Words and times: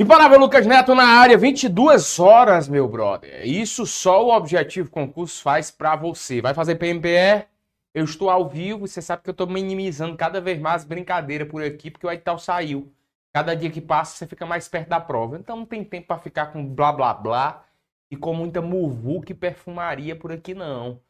Imparável 0.00 0.38
Lucas 0.38 0.64
Neto 0.64 0.94
na 0.94 1.02
área, 1.02 1.36
22 1.36 2.20
horas, 2.20 2.68
meu 2.68 2.86
brother. 2.86 3.44
Isso 3.44 3.84
só 3.84 4.24
o 4.24 4.32
Objetivo 4.32 4.88
Concurso 4.88 5.42
faz 5.42 5.72
pra 5.72 5.96
você. 5.96 6.40
Vai 6.40 6.54
fazer 6.54 6.76
PMPE? 6.76 7.48
Eu 7.92 8.04
estou 8.04 8.30
ao 8.30 8.48
vivo, 8.48 8.86
você 8.86 9.02
sabe 9.02 9.24
que 9.24 9.30
eu 9.30 9.32
estou 9.32 9.48
minimizando 9.48 10.16
cada 10.16 10.40
vez 10.40 10.60
mais 10.60 10.84
brincadeira 10.84 11.44
por 11.44 11.64
aqui, 11.64 11.90
porque 11.90 12.06
o 12.06 12.12
edital 12.12 12.38
saiu. 12.38 12.92
Cada 13.32 13.56
dia 13.56 13.70
que 13.70 13.80
passa, 13.80 14.16
você 14.16 14.26
fica 14.28 14.46
mais 14.46 14.68
perto 14.68 14.88
da 14.88 15.00
prova. 15.00 15.36
Então 15.36 15.56
não 15.56 15.66
tem 15.66 15.82
tempo 15.82 16.06
para 16.06 16.18
ficar 16.20 16.52
com 16.52 16.64
blá 16.64 16.92
blá 16.92 17.12
blá 17.12 17.64
e 18.08 18.16
com 18.16 18.32
muita 18.32 18.62
muvuca 18.62 19.32
e 19.32 19.34
perfumaria 19.34 20.14
por 20.14 20.30
aqui, 20.30 20.54
não. 20.54 21.00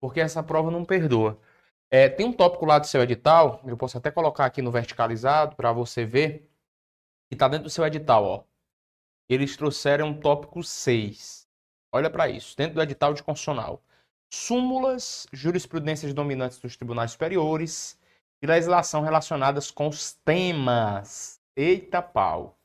Porque 0.00 0.20
essa 0.20 0.40
prova 0.40 0.70
não 0.70 0.84
perdoa. 0.84 1.36
É, 1.90 2.08
tem 2.08 2.24
um 2.26 2.32
tópico 2.32 2.64
lá 2.64 2.78
do 2.78 2.86
seu 2.86 3.02
edital, 3.02 3.60
eu 3.66 3.76
posso 3.76 3.98
até 3.98 4.08
colocar 4.08 4.44
aqui 4.44 4.62
no 4.62 4.70
verticalizado 4.70 5.56
para 5.56 5.72
você 5.72 6.04
ver 6.04 6.48
que 7.28 7.34
está 7.34 7.48
dentro 7.48 7.64
do 7.64 7.70
seu 7.70 7.84
edital, 7.84 8.24
ó. 8.24 8.44
Eles 9.28 9.56
trouxeram 9.56 10.08
um 10.08 10.20
tópico 10.20 10.62
6. 10.62 11.48
Olha 11.92 12.10
para 12.10 12.28
isso, 12.28 12.56
dentro 12.56 12.74
do 12.74 12.82
edital 12.82 13.12
de 13.14 13.22
constitucional. 13.22 13.82
Súmulas, 14.32 15.26
jurisprudências 15.32 16.12
dominantes 16.12 16.58
dos 16.58 16.76
tribunais 16.76 17.12
superiores 17.12 17.98
e 18.42 18.46
legislação 18.46 19.02
relacionadas 19.02 19.70
com 19.70 19.88
os 19.88 20.12
temas. 20.12 21.40
Eita 21.56 22.02
pau. 22.02 22.58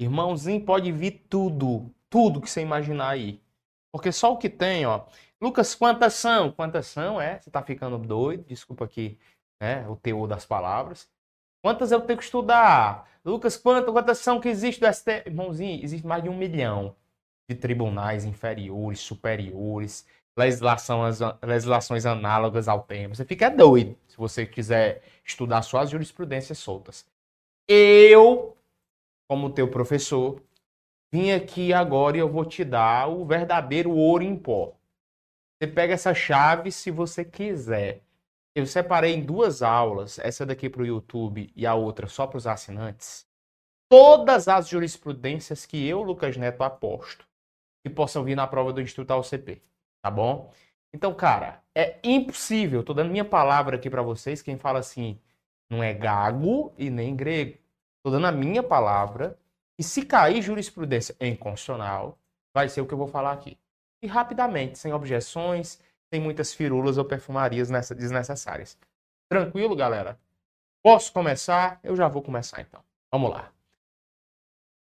Irmãozinho, 0.00 0.64
pode 0.64 0.90
vir 0.90 1.26
tudo, 1.28 1.90
tudo 2.10 2.40
que 2.40 2.50
você 2.50 2.60
imaginar 2.60 3.10
aí. 3.10 3.40
Porque 3.92 4.10
só 4.10 4.32
o 4.32 4.38
que 4.38 4.48
tem, 4.48 4.84
ó. 4.84 5.04
Lucas, 5.40 5.74
quantas 5.74 6.14
são? 6.14 6.50
Quantas 6.50 6.86
são? 6.86 7.20
É, 7.20 7.40
você 7.40 7.50
tá 7.50 7.62
ficando 7.62 7.98
doido, 7.98 8.44
desculpa 8.44 8.84
aqui, 8.84 9.18
né, 9.60 9.86
o 9.88 9.96
teor 9.96 10.26
das 10.26 10.46
palavras. 10.46 11.08
Quantas 11.62 11.92
eu 11.92 12.00
tenho 12.00 12.18
que 12.18 12.24
estudar? 12.24 13.08
Lucas, 13.24 13.56
quantas, 13.56 13.92
quantas 13.92 14.18
são 14.18 14.40
que 14.40 14.48
existe 14.48 14.80
do 14.80 14.92
STF? 14.92 15.22
Irmãozinho, 15.26 15.82
existe 15.82 16.04
mais 16.04 16.22
de 16.22 16.28
um 16.28 16.36
milhão 16.36 16.96
de 17.48 17.54
tribunais 17.54 18.24
inferiores, 18.24 18.98
superiores, 18.98 20.04
legislação, 20.36 21.02
legislações 21.40 22.04
análogas 22.04 22.66
ao 22.66 22.82
tema. 22.82 23.14
Você 23.14 23.24
fica 23.24 23.48
doido 23.48 23.96
se 24.08 24.16
você 24.16 24.44
quiser 24.44 25.02
estudar 25.24 25.62
só 25.62 25.78
as 25.78 25.90
jurisprudências 25.90 26.58
soltas. 26.58 27.06
Eu, 27.68 28.56
como 29.28 29.52
teu 29.52 29.68
professor, 29.68 30.42
vim 31.12 31.30
aqui 31.30 31.72
agora 31.72 32.16
e 32.16 32.20
eu 32.20 32.28
vou 32.28 32.44
te 32.44 32.64
dar 32.64 33.08
o 33.08 33.24
verdadeiro 33.24 33.92
ouro 33.92 34.24
em 34.24 34.36
pó. 34.36 34.74
Você 35.60 35.68
pega 35.68 35.94
essa 35.94 36.12
chave 36.12 36.72
se 36.72 36.90
você 36.90 37.24
quiser. 37.24 38.02
Eu 38.54 38.66
separei 38.66 39.14
em 39.14 39.24
duas 39.24 39.62
aulas, 39.62 40.18
essa 40.18 40.44
daqui 40.44 40.68
para 40.68 40.82
o 40.82 40.86
YouTube 40.86 41.50
e 41.56 41.66
a 41.66 41.74
outra 41.74 42.06
só 42.06 42.26
para 42.26 42.36
os 42.36 42.46
assinantes, 42.46 43.26
todas 43.88 44.46
as 44.48 44.68
jurisprudências 44.68 45.64
que 45.64 45.86
eu, 45.86 46.02
Lucas 46.02 46.36
Neto, 46.36 46.62
aposto 46.62 47.26
que 47.82 47.90
possam 47.90 48.22
vir 48.22 48.36
na 48.36 48.46
prova 48.46 48.72
do 48.72 48.80
Instituto 48.80 49.10
AOCP, 49.10 49.60
tá 50.02 50.10
bom? 50.10 50.52
Então, 50.94 51.14
cara, 51.14 51.62
é 51.74 51.98
impossível, 52.04 52.84
tô 52.84 52.94
dando 52.94 53.10
minha 53.10 53.24
palavra 53.24 53.76
aqui 53.76 53.90
para 53.90 54.02
vocês, 54.02 54.42
quem 54.42 54.58
fala 54.58 54.78
assim, 54.78 55.18
não 55.70 55.82
é 55.82 55.92
gago 55.94 56.72
e 56.76 56.90
nem 56.90 57.16
grego. 57.16 57.58
Tô 58.04 58.10
dando 58.10 58.26
a 58.26 58.32
minha 58.32 58.62
palavra, 58.62 59.38
e 59.78 59.82
se 59.82 60.04
cair 60.04 60.42
jurisprudência 60.42 61.16
em 61.18 61.34
constitucional, 61.34 62.18
vai 62.54 62.68
ser 62.68 62.82
o 62.82 62.86
que 62.86 62.92
eu 62.92 62.98
vou 62.98 63.08
falar 63.08 63.32
aqui. 63.32 63.58
E 64.02 64.06
rapidamente, 64.06 64.78
sem 64.78 64.92
objeções, 64.92 65.80
tem 66.12 66.20
muitas 66.20 66.52
firulas 66.52 66.98
ou 66.98 67.06
perfumarias 67.06 67.70
desnecessárias. 67.96 68.76
Tranquilo, 69.30 69.74
galera? 69.74 70.20
Posso 70.82 71.10
começar? 71.10 71.80
Eu 71.82 71.96
já 71.96 72.06
vou 72.06 72.20
começar 72.20 72.60
então. 72.60 72.84
Vamos 73.10 73.30
lá. 73.30 73.50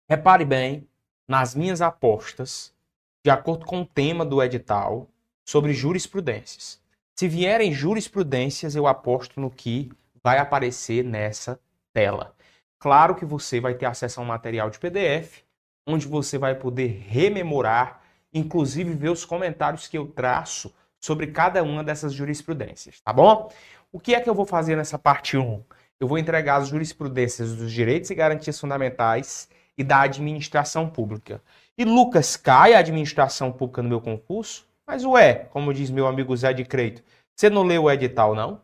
Repare 0.09 0.47
bem 0.47 0.89
nas 1.29 1.55
minhas 1.55 1.83
apostas, 1.83 2.75
de 3.23 3.31
acordo 3.31 3.67
com 3.67 3.83
o 3.83 3.87
tema 3.87 4.25
do 4.25 4.43
edital, 4.43 5.07
sobre 5.47 5.75
jurisprudências. 5.75 6.81
Se 7.15 7.29
vierem 7.29 7.75
jurisprudências, 7.75 8.75
eu 8.75 8.87
aposto 8.87 9.39
no 9.39 9.51
que 9.51 9.93
vai 10.25 10.39
aparecer 10.39 11.05
nessa 11.05 11.61
tela. 11.93 12.35
Claro 12.79 13.15
que 13.15 13.27
você 13.27 13.61
vai 13.61 13.75
ter 13.75 13.85
acesso 13.85 14.19
a 14.19 14.23
um 14.23 14.27
material 14.27 14.71
de 14.71 14.79
PDF, 14.79 15.43
onde 15.87 16.09
você 16.09 16.39
vai 16.39 16.55
poder 16.55 16.87
rememorar, 17.07 18.01
inclusive 18.33 18.95
ver 18.95 19.11
os 19.11 19.27
comentários 19.27 19.87
que 19.87 19.99
eu 19.99 20.07
traço 20.07 20.73
sobre 21.01 21.29
cada 21.29 21.63
uma 21.63 21.85
dessas 21.85 22.13
jurisprudências, 22.13 23.01
tá 23.01 23.13
bom? 23.13 23.51
O 23.93 23.99
que 23.99 24.15
é 24.15 24.21
que 24.21 24.29
eu 24.29 24.35
vou 24.35 24.45
fazer 24.45 24.77
nessa 24.77 24.99
parte 24.99 25.37
1? 25.37 25.63
Eu 26.01 26.07
vou 26.07 26.19
entregar 26.19 26.57
as 26.57 26.69
jurisprudências 26.69 27.55
dos 27.55 27.73
direitos 27.73 28.11
e 28.11 28.15
garantias 28.15 28.59
fundamentais 28.59 29.49
e 29.77 29.85
da 29.85 30.03
administração 30.03 30.89
pública. 30.89 31.43
E 31.77 31.85
Lucas, 31.85 32.37
cai 32.37 32.75
a 32.75 32.81
administração 32.81 33.53
pública 33.53 33.83
no 33.83 33.89
meu 33.89 34.01
concurso? 34.01 34.67
Mas 34.87 35.05
ué, 35.05 35.47
como 35.51 35.73
diz 35.73 35.91
meu 35.91 36.07
amigo 36.07 36.37
Zé 36.37 36.53
de 36.53 36.65
Creito, 36.65 37.03
você 37.35 37.49
não 37.49 37.63
leu 37.63 37.85
o 37.85 37.91
edital, 37.91 38.35
não? 38.35 38.61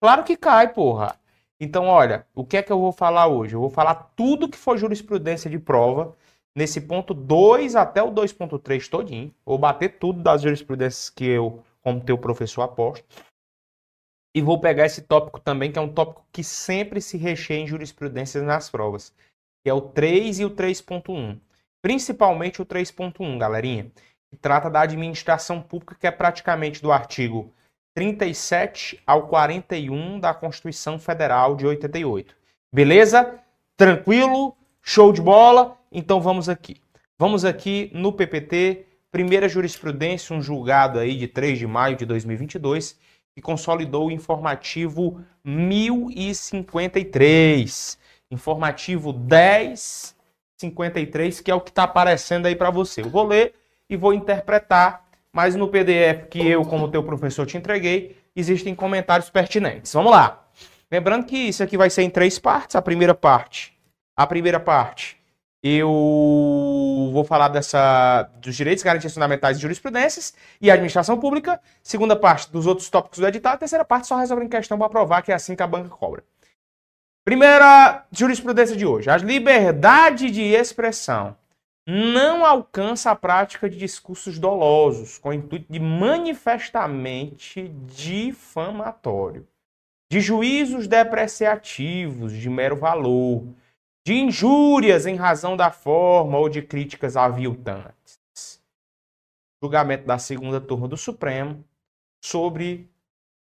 Claro 0.00 0.24
que 0.24 0.36
cai, 0.36 0.72
porra. 0.72 1.16
Então, 1.58 1.86
olha, 1.86 2.26
o 2.34 2.44
que 2.44 2.56
é 2.56 2.62
que 2.62 2.72
eu 2.72 2.78
vou 2.78 2.92
falar 2.92 3.28
hoje? 3.28 3.54
Eu 3.54 3.60
vou 3.60 3.70
falar 3.70 3.94
tudo 4.16 4.48
que 4.48 4.58
for 4.58 4.76
jurisprudência 4.76 5.48
de 5.48 5.58
prova, 5.58 6.14
nesse 6.54 6.80
ponto 6.80 7.14
2 7.14 7.76
até 7.76 8.02
o 8.02 8.10
2.3 8.10 8.88
todinho. 8.88 9.32
Vou 9.44 9.58
bater 9.58 9.98
tudo 9.98 10.22
das 10.22 10.42
jurisprudências 10.42 11.08
que 11.10 11.24
eu 11.24 11.62
como 11.86 12.00
teu 12.00 12.18
professor 12.18 12.62
aposto. 12.62 13.06
E 14.34 14.42
vou 14.42 14.60
pegar 14.60 14.86
esse 14.86 15.02
tópico 15.02 15.38
também, 15.38 15.70
que 15.70 15.78
é 15.78 15.80
um 15.80 15.92
tópico 15.92 16.26
que 16.32 16.42
sempre 16.42 17.00
se 17.00 17.16
recheia 17.16 17.60
em 17.60 17.66
jurisprudências 17.68 18.42
nas 18.42 18.68
provas, 18.68 19.14
que 19.62 19.70
é 19.70 19.72
o 19.72 19.80
3 19.80 20.40
e 20.40 20.44
o 20.44 20.50
3.1. 20.50 21.38
Principalmente 21.80 22.60
o 22.60 22.66
3.1, 22.66 23.38
galerinha, 23.38 23.92
que 24.28 24.36
trata 24.36 24.68
da 24.68 24.80
administração 24.80 25.62
pública, 25.62 25.94
que 25.94 26.08
é 26.08 26.10
praticamente 26.10 26.82
do 26.82 26.90
artigo 26.90 27.54
37 27.94 29.00
ao 29.06 29.28
41 29.28 30.18
da 30.18 30.34
Constituição 30.34 30.98
Federal 30.98 31.54
de 31.54 31.68
88. 31.68 32.34
Beleza? 32.74 33.38
Tranquilo? 33.76 34.56
Show 34.82 35.12
de 35.12 35.22
bola? 35.22 35.78
Então 35.92 36.20
vamos 36.20 36.48
aqui. 36.48 36.82
Vamos 37.16 37.44
aqui 37.44 37.92
no 37.94 38.12
PPT 38.12 38.85
Primeira 39.16 39.48
jurisprudência, 39.48 40.36
um 40.36 40.42
julgado 40.42 40.98
aí 40.98 41.16
de 41.16 41.26
3 41.26 41.58
de 41.58 41.66
maio 41.66 41.96
de 41.96 42.04
2022, 42.04 42.98
que 43.34 43.40
consolidou 43.40 44.08
o 44.08 44.10
informativo 44.10 45.24
1053, 45.42 47.98
informativo 48.30 49.14
1053, 49.14 51.40
que 51.40 51.50
é 51.50 51.54
o 51.54 51.62
que 51.62 51.70
está 51.70 51.84
aparecendo 51.84 52.44
aí 52.44 52.54
para 52.54 52.68
você. 52.68 53.00
Eu 53.00 53.08
vou 53.08 53.26
ler 53.26 53.54
e 53.88 53.96
vou 53.96 54.12
interpretar, 54.12 55.08
mas 55.32 55.56
no 55.56 55.68
PDF 55.68 56.28
que 56.28 56.46
eu, 56.46 56.62
como 56.66 56.90
teu 56.90 57.02
professor, 57.02 57.46
te 57.46 57.56
entreguei, 57.56 58.18
existem 58.36 58.74
comentários 58.74 59.30
pertinentes. 59.30 59.94
Vamos 59.94 60.12
lá. 60.12 60.46
Lembrando 60.90 61.24
que 61.24 61.38
isso 61.38 61.62
aqui 61.62 61.78
vai 61.78 61.88
ser 61.88 62.02
em 62.02 62.10
três 62.10 62.38
partes. 62.38 62.76
A 62.76 62.82
primeira 62.82 63.14
parte, 63.14 63.72
a 64.14 64.26
primeira 64.26 64.60
parte 64.60 65.15
eu 65.66 67.10
vou 67.12 67.24
falar 67.24 67.48
dessa 67.48 68.28
dos 68.40 68.54
direitos, 68.54 68.84
garantias 68.84 69.14
fundamentais 69.14 69.56
e 69.56 69.60
jurisprudências 69.60 70.34
e 70.60 70.70
administração 70.70 71.18
pública. 71.18 71.60
Segunda 71.82 72.14
parte 72.14 72.50
dos 72.52 72.66
outros 72.66 72.90
tópicos 72.90 73.18
do 73.18 73.26
edital. 73.26 73.54
A 73.54 73.58
terceira 73.58 73.84
parte 73.84 74.06
só 74.06 74.16
resolve 74.16 74.44
em 74.44 74.48
questão 74.48 74.78
para 74.78 74.88
provar 74.88 75.22
que 75.22 75.32
é 75.32 75.34
assim 75.34 75.56
que 75.56 75.62
a 75.62 75.66
banca 75.66 75.88
cobra. 75.88 76.22
Primeira 77.24 78.06
jurisprudência 78.12 78.76
de 78.76 78.86
hoje. 78.86 79.10
A 79.10 79.16
liberdade 79.16 80.30
de 80.30 80.42
expressão 80.42 81.36
não 81.86 82.44
alcança 82.44 83.10
a 83.10 83.16
prática 83.16 83.70
de 83.70 83.76
discursos 83.76 84.38
dolosos 84.38 85.18
com 85.18 85.28
o 85.30 85.32
intuito 85.32 85.72
de 85.72 85.80
manifestamente 85.80 87.68
difamatório, 87.86 89.46
de 90.10 90.20
juízos 90.20 90.86
depreciativos 90.86 92.32
de 92.32 92.50
mero 92.50 92.76
valor 92.76 93.44
de 94.06 94.14
injúrias 94.14 95.04
em 95.04 95.16
razão 95.16 95.56
da 95.56 95.72
forma 95.72 96.38
ou 96.38 96.48
de 96.48 96.62
críticas 96.62 97.16
aviltantes. 97.16 98.62
Julgamento 99.60 100.06
da 100.06 100.16
segunda 100.16 100.60
turma 100.60 100.86
do 100.86 100.96
Supremo 100.96 101.64
sobre 102.24 102.88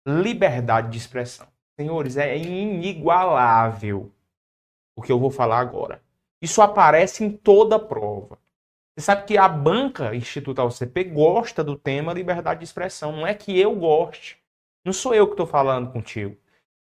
liberdade 0.04 0.90
de 0.90 0.98
expressão. 0.98 1.46
Senhores, 1.78 2.16
é 2.16 2.36
inigualável 2.36 4.10
o 4.96 5.02
que 5.02 5.12
eu 5.12 5.20
vou 5.20 5.30
falar 5.30 5.60
agora. 5.60 6.02
Isso 6.42 6.60
aparece 6.60 7.22
em 7.22 7.30
toda 7.30 7.78
prova. 7.78 8.36
Você 8.96 9.04
sabe 9.04 9.26
que 9.26 9.38
a 9.38 9.46
banca 9.46 10.12
Instituto 10.12 10.60
AUCP 10.60 11.04
gosta 11.04 11.62
do 11.62 11.76
tema 11.76 12.12
liberdade 12.12 12.58
de 12.58 12.64
expressão. 12.64 13.12
Não 13.12 13.24
é 13.24 13.32
que 13.32 13.56
eu 13.56 13.76
goste. 13.76 14.36
Não 14.84 14.92
sou 14.92 15.14
eu 15.14 15.28
que 15.28 15.34
estou 15.34 15.46
falando 15.46 15.92
contigo. 15.92 16.36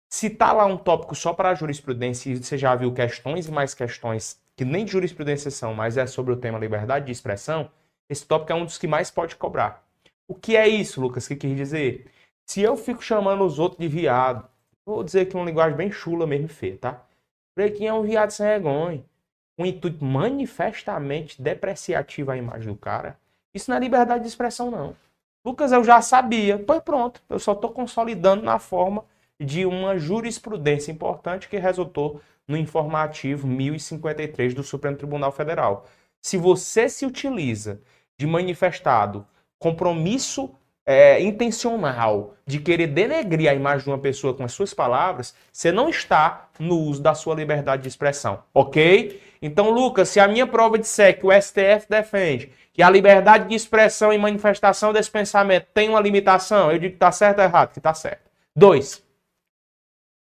Se 0.09 0.29
tá 0.29 0.53
lá 0.53 0.65
um 0.65 0.77
tópico 0.77 1.15
só 1.15 1.33
para 1.33 1.53
jurisprudência 1.53 2.29
e 2.29 2.37
você 2.37 2.57
já 2.57 2.73
viu 2.75 2.93
questões 2.93 3.47
e 3.47 3.51
mais 3.51 3.73
questões 3.73 4.41
que 4.55 4.65
nem 4.65 4.85
de 4.85 4.91
jurisprudência 4.93 5.51
são, 5.51 5.73
mas 5.73 5.97
é 5.97 6.07
sobre 6.07 6.33
o 6.33 6.37
tema 6.37 6.57
liberdade 6.57 7.05
de 7.05 7.11
expressão, 7.11 7.69
esse 8.09 8.25
tópico 8.25 8.51
é 8.51 8.55
um 8.55 8.65
dos 8.65 8.77
que 8.77 8.87
mais 8.87 9.11
pode 9.11 9.35
cobrar. 9.35 9.83
O 10.27 10.33
que 10.33 10.55
é 10.55 10.67
isso, 10.67 10.99
Lucas? 10.99 11.25
O 11.25 11.29
que 11.29 11.35
quer 11.35 11.53
dizer? 11.55 12.09
Se 12.45 12.61
eu 12.61 12.75
fico 12.75 13.03
chamando 13.03 13.43
os 13.43 13.59
outros 13.59 13.79
de 13.79 13.87
viado, 13.87 14.47
vou 14.85 15.03
dizer 15.03 15.25
que 15.25 15.35
é 15.35 15.39
uma 15.39 15.45
linguagem 15.45 15.77
bem 15.77 15.91
chula 15.91 16.25
mesmo 16.25 16.47
feia, 16.47 16.77
tá? 16.77 17.03
Pretinho 17.53 17.89
é 17.89 17.93
um 17.93 18.03
viado 18.03 18.31
sem 18.31 18.45
vergonha. 18.45 19.03
com 19.57 19.65
intuito 19.65 20.03
manifestamente 20.05 21.41
depreciativo 21.41 22.31
à 22.31 22.37
imagem 22.37 22.67
do 22.67 22.77
cara, 22.77 23.19
isso 23.53 23.71
não 23.71 23.77
é 23.77 23.79
liberdade 23.79 24.21
de 24.21 24.29
expressão, 24.29 24.69
não. 24.71 24.95
Lucas, 25.45 25.71
eu 25.71 25.83
já 25.83 26.01
sabia. 26.01 26.59
Pois 26.59 26.81
pronto, 26.81 27.21
eu 27.29 27.39
só 27.39 27.53
estou 27.53 27.71
consolidando 27.71 28.43
na 28.43 28.59
forma 28.59 29.03
de 29.39 29.65
uma 29.65 29.97
jurisprudência 29.97 30.91
importante 30.91 31.47
que 31.47 31.57
resultou 31.57 32.21
no 32.47 32.57
informativo 32.57 33.47
1053 33.47 34.53
do 34.53 34.63
Supremo 34.63 34.97
Tribunal 34.97 35.31
Federal. 35.31 35.85
Se 36.21 36.37
você 36.37 36.89
se 36.89 37.05
utiliza 37.05 37.81
de 38.17 38.25
manifestado 38.25 39.25
compromisso 39.59 40.53
é, 40.85 41.21
intencional 41.21 42.33
de 42.45 42.59
querer 42.59 42.87
denegrir 42.87 43.49
a 43.49 43.53
imagem 43.53 43.83
de 43.83 43.89
uma 43.89 43.97
pessoa 43.97 44.33
com 44.33 44.43
as 44.43 44.53
suas 44.53 44.73
palavras, 44.73 45.35
você 45.51 45.69
não 45.69 45.89
está 45.89 46.49
no 46.57 46.77
uso 46.79 47.01
da 47.01 47.13
sua 47.13 47.35
liberdade 47.35 47.81
de 47.81 47.89
expressão, 47.89 48.41
ok? 48.53 49.21
Então, 49.41 49.69
Lucas, 49.69 50.07
se 50.09 50.19
a 50.19 50.27
minha 50.27 50.47
prova 50.47 50.79
disser 50.79 51.19
que 51.19 51.27
o 51.27 51.41
STF 51.41 51.87
defende 51.89 52.51
que 52.73 52.81
a 52.81 52.89
liberdade 52.89 53.49
de 53.49 53.55
expressão 53.55 54.13
e 54.13 54.17
manifestação 54.17 54.93
desse 54.93 55.11
pensamento 55.11 55.67
tem 55.73 55.89
uma 55.89 55.99
limitação, 55.99 56.71
eu 56.71 56.79
digo 56.79 56.91
que 56.91 56.95
está 56.95 57.11
certo 57.11 57.39
ou 57.39 57.43
errado? 57.43 57.73
Que 57.73 57.79
está 57.79 57.93
certo. 57.93 58.21
Dois, 58.55 59.03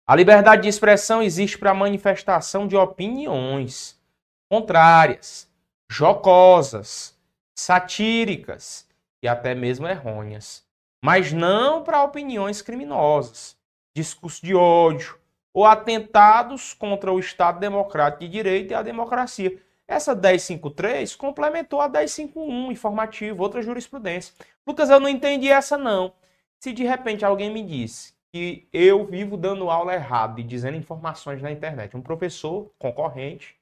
a 0.09 0.15
liberdade 0.15 0.61
de 0.61 0.69
expressão 0.69 1.21
existe 1.21 1.57
para 1.57 1.73
manifestação 1.73 2.65
de 2.65 2.77
opiniões 2.77 4.01
contrárias, 4.49 5.51
jocosas, 5.91 7.13
satíricas 7.53 8.87
e 9.21 9.27
até 9.27 9.53
mesmo 9.53 9.85
errôneas, 9.85 10.65
mas 11.03 11.33
não 11.33 11.83
para 11.83 12.05
opiniões 12.05 12.61
criminosas, 12.61 13.57
discurso 13.93 14.45
de 14.45 14.55
ódio 14.55 15.19
ou 15.53 15.65
atentados 15.65 16.73
contra 16.73 17.11
o 17.11 17.19
Estado 17.19 17.59
Democrático 17.59 18.21
de 18.21 18.29
Direito 18.29 18.71
e 18.71 18.75
a 18.75 18.81
democracia. 18.81 19.61
Essa 19.85 20.15
1053 20.15 21.17
complementou 21.17 21.81
a 21.81 21.89
1051, 21.89 22.71
informativo, 22.71 23.43
outra 23.43 23.61
jurisprudência. 23.61 24.33
Lucas, 24.65 24.89
eu 24.89 25.01
não 25.01 25.09
entendi 25.09 25.49
essa 25.49 25.77
não. 25.77 26.13
Se 26.59 26.71
de 26.71 26.85
repente 26.85 27.25
alguém 27.25 27.51
me 27.51 27.61
disse 27.61 28.16
que 28.37 28.67
eu 28.71 29.05
vivo 29.05 29.35
dando 29.35 29.69
aula 29.69 29.93
errado 29.93 30.39
e 30.39 30.43
dizendo 30.43 30.77
informações 30.77 31.41
na 31.41 31.51
internet, 31.51 31.97
um 31.97 32.01
professor 32.01 32.71
concorrente, 32.77 33.55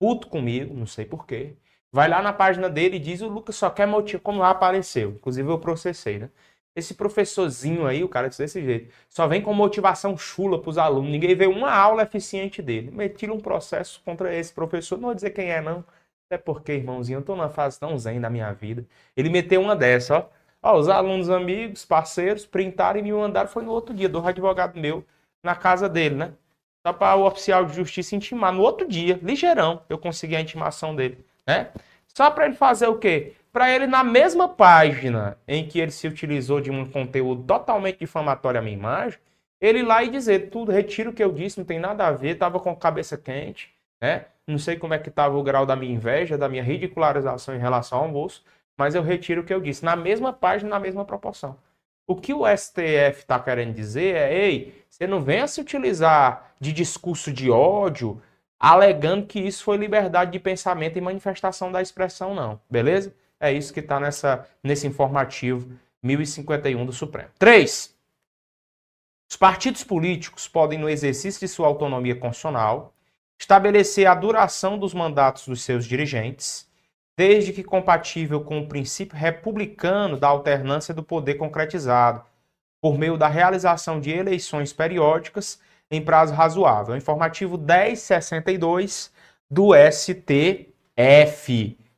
puto 0.00 0.28
comigo, 0.28 0.74
não 0.74 0.86
sei 0.86 1.04
porquê, 1.04 1.54
vai 1.92 2.08
lá 2.08 2.20
na 2.20 2.32
página 2.32 2.68
dele 2.68 2.96
e 2.96 3.00
diz 3.00 3.20
o 3.22 3.28
Lucas 3.28 3.56
só 3.56 3.70
quer 3.70 3.86
motivo, 3.86 4.22
como 4.22 4.40
lá 4.40 4.50
apareceu. 4.50 5.10
Inclusive 5.10 5.48
eu 5.48 5.58
processei, 5.58 6.18
né? 6.18 6.30
Esse 6.74 6.94
professorzinho 6.94 7.86
aí, 7.86 8.02
o 8.02 8.08
cara 8.08 8.28
disse 8.28 8.42
desse 8.42 8.62
jeito, 8.64 8.92
só 9.08 9.26
vem 9.28 9.42
com 9.42 9.52
motivação 9.54 10.16
chula 10.16 10.60
para 10.60 10.70
os 10.70 10.78
alunos. 10.78 11.10
Ninguém 11.10 11.34
vê 11.36 11.46
uma 11.46 11.70
aula 11.70 12.02
eficiente 12.02 12.62
dele. 12.62 12.90
Metiram 12.90 13.34
um 13.34 13.40
processo 13.40 14.02
contra 14.04 14.34
esse 14.34 14.52
professor. 14.52 14.96
Não 14.96 15.08
vou 15.08 15.14
dizer 15.14 15.30
quem 15.30 15.50
é, 15.50 15.60
não. 15.60 15.84
Até 16.26 16.38
porque, 16.38 16.72
irmãozinho, 16.72 17.18
eu 17.18 17.22
tô 17.22 17.36
numa 17.36 17.50
fase 17.50 17.78
tão 17.78 17.96
zen 17.98 18.20
da 18.20 18.30
minha 18.30 18.52
vida. 18.54 18.86
Ele 19.14 19.28
meteu 19.28 19.60
uma 19.60 19.76
dessa, 19.76 20.18
ó. 20.18 20.41
Ó, 20.62 20.78
os 20.78 20.88
alunos, 20.88 21.28
amigos, 21.28 21.84
parceiros, 21.84 22.46
printaram 22.46 23.00
e 23.00 23.02
me 23.02 23.12
mandaram. 23.12 23.48
Foi 23.48 23.64
no 23.64 23.72
outro 23.72 23.94
dia, 23.94 24.08
do 24.08 24.24
advogado 24.26 24.78
meu, 24.78 25.04
na 25.42 25.54
casa 25.54 25.88
dele, 25.88 26.14
né? 26.14 26.32
Só 26.86 26.92
para 26.92 27.16
o 27.16 27.26
oficial 27.26 27.64
de 27.64 27.74
justiça 27.74 28.14
intimar. 28.14 28.52
No 28.52 28.62
outro 28.62 28.88
dia, 28.88 29.18
ligeirão, 29.22 29.82
eu 29.88 29.98
consegui 29.98 30.36
a 30.36 30.40
intimação 30.40 30.94
dele, 30.94 31.24
né? 31.46 31.70
Só 32.06 32.30
para 32.30 32.46
ele 32.46 32.54
fazer 32.54 32.86
o 32.86 32.98
quê? 32.98 33.34
para 33.52 33.70
ele, 33.70 33.86
na 33.86 34.02
mesma 34.02 34.48
página 34.48 35.36
em 35.46 35.68
que 35.68 35.78
ele 35.78 35.90
se 35.90 36.08
utilizou 36.08 36.60
de 36.60 36.70
um 36.70 36.90
conteúdo 36.90 37.42
totalmente 37.44 37.98
difamatório 37.98 38.58
à 38.58 38.62
minha 38.62 38.76
imagem, 38.76 39.18
ele 39.60 39.82
lá 39.82 40.02
e 40.02 40.08
dizer 40.08 40.50
tudo, 40.50 40.72
retiro 40.72 41.10
o 41.10 41.12
que 41.12 41.22
eu 41.22 41.30
disse, 41.30 41.58
não 41.58 41.64
tem 41.64 41.78
nada 41.78 42.06
a 42.06 42.12
ver, 42.12 42.30
estava 42.30 42.58
com 42.58 42.70
a 42.70 42.76
cabeça 42.76 43.16
quente, 43.16 43.70
né? 44.00 44.24
Não 44.46 44.58
sei 44.58 44.76
como 44.76 44.94
é 44.94 44.98
que 44.98 45.08
estava 45.08 45.36
o 45.36 45.42
grau 45.42 45.64
da 45.66 45.76
minha 45.76 45.92
inveja, 45.94 46.36
da 46.36 46.48
minha 46.48 46.62
ridicularização 46.62 47.54
em 47.54 47.58
relação 47.58 47.98
ao 47.98 48.04
almoço, 48.06 48.42
mas 48.76 48.94
eu 48.94 49.02
retiro 49.02 49.42
o 49.42 49.44
que 49.44 49.52
eu 49.52 49.60
disse, 49.60 49.84
na 49.84 49.96
mesma 49.96 50.32
página, 50.32 50.70
na 50.70 50.80
mesma 50.80 51.04
proporção. 51.04 51.56
O 52.06 52.16
que 52.16 52.34
o 52.34 52.44
STF 52.44 53.20
está 53.20 53.38
querendo 53.38 53.74
dizer 53.74 54.16
é, 54.16 54.46
ei, 54.46 54.84
você 54.88 55.06
não 55.06 55.22
venha 55.22 55.46
se 55.46 55.60
utilizar 55.60 56.52
de 56.60 56.72
discurso 56.72 57.32
de 57.32 57.50
ódio, 57.50 58.20
alegando 58.58 59.26
que 59.26 59.40
isso 59.40 59.64
foi 59.64 59.76
liberdade 59.76 60.32
de 60.32 60.38
pensamento 60.38 60.96
e 60.96 61.00
manifestação 61.00 61.72
da 61.72 61.80
expressão, 61.80 62.34
não. 62.34 62.60
Beleza? 62.70 63.14
É 63.40 63.52
isso 63.52 63.72
que 63.72 63.80
está 63.80 63.98
nesse 64.62 64.86
informativo 64.86 65.76
1051 66.02 66.84
do 66.86 66.92
Supremo. 66.92 67.30
3. 67.38 67.92
Os 69.28 69.36
partidos 69.36 69.82
políticos 69.82 70.46
podem, 70.46 70.78
no 70.78 70.88
exercício 70.88 71.40
de 71.40 71.48
sua 71.48 71.66
autonomia 71.66 72.14
constitucional, 72.14 72.94
estabelecer 73.40 74.06
a 74.06 74.14
duração 74.14 74.78
dos 74.78 74.92
mandatos 74.92 75.48
dos 75.48 75.62
seus 75.62 75.84
dirigentes, 75.84 76.68
desde 77.22 77.52
que 77.52 77.62
compatível 77.62 78.40
com 78.40 78.58
o 78.58 78.66
princípio 78.66 79.16
republicano 79.16 80.18
da 80.18 80.26
alternância 80.26 80.92
do 80.92 81.04
poder 81.04 81.34
concretizado, 81.34 82.20
por 82.80 82.98
meio 82.98 83.16
da 83.16 83.28
realização 83.28 84.00
de 84.00 84.10
eleições 84.10 84.72
periódicas 84.72 85.60
em 85.88 86.04
prazo 86.04 86.34
razoável. 86.34 86.96
Informativo 86.96 87.56
1062 87.56 89.12
do 89.48 89.70
STF. 89.72 90.66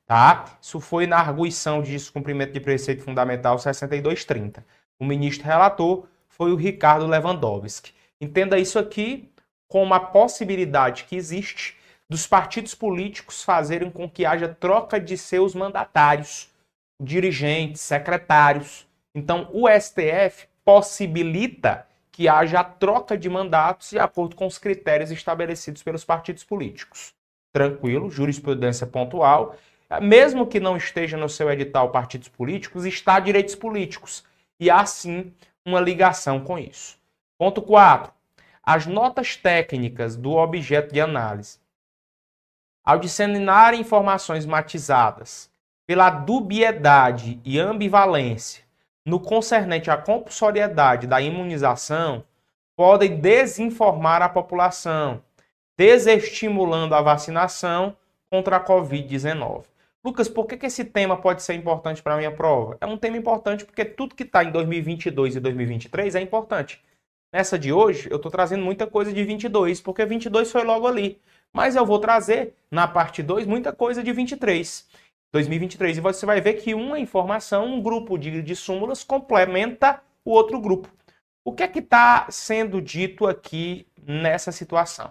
Tá? 0.05 0.59
Isso 0.61 0.79
foi 0.79 1.07
na 1.07 1.17
arguição 1.17 1.81
de 1.81 1.93
descumprimento 1.93 2.53
de 2.53 2.61
preceito 2.61 3.03
fundamental 3.03 3.59
6230. 3.59 4.63
O 5.01 5.07
ministro 5.07 5.47
relator 5.47 6.07
foi 6.29 6.53
o 6.53 6.57
Ricardo 6.57 7.07
Lewandowski. 7.07 7.95
Entenda 8.21 8.59
isso 8.59 8.79
aqui 8.79 9.33
como 9.67 9.95
a 9.95 10.01
possibilidade 10.01 11.05
que 11.05 11.17
existe 11.17 11.79
dos 12.11 12.27
partidos 12.27 12.75
políticos 12.75 13.43
fazerem 13.43 13.91
com 13.91 14.09
que 14.09 14.27
haja 14.27 14.49
troca 14.49 15.01
de 15.01 15.17
seus 15.17 15.55
mandatários, 15.55 16.51
dirigentes, 17.01 17.81
secretários. 17.81 18.87
Então, 19.15 19.49
o 19.53 19.69
STF 19.69 20.47
possibilita 20.65 21.87
que 22.13 22.29
haja 22.29 22.63
troca 22.63 23.17
de 23.17 23.29
mandatos 23.29 23.91
de 23.91 23.99
acordo 23.99 24.37
com 24.37 24.47
os 24.47 24.59
critérios 24.59 25.11
estabelecidos 25.11 25.83
pelos 25.83 26.05
partidos 26.05 26.45
políticos. 26.45 27.13
Tranquilo, 27.53 28.11
jurisprudência 28.11 28.87
pontual 28.87 29.57
mesmo 30.01 30.47
que 30.47 30.61
não 30.61 30.77
esteja 30.77 31.17
no 31.17 31.29
seu 31.29 31.51
edital 31.51 31.91
partidos 31.91 32.29
políticos, 32.29 32.85
está 32.85 33.21
direitos 33.21 33.55
políticos. 33.55 34.25
E 34.59 34.71
há 34.71 34.85
sim 34.87 35.33
uma 35.65 35.81
ligação 35.81 36.41
com 36.41 36.59
isso. 36.59 36.99
Ponto 37.39 37.61
4. 37.61 38.13
As 38.63 38.87
notas 38.87 39.37
técnicas 39.37 40.17
do 40.17 40.33
objeto 40.33 40.93
de 40.93 41.01
análise. 41.01 41.59
Ao 42.85 42.99
disseminar 42.99 43.73
informações 43.73 44.45
matizadas 44.45 45.51
pela 45.87 46.11
dubiedade 46.11 47.41
e 47.43 47.59
ambivalência 47.59 48.63
no 49.07 49.19
concernente 49.19 49.91
à 49.91 49.97
compulsoriedade 49.97 51.07
da 51.07 51.19
imunização, 51.19 52.25
podem 52.77 53.17
desinformar 53.17 54.21
a 54.21 54.29
população, 54.29 55.23
desestimulando 55.79 56.95
a 56.95 57.01
vacinação 57.01 57.97
contra 58.31 58.57
a 58.57 58.65
Covid-19. 58.65 59.65
Lucas, 60.05 60.29
por 60.29 60.47
que, 60.47 60.59
que 60.59 60.67
esse 60.67 60.85
tema 60.85 61.17
pode 61.17 61.43
ser 61.43 61.55
importante 61.55 62.03
para 62.03 62.13
a 62.13 62.19
minha 62.19 62.33
prova? 62.33 62.77
É 62.83 62.87
um 62.87 62.99
tema 62.99 63.17
importante 63.17 63.65
porque 63.65 63.87
tudo 63.87 64.15
que 64.15 64.25
está 64.25 64.45
em 64.45 64.51
2022 64.51 65.37
e 65.37 65.41
2023 65.41 66.17
é 66.17 66.21
importante. 66.21 66.83
Nessa 67.33 67.59
de 67.59 67.73
hoje, 67.73 68.09
eu 68.11 68.17
estou 68.17 68.31
trazendo 68.31 68.63
muita 68.63 68.87
coisa 68.87 69.11
de 69.11 69.25
22, 69.25 69.81
porque 69.81 70.05
22 70.05 70.53
foi 70.53 70.63
logo 70.65 70.87
ali. 70.87 71.19
Mas 71.55 71.75
eu 71.75 71.87
vou 71.87 71.99
trazer, 71.99 72.55
na 72.71 72.87
parte 72.87 73.23
2, 73.23 73.47
muita 73.47 73.73
coisa 73.73 74.03
de 74.03 74.13
23. 74.13 74.87
2023. 75.33 75.97
E 75.97 76.01
você 76.01 76.27
vai 76.27 76.41
ver 76.43 76.55
que 76.55 76.75
uma 76.75 76.99
informação, 76.99 77.65
um 77.65 77.81
grupo 77.81 78.19
de, 78.19 78.43
de 78.43 78.55
súmulas, 78.55 79.03
complementa 79.03 80.03
o 80.23 80.33
outro 80.33 80.61
grupo. 80.61 80.89
O 81.43 81.53
que 81.53 81.63
é 81.63 81.69
que 81.69 81.79
está 81.79 82.27
sendo 82.31 82.83
dito 82.83 83.27
aqui 83.27 83.87
nessa 84.07 84.53
situação? 84.53 85.11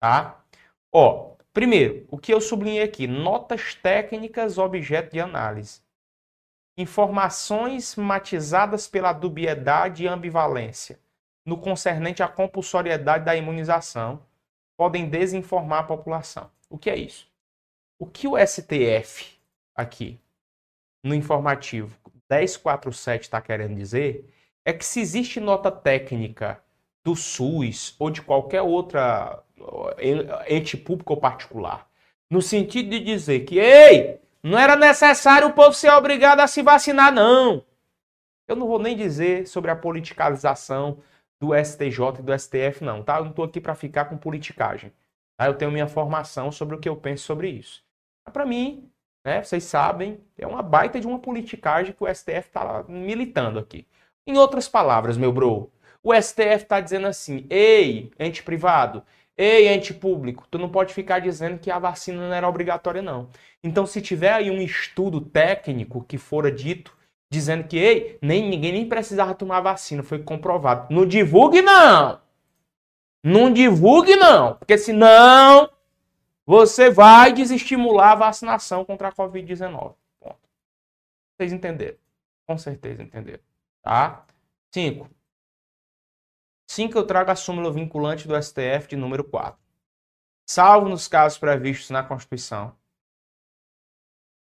Tá? 0.00 0.42
Ó, 0.90 1.32
Primeiro, 1.52 2.06
o 2.10 2.16
que 2.16 2.32
eu 2.32 2.40
sublinhei 2.40 2.82
aqui: 2.82 3.06
notas 3.06 3.74
técnicas, 3.74 4.58
objeto 4.58 5.12
de 5.12 5.20
análise. 5.20 5.82
Informações 6.78 7.94
matizadas 7.96 8.88
pela 8.88 9.12
dubiedade 9.12 10.04
e 10.04 10.08
ambivalência 10.08 10.98
no 11.44 11.58
concernente 11.58 12.22
à 12.22 12.28
compulsoriedade 12.28 13.24
da 13.26 13.36
imunização 13.36 14.22
podem 14.82 15.08
desinformar 15.08 15.78
a 15.78 15.84
população. 15.84 16.50
O 16.68 16.76
que 16.76 16.90
é 16.90 16.96
isso? 16.96 17.28
O 18.00 18.04
que 18.04 18.26
o 18.26 18.36
STF 18.36 19.38
aqui 19.76 20.18
no 21.04 21.14
informativo 21.14 21.96
1047 22.28 23.22
está 23.22 23.40
querendo 23.40 23.76
dizer 23.76 24.28
é 24.64 24.72
que 24.72 24.84
se 24.84 24.98
existe 24.98 25.38
nota 25.38 25.70
técnica 25.70 26.60
do 27.04 27.14
SUS 27.14 27.94
ou 27.96 28.10
de 28.10 28.22
qualquer 28.22 28.62
outra 28.62 29.40
ente 30.48 30.76
público 30.76 31.12
ou 31.12 31.20
particular. 31.20 31.88
No 32.28 32.42
sentido 32.42 32.90
de 32.90 32.98
dizer 32.98 33.44
que, 33.44 33.60
ei, 33.60 34.20
não 34.42 34.58
era 34.58 34.74
necessário 34.74 35.46
o 35.46 35.52
povo 35.52 35.74
ser 35.74 35.92
obrigado 35.92 36.40
a 36.40 36.48
se 36.48 36.60
vacinar, 36.60 37.12
não. 37.12 37.64
Eu 38.48 38.56
não 38.56 38.66
vou 38.66 38.80
nem 38.80 38.96
dizer 38.96 39.46
sobre 39.46 39.70
a 39.70 39.76
politicalização 39.76 40.98
do 41.42 41.52
STJ 41.56 42.20
e 42.20 42.22
do 42.22 42.38
STF, 42.38 42.84
não, 42.84 43.02
tá? 43.02 43.16
Eu 43.16 43.24
não 43.24 43.30
estou 43.30 43.44
aqui 43.44 43.60
para 43.60 43.74
ficar 43.74 44.04
com 44.04 44.16
politicagem. 44.16 44.92
Tá? 45.36 45.48
Eu 45.48 45.54
tenho 45.54 45.72
minha 45.72 45.88
formação 45.88 46.52
sobre 46.52 46.76
o 46.76 46.78
que 46.78 46.88
eu 46.88 46.94
penso 46.94 47.24
sobre 47.24 47.48
isso. 47.48 47.82
Para 48.32 48.46
mim, 48.46 48.88
né, 49.26 49.42
vocês 49.42 49.64
sabem, 49.64 50.20
é 50.38 50.46
uma 50.46 50.62
baita 50.62 51.00
de 51.00 51.06
uma 51.08 51.18
politicagem 51.18 51.92
que 51.92 52.04
o 52.04 52.14
STF 52.14 52.46
está 52.46 52.84
militando 52.88 53.58
aqui. 53.58 53.88
Em 54.24 54.38
outras 54.38 54.68
palavras, 54.68 55.16
meu 55.16 55.32
bro, 55.32 55.68
o 56.00 56.14
STF 56.14 56.62
está 56.62 56.78
dizendo 56.78 57.08
assim: 57.08 57.44
ei, 57.50 58.12
ente 58.20 58.40
privado, 58.44 59.02
ei, 59.36 59.66
ente 59.66 59.92
público, 59.92 60.46
tu 60.48 60.58
não 60.58 60.68
pode 60.68 60.94
ficar 60.94 61.18
dizendo 61.18 61.58
que 61.58 61.72
a 61.72 61.78
vacina 61.80 62.28
não 62.28 62.32
era 62.32 62.48
obrigatória, 62.48 63.02
não. 63.02 63.28
Então, 63.64 63.84
se 63.84 64.00
tiver 64.00 64.32
aí 64.32 64.48
um 64.48 64.60
estudo 64.60 65.20
técnico 65.20 66.04
que 66.04 66.18
fora 66.18 66.52
dito, 66.52 66.96
dizendo 67.32 67.66
que, 67.66 67.78
ei, 67.78 68.18
nem, 68.20 68.46
ninguém 68.46 68.72
nem 68.72 68.86
precisava 68.86 69.34
tomar 69.34 69.62
vacina, 69.62 70.02
foi 70.02 70.22
comprovado. 70.22 70.92
Não 70.94 71.06
divulgue, 71.06 71.62
não! 71.62 72.20
Não 73.24 73.50
divulgue, 73.50 74.14
não! 74.16 74.54
Porque 74.56 74.76
senão 74.76 75.70
você 76.44 76.90
vai 76.90 77.32
desestimular 77.32 78.12
a 78.12 78.16
vacinação 78.16 78.84
contra 78.84 79.08
a 79.08 79.12
Covid-19. 79.12 79.94
Vocês 81.34 81.54
entenderam? 81.54 81.96
Com 82.46 82.58
certeza 82.58 83.02
entenderam. 83.02 83.42
Tá? 83.82 84.26
5. 84.74 85.08
5. 86.68 86.98
Eu 86.98 87.06
trago 87.06 87.30
a 87.30 87.36
súmula 87.36 87.72
vinculante 87.72 88.28
do 88.28 88.40
STF 88.40 88.88
de 88.90 88.96
número 88.96 89.24
4. 89.24 89.58
Salvo 90.46 90.86
nos 90.86 91.08
casos 91.08 91.38
previstos 91.38 91.88
na 91.88 92.02
Constituição, 92.02 92.76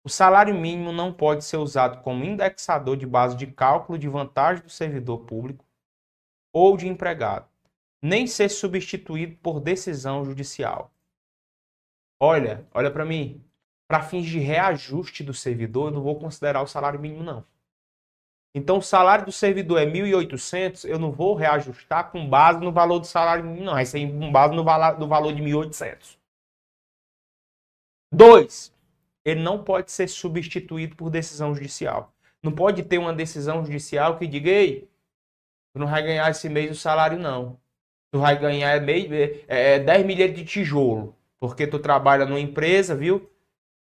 o 0.04 0.08
salário 0.08 0.54
mínimo 0.54 0.92
não 0.92 1.12
pode 1.12 1.44
ser 1.44 1.58
usado 1.58 2.02
como 2.02 2.24
indexador 2.24 2.96
de 2.96 3.06
base 3.06 3.36
de 3.36 3.46
cálculo 3.46 3.98
de 3.98 4.08
vantagem 4.08 4.62
do 4.62 4.70
servidor 4.70 5.20
público 5.20 5.64
ou 6.52 6.76
de 6.76 6.88
empregado, 6.88 7.48
nem 8.02 8.26
ser 8.26 8.48
substituído 8.48 9.36
por 9.36 9.60
decisão 9.60 10.24
judicial. 10.24 10.90
Olha, 12.20 12.66
olha 12.74 12.90
para 12.90 13.04
mim. 13.04 13.42
Para 13.88 14.02
fins 14.02 14.26
de 14.26 14.38
reajuste 14.38 15.22
do 15.22 15.34
servidor, 15.34 15.88
eu 15.88 15.94
não 15.94 16.02
vou 16.02 16.18
considerar 16.18 16.62
o 16.62 16.66
salário 16.66 16.98
mínimo, 16.98 17.22
não. 17.22 17.44
Então, 18.54 18.78
o 18.78 18.82
salário 18.82 19.24
do 19.24 19.32
servidor 19.32 19.80
é 19.80 19.86
1.800, 19.86 20.84
eu 20.84 20.98
não 20.98 21.10
vou 21.10 21.34
reajustar 21.34 22.10
com 22.10 22.28
base 22.28 22.60
no 22.60 22.70
valor 22.70 22.98
do 22.98 23.06
salário 23.06 23.44
mínimo, 23.44 23.64
não. 23.66 23.84
Ser 23.84 24.06
com 24.10 24.32
base 24.32 24.54
no, 24.54 24.64
valor, 24.64 24.98
no 24.98 25.08
valor 25.08 25.34
de 25.34 25.42
1.800. 25.42 26.18
Dois, 28.10 28.72
ele 29.24 29.40
não 29.40 29.62
pode 29.62 29.90
ser 29.92 30.08
substituído 30.08 30.96
por 30.96 31.10
decisão 31.10 31.54
judicial. 31.54 32.14
Não 32.42 32.52
pode 32.52 32.82
ter 32.82 32.98
uma 32.98 33.12
decisão 33.12 33.64
judicial 33.64 34.18
que 34.18 34.26
diga, 34.26 34.50
ei, 34.50 34.88
tu 35.72 35.80
não 35.80 35.86
vai 35.86 36.02
ganhar 36.02 36.30
esse 36.30 36.48
mês 36.48 36.70
o 36.70 36.74
salário, 36.74 37.18
não. 37.18 37.60
Tu 38.12 38.18
vai 38.18 38.38
ganhar 38.38 38.80
meio, 38.80 39.12
é, 39.14 39.76
é, 39.76 39.78
10 39.78 40.06
milhas 40.06 40.34
de 40.34 40.44
tijolo 40.44 41.16
porque 41.42 41.66
tu 41.66 41.80
trabalha 41.80 42.24
numa 42.24 42.38
empresa, 42.38 42.94
viu? 42.94 43.28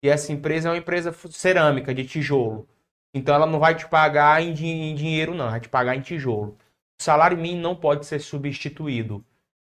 E 0.04 0.08
essa 0.08 0.32
empresa 0.32 0.70
é 0.70 0.72
uma 0.72 0.78
empresa 0.78 1.12
cerâmica, 1.12 1.96
de 1.96 2.06
tijolo. 2.06 2.70
Então 3.12 3.34
ela 3.34 3.48
não 3.48 3.58
vai 3.58 3.74
te 3.74 3.88
pagar 3.88 4.40
em, 4.40 4.52
em 4.52 4.94
dinheiro, 4.94 5.34
não, 5.34 5.50
vai 5.50 5.60
te 5.60 5.68
pagar 5.68 5.96
em 5.96 6.02
tijolo. 6.02 6.60
O 7.02 7.04
salário 7.04 7.36
mínimo 7.36 7.64
não 7.64 7.76
pode 7.76 8.06
ser 8.06 8.20
substituído 8.20 9.26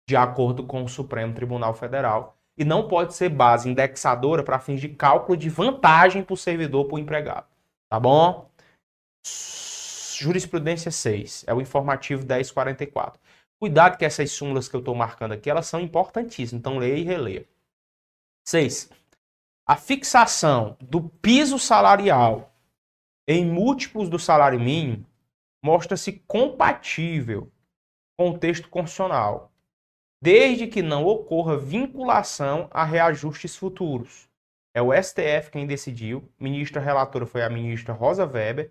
de 0.09 0.17
acordo 0.17 0.67
com 0.67 0.83
o 0.83 0.89
Supremo 0.89 1.33
Tribunal 1.35 1.73
Federal 1.73 2.37
e 2.59 2.65
não 2.65 2.89
pode 2.89 3.15
ser 3.15 3.29
base 3.29 3.71
indexadora 3.71 4.43
para 4.43 4.59
fins 4.59 4.81
de 4.81 4.89
cálculo 4.89 5.39
de 5.39 5.49
vantagem 5.49 6.25
para 6.25 6.35
o 6.35 6.37
servidor, 6.37 6.87
para 6.87 6.97
o 6.97 6.99
empregado. 6.99 7.47
Tá 7.89 8.01
bom? 8.01 8.51
Jurisprudência 10.19 10.91
6, 10.91 11.45
é 11.47 11.55
o 11.55 11.61
informativo 11.61 12.27
1044. 12.27 13.21
Cuidado 13.61 13.97
que 13.97 14.05
essas 14.05 14.33
súmulas 14.33 14.69
que 14.69 14.75
eu 14.75 14.81
estou 14.81 14.95
marcando 14.95 15.33
aqui, 15.33 15.49
elas 15.49 15.67
são 15.67 15.81
importantíssimas, 15.81 16.61
então 16.61 16.79
leia 16.79 16.97
e 16.97 17.05
releia. 17.05 17.47
6. 18.45 18.91
A 19.65 19.77
fixação 19.77 20.77
do 20.81 21.03
piso 21.03 21.59
salarial 21.59 22.53
em 23.27 23.45
múltiplos 23.45 24.09
do 24.09 24.19
salário 24.19 24.59
mínimo 24.59 25.07
mostra-se 25.63 26.13
compatível 26.27 27.53
com 28.17 28.31
o 28.31 28.39
texto 28.39 28.69
constitucional, 28.69 29.53
desde 30.21 30.67
que 30.67 30.83
não 30.83 31.05
ocorra 31.05 31.57
vinculação 31.57 32.69
a 32.71 32.85
reajustes 32.85 33.57
futuros. 33.57 34.29
É 34.75 34.83
o 34.83 34.93
STF 34.93 35.51
quem 35.51 35.67
decidiu, 35.67 36.29
ministra 36.39 36.81
relatora 36.81 37.27
foi 37.27 37.43
a 37.43 37.51
ministra 37.51 37.93
Rosa 37.93 38.27
Weber, 38.27 38.71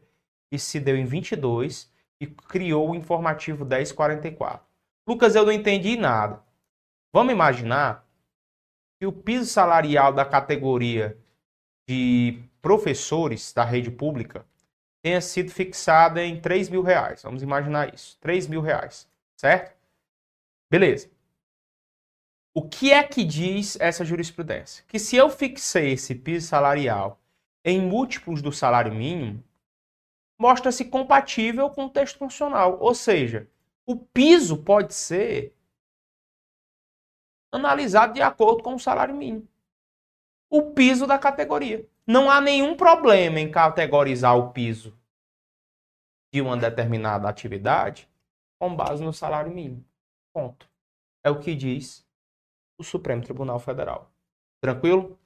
e 0.52 0.58
se 0.58 0.80
deu 0.80 0.96
em 0.96 1.06
22 1.06 1.92
e 2.22 2.28
criou 2.28 2.92
o 2.92 2.96
informativo 2.96 3.66
1044. 3.66 4.66
Lucas, 5.08 5.36
eu 5.36 5.46
não 5.46 5.52
entendi 5.52 5.98
nada. 5.98 6.42
Vamos 7.14 7.34
imaginar 7.34 8.06
que 9.00 9.06
o 9.06 9.12
piso 9.12 9.46
salarial 9.46 10.14
da 10.14 10.26
categoria 10.26 11.18
de 11.88 12.42
professores 12.62 13.54
da 13.54 13.64
rede 13.64 13.92
pública 13.92 14.46
tenha 15.02 15.22
sido 15.22 15.52
fixado 15.52 16.20
em 16.20 16.40
3 16.40 16.70
mil 16.70 16.82
reais. 16.82 17.24
Vamos 17.24 17.42
imaginar 17.44 17.94
isso. 17.94 18.18
3 18.20 18.48
mil 18.48 18.62
reais, 18.62 19.10
certo? 19.36 19.76
Beleza. 20.70 21.10
O 22.58 22.68
que 22.68 22.92
é 22.92 23.04
que 23.04 23.24
diz 23.24 23.80
essa 23.80 24.04
jurisprudência? 24.04 24.84
Que 24.88 24.98
se 24.98 25.16
eu 25.16 25.30
fixei 25.30 25.92
esse 25.92 26.16
piso 26.16 26.48
salarial 26.48 27.22
em 27.64 27.80
múltiplos 27.80 28.42
do 28.42 28.52
salário 28.52 28.92
mínimo, 28.92 29.44
mostra-se 30.40 30.86
compatível 30.86 31.70
com 31.70 31.86
o 31.86 31.90
texto 31.92 32.18
funcional. 32.18 32.80
Ou 32.80 32.96
seja, 32.96 33.48
o 33.86 33.96
piso 33.96 34.64
pode 34.64 34.96
ser 34.96 35.56
analisado 37.52 38.16
de 38.16 38.24
acordo 38.24 38.64
com 38.64 38.74
o 38.74 38.80
salário 38.80 39.14
mínimo. 39.14 39.48
O 40.50 40.72
piso 40.72 41.06
da 41.06 41.20
categoria. 41.20 41.88
Não 42.08 42.28
há 42.28 42.42
nenhum 42.42 42.76
problema 42.76 43.40
em 43.40 43.52
categorizar 43.52 44.36
o 44.36 44.52
piso 44.52 44.98
de 46.34 46.42
uma 46.42 46.58
determinada 46.58 47.30
atividade 47.30 48.10
com 48.60 48.76
base 48.76 49.04
no 49.04 49.14
salário 49.14 49.54
mínimo. 49.54 49.86
Ponto. 50.34 50.68
É 51.24 51.30
o 51.30 51.40
que 51.40 51.54
diz 51.54 52.07
o 52.78 52.84
Supremo 52.84 53.22
Tribunal 53.22 53.60
Federal. 53.60 54.12
Tranquilo? 54.62 55.18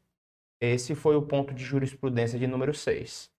Esse 0.60 0.93
foi 0.96 1.15
o 1.15 1.22
ponto 1.22 1.53
de 1.53 1.63
jurisprudência 1.63 2.38
de 2.38 2.48
número 2.48 2.74
6. 2.74 3.31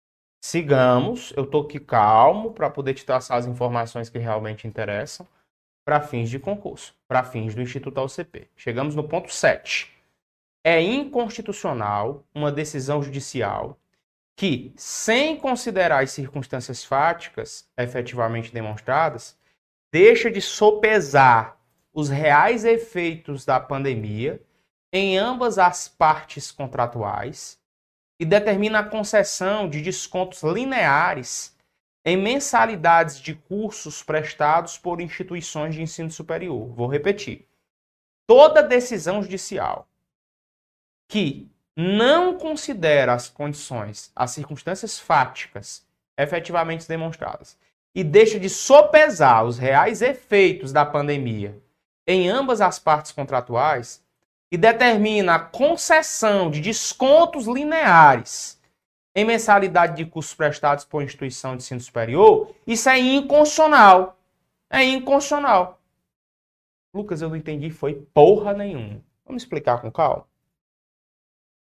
Sigamos, 0.44 1.32
eu 1.38 1.44
estou 1.44 1.64
aqui 1.64 1.80
calmo 1.80 2.52
para 2.52 2.70
poder 2.70 2.96
te 2.96 3.06
traçar 3.06 3.38
as 3.38 3.46
informações 3.46 4.10
que 4.10 4.18
realmente 4.18 4.68
interessam 4.68 5.28
para 5.86 6.02
fins 6.02 6.30
de 6.30 6.40
concurso, 6.40 6.96
para 7.08 7.24
fins 7.24 7.54
do 7.54 7.62
Instituto 7.62 8.00
AUCP. 8.00 8.50
Chegamos 8.56 8.96
no 8.96 9.04
ponto 9.04 9.32
7. 9.32 9.92
É 10.64 10.82
inconstitucional 10.82 12.24
uma 12.34 12.52
decisão 12.52 13.04
judicial 13.04 13.78
que, 14.36 14.74
sem 14.76 15.38
considerar 15.38 16.04
as 16.04 16.12
circunstâncias 16.12 16.84
fáticas 16.84 17.70
efetivamente 17.78 18.52
demonstradas, 18.52 19.38
deixa 19.92 20.32
de 20.32 20.42
sopesar 20.42 21.61
os 21.94 22.10
reais 22.10 22.64
efeitos 22.64 23.46
da 23.46 23.60
pandemia 23.60 24.42
em 24.94 25.18
ambas 25.18 25.58
as 25.58 25.88
partes 25.88 26.52
contratuais 26.52 27.60
e 28.20 28.26
determina 28.26 28.80
a 28.80 28.84
concessão 28.84 29.70
de 29.70 29.82
descontos 29.82 30.44
lineares 30.44 31.56
em 32.06 32.18
mensalidades 32.18 33.20
de 33.20 33.36
cursos 33.36 34.04
prestados 34.04 34.78
por 34.78 35.02
instituições 35.02 35.76
de 35.76 35.82
ensino 35.82 36.10
superior. 36.10 36.68
Vou 36.74 36.88
repetir. 36.88 37.48
Toda 38.28 38.64
decisão 38.64 39.22
judicial 39.22 39.88
que 41.08 41.50
não 41.76 42.38
considera 42.38 43.14
as 43.14 43.28
condições, 43.28 44.12
as 44.16 44.32
circunstâncias 44.32 45.00
fáticas 45.00 45.86
efetivamente 46.18 46.88
demonstradas 46.88 47.58
e 47.94 48.04
deixa 48.04 48.40
de 48.40 48.50
sopesar 48.50 49.44
os 49.44 49.58
reais 49.58 50.02
efeitos 50.02 50.72
da 50.72 50.86
pandemia 50.86 51.61
em 52.08 52.30
ambas 52.30 52.62
as 52.62 52.80
partes 52.80 53.12
contratuais 53.12 54.04
e 54.52 54.58
determina 54.58 55.36
a 55.36 55.40
concessão 55.40 56.52
de 56.52 56.60
descontos 56.60 57.48
lineares 57.48 58.60
em 59.16 59.26
mensalidade 59.26 59.96
de 59.96 60.06
cursos 60.06 60.34
prestados 60.34 60.86
por 60.86 61.04
instituição 61.04 61.56
de 61.56 61.64
ensino 61.64 61.82
superior, 61.82 62.54
isso 62.66 62.90
é 62.90 62.98
inconstitucional. 63.00 64.18
É 64.70 64.84
inconstitucional. 64.84 65.82
Lucas, 66.94 67.22
eu 67.22 67.30
não 67.30 67.36
entendi, 67.36 67.70
foi 67.70 67.96
porra 68.14 68.54
nenhuma. 68.54 69.04
Vamos 69.26 69.44
explicar 69.44 69.82
com 69.82 69.92
calma? 69.92 70.26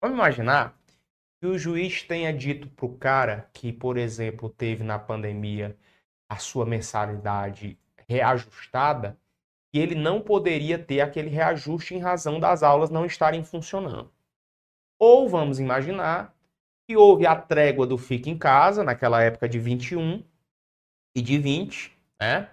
Vamos 0.01 0.17
imaginar 0.17 0.77
que 1.41 1.47
o 1.47 1.59
juiz 1.59 2.03
tenha 2.03 2.33
dito 2.33 2.69
para 2.69 2.87
o 2.87 2.97
cara 2.97 3.49
que, 3.53 3.73
por 3.73 3.97
exemplo, 3.97 4.49
teve 4.49 4.83
na 4.83 4.99
pandemia 4.99 5.77
a 6.29 6.37
sua 6.37 6.67
mensalidade 6.67 7.79
reajustada, 8.09 9.17
que 9.73 9.79
ele 9.79 9.95
não 9.95 10.21
poderia 10.21 10.79
ter 10.79 11.01
aquele 11.01 11.29
reajuste 11.29 11.95
em 11.95 11.99
razão 11.99 12.41
das 12.41 12.63
aulas 12.63 12.91
não 12.91 13.05
estarem 13.05 13.45
funcionando. 13.45 14.11
Ou 14.99 15.29
vamos 15.29 15.61
imaginar 15.61 16.35
que 16.87 16.97
houve 16.97 17.27
a 17.27 17.37
trégua 17.37 17.87
do 17.87 17.99
Fica 17.99 18.31
em 18.31 18.39
Casa, 18.39 18.83
naquela 18.83 19.23
época 19.23 19.49
de 19.49 19.59
21 19.59 20.25
e 21.15 21.21
de 21.21 21.39
20, 21.39 21.93
né? 22.21 22.49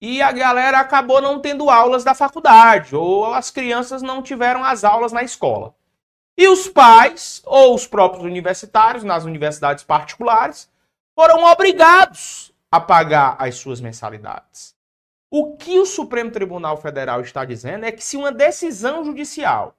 e 0.00 0.20
a 0.20 0.30
galera 0.30 0.78
acabou 0.78 1.20
não 1.20 1.40
tendo 1.40 1.70
aulas 1.70 2.04
da 2.04 2.14
faculdade, 2.14 2.94
ou 2.94 3.32
as 3.32 3.50
crianças 3.50 4.02
não 4.02 4.22
tiveram 4.22 4.62
as 4.62 4.84
aulas 4.84 5.12
na 5.12 5.22
escola. 5.22 5.74
E 6.36 6.48
os 6.48 6.68
pais, 6.68 7.42
ou 7.46 7.74
os 7.74 7.86
próprios 7.86 8.24
universitários, 8.24 9.02
nas 9.02 9.24
universidades 9.24 9.82
particulares, 9.84 10.70
foram 11.14 11.44
obrigados 11.44 12.52
a 12.70 12.78
pagar 12.78 13.36
as 13.38 13.54
suas 13.56 13.80
mensalidades. 13.80 14.75
O 15.38 15.54
que 15.54 15.78
o 15.78 15.84
Supremo 15.84 16.30
Tribunal 16.30 16.78
Federal 16.78 17.20
está 17.20 17.44
dizendo 17.44 17.84
é 17.84 17.92
que 17.92 18.02
se 18.02 18.16
uma 18.16 18.32
decisão 18.32 19.04
judicial 19.04 19.76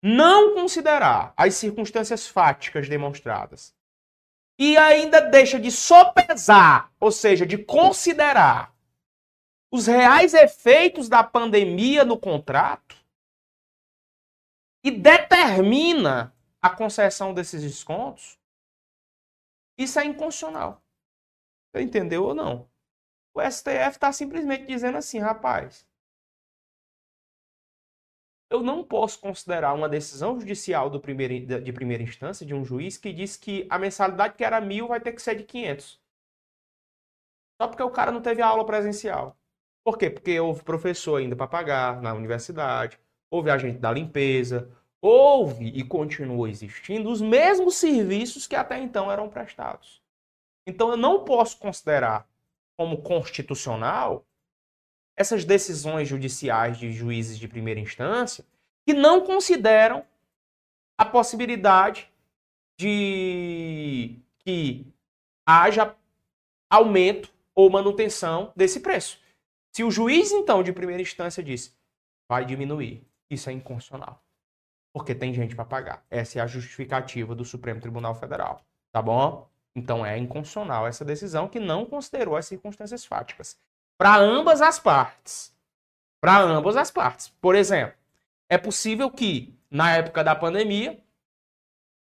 não 0.00 0.54
considerar 0.54 1.34
as 1.36 1.56
circunstâncias 1.56 2.28
fáticas 2.28 2.88
demonstradas 2.88 3.74
e 4.56 4.76
ainda 4.76 5.20
deixa 5.20 5.58
de 5.58 5.72
sopesar, 5.72 6.92
ou 7.00 7.10
seja, 7.10 7.44
de 7.44 7.58
considerar 7.58 8.72
os 9.68 9.88
reais 9.88 10.32
efeitos 10.32 11.08
da 11.08 11.24
pandemia 11.24 12.04
no 12.04 12.16
contrato 12.16 12.96
e 14.84 14.92
determina 14.92 16.32
a 16.62 16.70
concessão 16.70 17.34
desses 17.34 17.62
descontos, 17.62 18.38
isso 19.76 19.98
é 19.98 20.04
inconstitucional. 20.04 20.80
Você 21.72 21.82
entendeu 21.82 22.22
ou 22.22 22.32
não? 22.32 22.75
O 23.36 23.40
STF 23.42 23.96
está 23.96 24.10
simplesmente 24.14 24.64
dizendo 24.64 24.96
assim, 24.96 25.18
rapaz, 25.18 25.86
eu 28.48 28.62
não 28.62 28.82
posso 28.82 29.20
considerar 29.20 29.74
uma 29.74 29.90
decisão 29.90 30.40
judicial 30.40 30.88
do 30.88 30.98
primeiro, 30.98 31.60
de 31.62 31.70
primeira 31.70 32.02
instância 32.02 32.46
de 32.46 32.54
um 32.54 32.64
juiz 32.64 32.96
que 32.96 33.12
diz 33.12 33.36
que 33.36 33.66
a 33.68 33.78
mensalidade 33.78 34.36
que 34.36 34.42
era 34.44 34.58
mil 34.58 34.88
vai 34.88 34.98
ter 35.02 35.12
que 35.12 35.20
ser 35.20 35.34
de 35.34 35.44
500. 35.44 36.00
Só 37.60 37.68
porque 37.68 37.82
o 37.82 37.90
cara 37.90 38.10
não 38.10 38.22
teve 38.22 38.40
aula 38.40 38.64
presencial. 38.64 39.36
Por 39.84 39.98
quê? 39.98 40.08
Porque 40.08 40.40
houve 40.40 40.64
professor 40.64 41.16
ainda 41.16 41.36
para 41.36 41.46
pagar 41.46 42.00
na 42.00 42.14
universidade, 42.14 42.98
houve 43.30 43.50
agente 43.50 43.78
da 43.78 43.92
limpeza, 43.92 44.74
houve 44.98 45.66
e 45.66 45.84
continuou 45.86 46.48
existindo 46.48 47.10
os 47.10 47.20
mesmos 47.20 47.74
serviços 47.74 48.46
que 48.46 48.56
até 48.56 48.78
então 48.78 49.12
eram 49.12 49.28
prestados. 49.28 50.02
Então 50.66 50.88
eu 50.88 50.96
não 50.96 51.22
posso 51.22 51.58
considerar 51.58 52.26
como 52.76 53.02
constitucional 53.02 54.26
essas 55.16 55.44
decisões 55.44 56.08
judiciais 56.08 56.78
de 56.78 56.92
juízes 56.92 57.38
de 57.38 57.48
primeira 57.48 57.80
instância 57.80 58.44
que 58.86 58.92
não 58.92 59.24
consideram 59.24 60.04
a 60.98 61.04
possibilidade 61.04 62.10
de 62.78 64.18
que 64.40 64.86
haja 65.46 65.96
aumento 66.70 67.32
ou 67.54 67.70
manutenção 67.70 68.52
desse 68.54 68.80
preço. 68.80 69.18
Se 69.72 69.82
o 69.82 69.90
juiz, 69.90 70.30
então, 70.32 70.62
de 70.62 70.72
primeira 70.72 71.02
instância 71.02 71.42
disse, 71.42 71.74
vai 72.28 72.44
diminuir, 72.44 73.06
isso 73.30 73.48
é 73.48 73.52
inconstitucional. 73.52 74.22
Porque 74.92 75.14
tem 75.14 75.34
gente 75.34 75.54
para 75.54 75.64
pagar. 75.64 76.06
Essa 76.10 76.38
é 76.38 76.42
a 76.42 76.46
justificativa 76.46 77.34
do 77.34 77.44
Supremo 77.44 77.80
Tribunal 77.80 78.14
Federal. 78.14 78.64
Tá 78.90 79.02
bom? 79.02 79.50
Então 79.76 80.04
é 80.06 80.16
inconstitucional 80.16 80.86
essa 80.86 81.04
decisão 81.04 81.46
que 81.46 81.60
não 81.60 81.84
considerou 81.84 82.34
as 82.34 82.46
circunstâncias 82.46 83.04
fáticas. 83.04 83.58
Para 83.98 84.16
ambas 84.16 84.62
as 84.62 84.78
partes. 84.78 85.54
Para 86.18 86.40
ambas 86.40 86.78
as 86.78 86.90
partes. 86.90 87.28
Por 87.42 87.54
exemplo, 87.54 87.94
é 88.48 88.56
possível 88.56 89.10
que, 89.10 89.54
na 89.70 89.94
época 89.94 90.24
da 90.24 90.34
pandemia, 90.34 90.98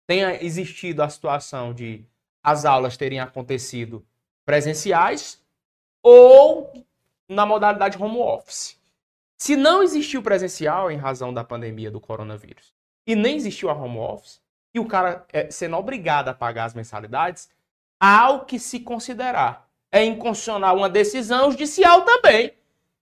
tenha 0.07 0.43
existido 0.43 1.03
a 1.03 1.11
situação 1.11 1.75
de 1.75 2.03
as 2.43 2.65
aulas 2.65 2.97
terem 2.97 3.21
acontecido 3.21 4.05
presenciais 4.47 5.39
ou 6.03 6.73
na 7.29 7.45
modalidade 7.45 8.03
home 8.03 8.19
office. 8.19 8.81
Se 9.37 9.55
não 9.55 9.83
existiu 9.83 10.23
presencial 10.23 10.91
em 10.91 10.97
razão 10.97 11.33
da 11.33 11.45
pandemia 11.45 11.91
do 11.91 12.01
coronavírus 12.01 12.75
e 13.07 13.15
nem 13.15 13.37
existiu 13.37 13.69
a 13.69 13.75
home 13.75 13.99
office, 13.99 14.41
e 14.75 14.81
o 14.81 14.87
cara 14.87 15.27
é, 15.33 15.51
sendo 15.51 15.77
obrigado 15.77 16.29
a 16.29 16.35
pagar 16.35 16.65
as 16.65 16.75
mensalidades, 16.75 17.51
há 17.99 18.31
o 18.31 18.45
que 18.45 18.59
se 18.59 18.81
considerar. 18.81 19.69
É 19.93 20.05
inconstitucional 20.05 20.77
uma 20.77 20.89
decisão 20.89 21.51
judicial 21.51 22.05
também 22.05 22.55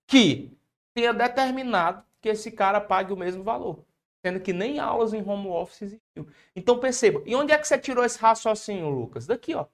que 0.06 0.50
tenha 0.94 1.12
determinado 1.12 2.02
que 2.20 2.30
esse 2.30 2.50
cara 2.50 2.80
pague 2.80 3.12
o 3.12 3.16
mesmo 3.16 3.44
valor. 3.44 3.84
Sendo 4.24 4.40
que 4.40 4.52
nem 4.52 4.80
aulas 4.80 5.12
em 5.12 5.22
home 5.22 5.48
office 5.48 5.82
existiu. 5.82 6.28
Então 6.56 6.80
perceba, 6.80 7.22
e 7.24 7.36
onde 7.36 7.52
é 7.52 7.58
que 7.58 7.68
você 7.68 7.78
tirou 7.78 8.04
esse 8.04 8.18
raciocínio, 8.18 8.88
Lucas? 8.88 9.26
Daqui, 9.26 9.54
ó. 9.54 9.66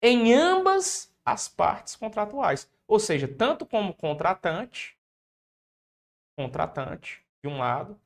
Em 0.00 0.32
ambas 0.32 1.12
as 1.24 1.48
partes 1.48 1.96
contratuais. 1.96 2.70
Ou 2.86 3.00
seja, 3.00 3.26
tanto 3.26 3.64
como 3.64 3.94
contratante, 3.94 4.96
contratante 6.36 7.24
de 7.42 7.48
um 7.50 7.58
lado, 7.58 7.98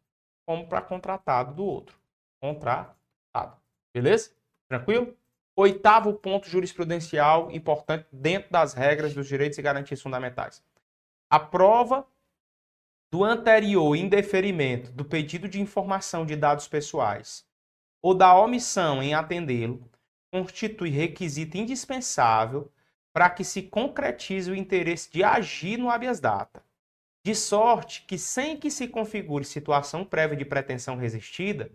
como 0.46 0.66
para 0.66 0.80
contratado 0.80 1.54
do 1.54 1.64
outro. 1.64 1.98
Contratado. 2.46 3.56
Beleza? 3.92 4.30
Tranquilo? 4.68 5.16
Oitavo 5.56 6.14
ponto 6.14 6.48
jurisprudencial 6.48 7.50
importante 7.50 8.06
dentro 8.12 8.52
das 8.52 8.72
regras 8.72 9.12
dos 9.12 9.26
direitos 9.26 9.58
e 9.58 9.62
garantias 9.62 10.00
fundamentais. 10.00 10.62
A 11.28 11.40
prova 11.40 12.06
do 13.10 13.24
anterior 13.24 13.96
indeferimento 13.96 14.92
do 14.92 15.04
pedido 15.04 15.48
de 15.48 15.60
informação 15.60 16.24
de 16.24 16.36
dados 16.36 16.68
pessoais 16.68 17.44
ou 18.00 18.14
da 18.14 18.38
omissão 18.38 19.02
em 19.02 19.12
atendê-lo 19.12 19.90
constitui 20.30 20.90
requisito 20.90 21.56
indispensável 21.56 22.70
para 23.12 23.28
que 23.28 23.42
se 23.42 23.62
concretize 23.62 24.50
o 24.50 24.54
interesse 24.54 25.10
de 25.10 25.24
agir 25.24 25.78
no 25.78 25.90
habeas 25.90 26.20
data, 26.20 26.62
de 27.24 27.34
sorte 27.34 28.02
que, 28.02 28.16
sem 28.16 28.56
que 28.56 28.70
se 28.70 28.86
configure 28.86 29.44
situação 29.44 30.04
prévia 30.04 30.36
de 30.36 30.44
pretensão 30.44 30.96
resistida, 30.96 31.72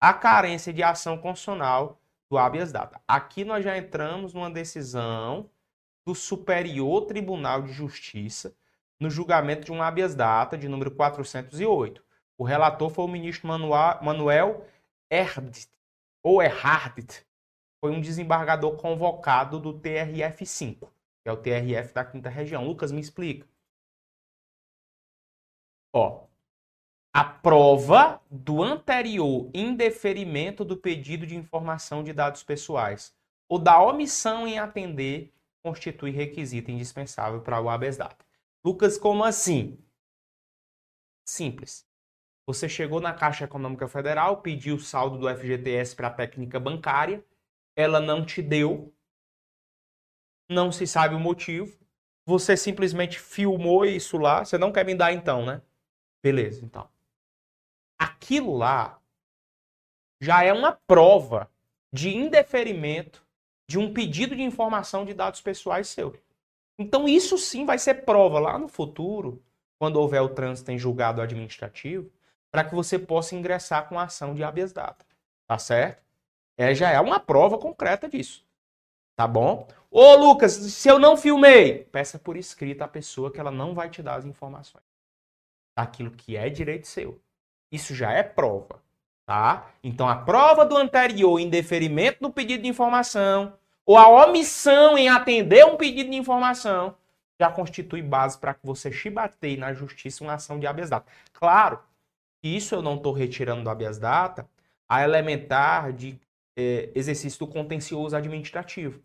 a 0.00 0.14
carência 0.14 0.72
de 0.72 0.82
ação 0.82 1.18
constitucional 1.18 2.00
do 2.30 2.38
habeas 2.38 2.72
data. 2.72 3.00
Aqui 3.06 3.44
nós 3.44 3.62
já 3.62 3.76
entramos 3.76 4.32
numa 4.32 4.50
decisão 4.50 5.50
do 6.06 6.14
Superior 6.14 7.06
Tribunal 7.06 7.62
de 7.62 7.72
Justiça 7.72 8.56
no 8.98 9.10
julgamento 9.10 9.64
de 9.64 9.72
um 9.72 9.82
habeas 9.82 10.14
data 10.14 10.56
de 10.56 10.68
número 10.68 10.90
408. 10.90 12.04
O 12.38 12.44
relator 12.44 12.88
foi 12.90 13.04
o 13.04 13.08
ministro 13.08 13.48
Manuel 13.48 14.66
Erhardt, 15.10 15.68
ou 16.22 16.42
Erhardt, 16.42 17.26
foi 17.80 17.90
um 17.90 18.00
desembargador 18.00 18.76
convocado 18.76 19.58
do 19.58 19.80
TRF5, 19.80 20.88
que 21.22 21.28
é 21.28 21.32
o 21.32 21.36
TRF 21.36 21.92
da 21.94 22.04
quinta 22.04 22.28
região. 22.28 22.64
Lucas, 22.64 22.92
me 22.92 23.00
explica. 23.00 23.48
Ó, 25.92 26.26
a 27.12 27.24
prova 27.24 28.20
do 28.30 28.62
anterior 28.62 29.50
indeferimento 29.52 30.64
do 30.64 30.76
pedido 30.76 31.26
de 31.26 31.36
informação 31.36 32.04
de 32.04 32.12
dados 32.12 32.42
pessoais 32.42 33.14
ou 33.48 33.58
da 33.58 33.82
omissão 33.82 34.46
em 34.46 34.58
atender 34.58 35.32
constitui 35.62 36.10
requisito 36.10 36.70
indispensável 36.70 37.40
para 37.40 37.60
o 37.60 37.68
habeas 37.68 37.96
data. 37.96 38.24
Lucas, 38.64 38.96
como 38.96 39.24
assim? 39.24 39.78
Simples. 41.26 41.86
Você 42.46 42.68
chegou 42.68 43.00
na 43.00 43.12
Caixa 43.12 43.44
Econômica 43.44 43.86
Federal, 43.88 44.40
pediu 44.40 44.76
o 44.76 44.80
saldo 44.80 45.18
do 45.18 45.28
FGTS 45.28 45.94
para 45.94 46.08
a 46.08 46.12
técnica 46.12 46.58
bancária, 46.58 47.24
ela 47.76 48.00
não 48.00 48.24
te 48.24 48.42
deu, 48.42 48.92
não 50.48 50.72
se 50.72 50.86
sabe 50.86 51.14
o 51.14 51.20
motivo, 51.20 51.78
você 52.24 52.56
simplesmente 52.56 53.18
filmou 53.18 53.84
isso 53.84 54.16
lá, 54.18 54.44
você 54.44 54.58
não 54.58 54.72
quer 54.72 54.84
me 54.84 54.94
dar 54.94 55.12
então, 55.12 55.44
né? 55.44 55.62
Beleza, 56.22 56.64
então. 56.64 56.88
Aquilo 58.00 58.56
lá 58.56 58.98
já 60.22 60.42
é 60.42 60.50
uma 60.54 60.72
prova 60.72 61.50
de 61.92 62.16
indeferimento 62.16 63.22
de 63.68 63.78
um 63.78 63.92
pedido 63.92 64.34
de 64.34 64.42
informação 64.42 65.04
de 65.04 65.12
dados 65.12 65.42
pessoais 65.42 65.86
seu. 65.88 66.18
Então 66.78 67.06
isso 67.06 67.36
sim 67.36 67.66
vai 67.66 67.78
ser 67.78 68.06
prova 68.06 68.40
lá 68.40 68.58
no 68.58 68.68
futuro, 68.68 69.44
quando 69.78 69.96
houver 69.96 70.22
o 70.22 70.30
trânsito 70.30 70.72
em 70.72 70.78
julgado 70.78 71.20
administrativo, 71.20 72.10
para 72.50 72.64
que 72.64 72.74
você 72.74 72.98
possa 72.98 73.34
ingressar 73.34 73.86
com 73.86 73.98
a 73.98 74.04
ação 74.04 74.34
de 74.34 74.42
habeas 74.42 74.72
data. 74.72 75.04
Tá 75.46 75.58
certo? 75.58 76.02
É, 76.56 76.74
já 76.74 76.90
é 76.90 77.00
uma 77.00 77.20
prova 77.20 77.58
concreta 77.58 78.08
disso. 78.08 78.46
Tá 79.14 79.26
bom? 79.26 79.68
Ô, 79.90 80.14
Lucas, 80.14 80.52
se 80.52 80.88
eu 80.88 80.98
não 80.98 81.18
filmei, 81.18 81.84
peça 81.84 82.18
por 82.18 82.38
escrito 82.38 82.80
à 82.80 82.88
pessoa 82.88 83.30
que 83.30 83.38
ela 83.38 83.50
não 83.50 83.74
vai 83.74 83.90
te 83.90 84.02
dar 84.02 84.14
as 84.14 84.24
informações. 84.24 84.84
Daquilo 85.76 86.10
que 86.10 86.34
é 86.34 86.48
direito 86.48 86.86
seu. 86.86 87.20
Isso 87.70 87.94
já 87.94 88.12
é 88.12 88.22
prova. 88.22 88.80
Tá? 89.26 89.70
Então, 89.82 90.08
a 90.08 90.16
prova 90.16 90.66
do 90.66 90.76
anterior 90.76 91.38
indeferimento 91.38 92.20
do 92.20 92.30
pedido 92.30 92.64
de 92.64 92.68
informação 92.68 93.52
ou 93.86 93.96
a 93.96 94.08
omissão 94.26 94.98
em 94.98 95.08
atender 95.08 95.64
um 95.64 95.76
pedido 95.76 96.10
de 96.10 96.16
informação 96.16 96.96
já 97.38 97.50
constitui 97.50 98.02
base 98.02 98.36
para 98.36 98.54
que 98.54 98.66
você 98.66 98.90
chibateie 98.90 99.56
na 99.56 99.72
justiça 99.72 100.24
uma 100.24 100.34
ação 100.34 100.58
de 100.58 100.66
habeas 100.66 100.90
data. 100.90 101.06
Claro 101.32 101.78
isso 102.42 102.74
eu 102.74 102.82
não 102.82 102.96
estou 102.96 103.12
retirando 103.12 103.62
do 103.62 103.70
habeas 103.70 103.98
data 103.98 104.48
a 104.88 105.02
elementar 105.02 105.92
de 105.92 106.18
é, 106.56 106.90
exercício 106.94 107.38
do 107.38 107.46
contencioso 107.46 108.16
administrativo. 108.16 108.98
O 108.98 109.02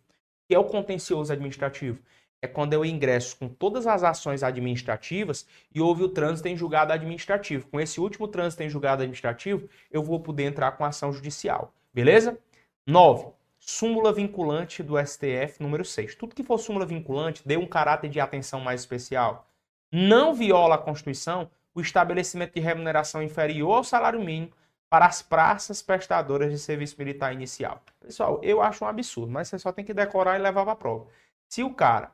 que 0.47 0.55
é 0.55 0.59
o 0.59 0.63
contencioso 0.63 1.31
administrativo? 1.31 1.99
É 2.45 2.47
quando 2.47 2.73
eu 2.73 2.85
ingresso 2.85 3.37
com 3.37 3.49
todas 3.49 3.85
as 3.85 4.03
ações 4.03 4.43
administrativas 4.43 5.45
e 5.73 5.81
houve 5.81 6.03
o 6.03 6.09
trânsito 6.09 6.47
em 6.47 6.55
julgado 6.55 6.93
administrativo. 6.93 7.67
Com 7.67 7.79
esse 7.79 7.99
último 7.99 8.27
trânsito 8.27 8.63
em 8.63 8.69
julgado 8.69 9.01
administrativo, 9.01 9.69
eu 9.91 10.01
vou 10.01 10.19
poder 10.19 10.43
entrar 10.43 10.71
com 10.73 10.85
ação 10.85 11.11
judicial. 11.11 11.73
Beleza? 11.93 12.37
9. 12.87 13.27
Súmula 13.59 14.13
vinculante 14.13 14.83
do 14.83 14.95
STF 15.03 15.61
número 15.61 15.83
6. 15.83 16.15
Tudo 16.15 16.35
que 16.35 16.43
for 16.43 16.57
súmula 16.57 16.85
vinculante 16.85 17.41
dê 17.45 17.57
um 17.57 17.65
caráter 17.65 18.09
de 18.09 18.19
atenção 18.19 18.59
mais 18.59 18.81
especial. 18.81 19.49
Não 19.91 20.33
viola 20.33 20.75
a 20.75 20.79
Constituição 20.79 21.49
o 21.73 21.81
estabelecimento 21.81 22.53
de 22.53 22.61
remuneração 22.61 23.21
inferior 23.21 23.75
ao 23.75 23.83
salário 23.83 24.23
mínimo 24.23 24.51
para 24.89 25.05
as 25.05 25.21
praças 25.21 25.81
prestadoras 25.81 26.51
de 26.51 26.57
serviço 26.57 26.95
militar 26.97 27.33
inicial. 27.33 27.81
Pessoal, 27.99 28.39
eu 28.41 28.61
acho 28.61 28.85
um 28.85 28.87
absurdo, 28.87 29.31
mas 29.31 29.49
você 29.49 29.59
só 29.59 29.71
tem 29.71 29.83
que 29.83 29.93
decorar 29.93 30.39
e 30.39 30.41
levar 30.41 30.63
para 30.63 30.73
a 30.73 30.75
prova. 30.77 31.07
Se 31.49 31.63
o 31.63 31.73
cara 31.73 32.11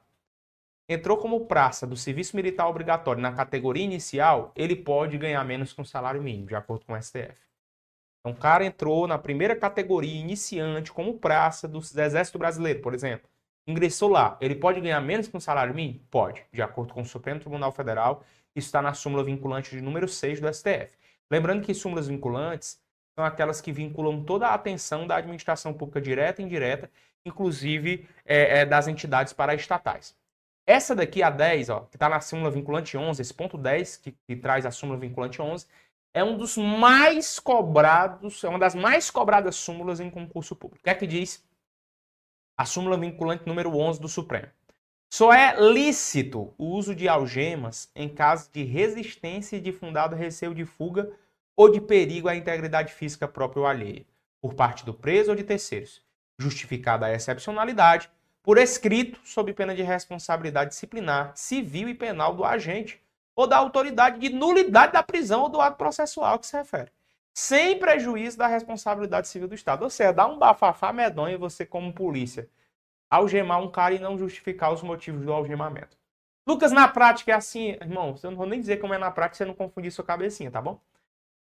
entrou 0.93 1.17
como 1.17 1.45
praça 1.45 1.87
do 1.87 1.95
serviço 1.95 2.35
militar 2.35 2.67
obrigatório 2.67 3.21
na 3.21 3.31
categoria 3.31 3.83
inicial, 3.83 4.51
ele 4.55 4.75
pode 4.75 5.17
ganhar 5.17 5.43
menos 5.45 5.71
que 5.71 5.81
um 5.81 5.85
salário 5.85 6.21
mínimo, 6.21 6.47
de 6.47 6.55
acordo 6.55 6.85
com 6.85 6.93
o 6.93 7.01
STF. 7.01 7.37
Então, 8.19 8.33
o 8.33 8.35
cara 8.35 8.65
entrou 8.65 9.07
na 9.07 9.17
primeira 9.17 9.55
categoria 9.55 10.19
iniciante 10.19 10.91
como 10.91 11.17
praça 11.17 11.67
do 11.67 11.79
Exército 11.79 12.37
Brasileiro, 12.37 12.81
por 12.81 12.93
exemplo. 12.93 13.27
Ingressou 13.65 14.09
lá. 14.09 14.37
Ele 14.41 14.55
pode 14.55 14.81
ganhar 14.81 14.99
menos 15.01 15.27
que 15.27 15.37
um 15.37 15.39
salário 15.39 15.73
mínimo? 15.73 16.05
Pode, 16.09 16.43
de 16.51 16.61
acordo 16.61 16.93
com 16.93 17.01
o 17.01 17.05
Supremo 17.05 17.39
Tribunal 17.39 17.71
Federal. 17.71 18.23
Isso 18.55 18.67
está 18.67 18.81
na 18.81 18.93
súmula 18.93 19.23
vinculante 19.23 19.71
de 19.71 19.81
número 19.81 20.07
6 20.07 20.41
do 20.41 20.53
STF. 20.53 20.97
Lembrando 21.31 21.65
que 21.65 21.73
súmulas 21.73 22.07
vinculantes 22.07 22.79
são 23.15 23.23
aquelas 23.23 23.61
que 23.61 23.71
vinculam 23.71 24.23
toda 24.23 24.47
a 24.47 24.53
atenção 24.53 25.07
da 25.07 25.15
administração 25.15 25.73
pública 25.73 26.01
direta 26.01 26.41
e 26.41 26.45
indireta, 26.45 26.91
inclusive 27.25 28.07
é, 28.25 28.59
é, 28.59 28.65
das 28.65 28.87
entidades 28.87 29.31
paraestatais. 29.33 30.15
Essa 30.71 30.95
daqui, 30.95 31.21
a 31.21 31.29
10, 31.29 31.69
ó, 31.69 31.81
que 31.81 31.97
está 31.97 32.07
na 32.07 32.21
súmula 32.21 32.49
vinculante 32.49 32.97
11, 32.97 33.21
esse 33.21 33.33
ponto 33.33 33.57
10, 33.57 33.97
que, 33.97 34.13
que 34.13 34.37
traz 34.37 34.65
a 34.65 34.71
súmula 34.71 34.97
vinculante 34.97 35.41
11, 35.41 35.67
é 36.13 36.23
um 36.23 36.37
dos 36.37 36.55
mais 36.55 37.41
cobrados, 37.41 38.41
é 38.41 38.47
uma 38.47 38.57
das 38.57 38.73
mais 38.73 39.11
cobradas 39.11 39.57
súmulas 39.57 39.99
em 39.99 40.09
concurso 40.09 40.55
público. 40.55 40.79
O 40.79 40.83
que 40.85 40.89
é 40.89 40.95
que 40.95 41.05
diz 41.05 41.45
a 42.57 42.63
súmula 42.63 42.97
vinculante 42.97 43.45
número 43.45 43.77
11 43.77 43.99
do 43.99 44.07
Supremo? 44.07 44.47
Só 45.13 45.33
é 45.33 45.59
lícito 45.59 46.53
o 46.57 46.67
uso 46.67 46.95
de 46.95 47.09
algemas 47.09 47.91
em 47.93 48.07
caso 48.07 48.49
de 48.49 48.63
resistência 48.63 49.59
de 49.59 49.73
fundado 49.73 50.15
receio 50.15 50.55
de 50.55 50.63
fuga 50.63 51.11
ou 51.53 51.69
de 51.69 51.81
perigo 51.81 52.29
à 52.29 52.35
integridade 52.35 52.93
física 52.93 53.27
própria 53.27 53.59
ou 53.59 53.67
alheia, 53.67 54.05
por 54.41 54.53
parte 54.53 54.85
do 54.85 54.93
preso 54.93 55.31
ou 55.31 55.35
de 55.35 55.43
terceiros, 55.43 56.01
justificada 56.39 57.07
a 57.07 57.13
excepcionalidade, 57.13 58.09
por 58.43 58.57
escrito, 58.57 59.19
sob 59.23 59.53
pena 59.53 59.75
de 59.75 59.83
responsabilidade 59.83 60.71
disciplinar, 60.71 61.31
civil 61.35 61.89
e 61.89 61.93
penal 61.93 62.33
do 62.33 62.43
agente 62.43 63.01
ou 63.35 63.47
da 63.47 63.57
autoridade 63.57 64.19
de 64.19 64.29
nulidade 64.29 64.93
da 64.93 65.03
prisão 65.03 65.43
ou 65.43 65.49
do 65.49 65.61
ato 65.61 65.77
processual 65.77 66.39
que 66.39 66.47
se 66.47 66.57
refere, 66.57 66.91
sem 67.33 67.77
prejuízo 67.79 68.37
da 68.37 68.47
responsabilidade 68.47 69.27
civil 69.27 69.47
do 69.47 69.55
Estado. 69.55 69.83
Ou 69.83 69.89
seja, 69.89 70.11
dá 70.11 70.27
um 70.27 70.37
bafafá 70.37 70.91
medonho 70.91 71.39
você, 71.39 71.65
como 71.65 71.93
polícia, 71.93 72.49
algemar 73.09 73.61
um 73.61 73.69
cara 73.69 73.93
e 73.93 73.99
não 73.99 74.17
justificar 74.17 74.73
os 74.73 74.81
motivos 74.81 75.25
do 75.25 75.33
algemamento. 75.33 75.97
Lucas, 76.47 76.71
na 76.71 76.87
prática 76.87 77.31
é 77.31 77.35
assim, 77.35 77.69
irmão, 77.81 78.15
eu 78.21 78.31
não 78.31 78.37
vou 78.37 78.47
nem 78.47 78.59
dizer 78.59 78.77
como 78.77 78.93
é 78.93 78.97
na 78.97 79.11
prática, 79.11 79.37
você 79.37 79.45
não 79.45 79.53
confundir 79.53 79.91
sua 79.91 80.03
cabecinha, 80.03 80.49
tá 80.49 80.61
bom? 80.61 80.79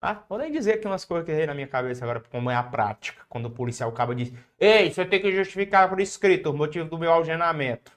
Tá? 0.00 0.24
Vou 0.28 0.38
nem 0.38 0.52
dizer 0.52 0.74
aqui 0.74 0.86
umas 0.86 1.04
coisas 1.04 1.24
que 1.24 1.32
errei 1.32 1.46
na 1.46 1.54
minha 1.54 1.66
cabeça 1.66 2.04
agora, 2.04 2.20
como 2.30 2.50
é 2.50 2.54
a 2.54 2.62
prática, 2.62 3.24
quando 3.28 3.46
o 3.46 3.50
policial 3.50 3.90
acaba 3.90 4.14
de 4.14 4.32
ei, 4.58 4.90
você 4.90 5.04
tem 5.04 5.20
que 5.20 5.32
justificar 5.32 5.88
por 5.88 6.00
escrito 6.00 6.50
o 6.50 6.54
motivo 6.54 6.88
do 6.88 6.98
meu 6.98 7.10
algemamento, 7.10 7.92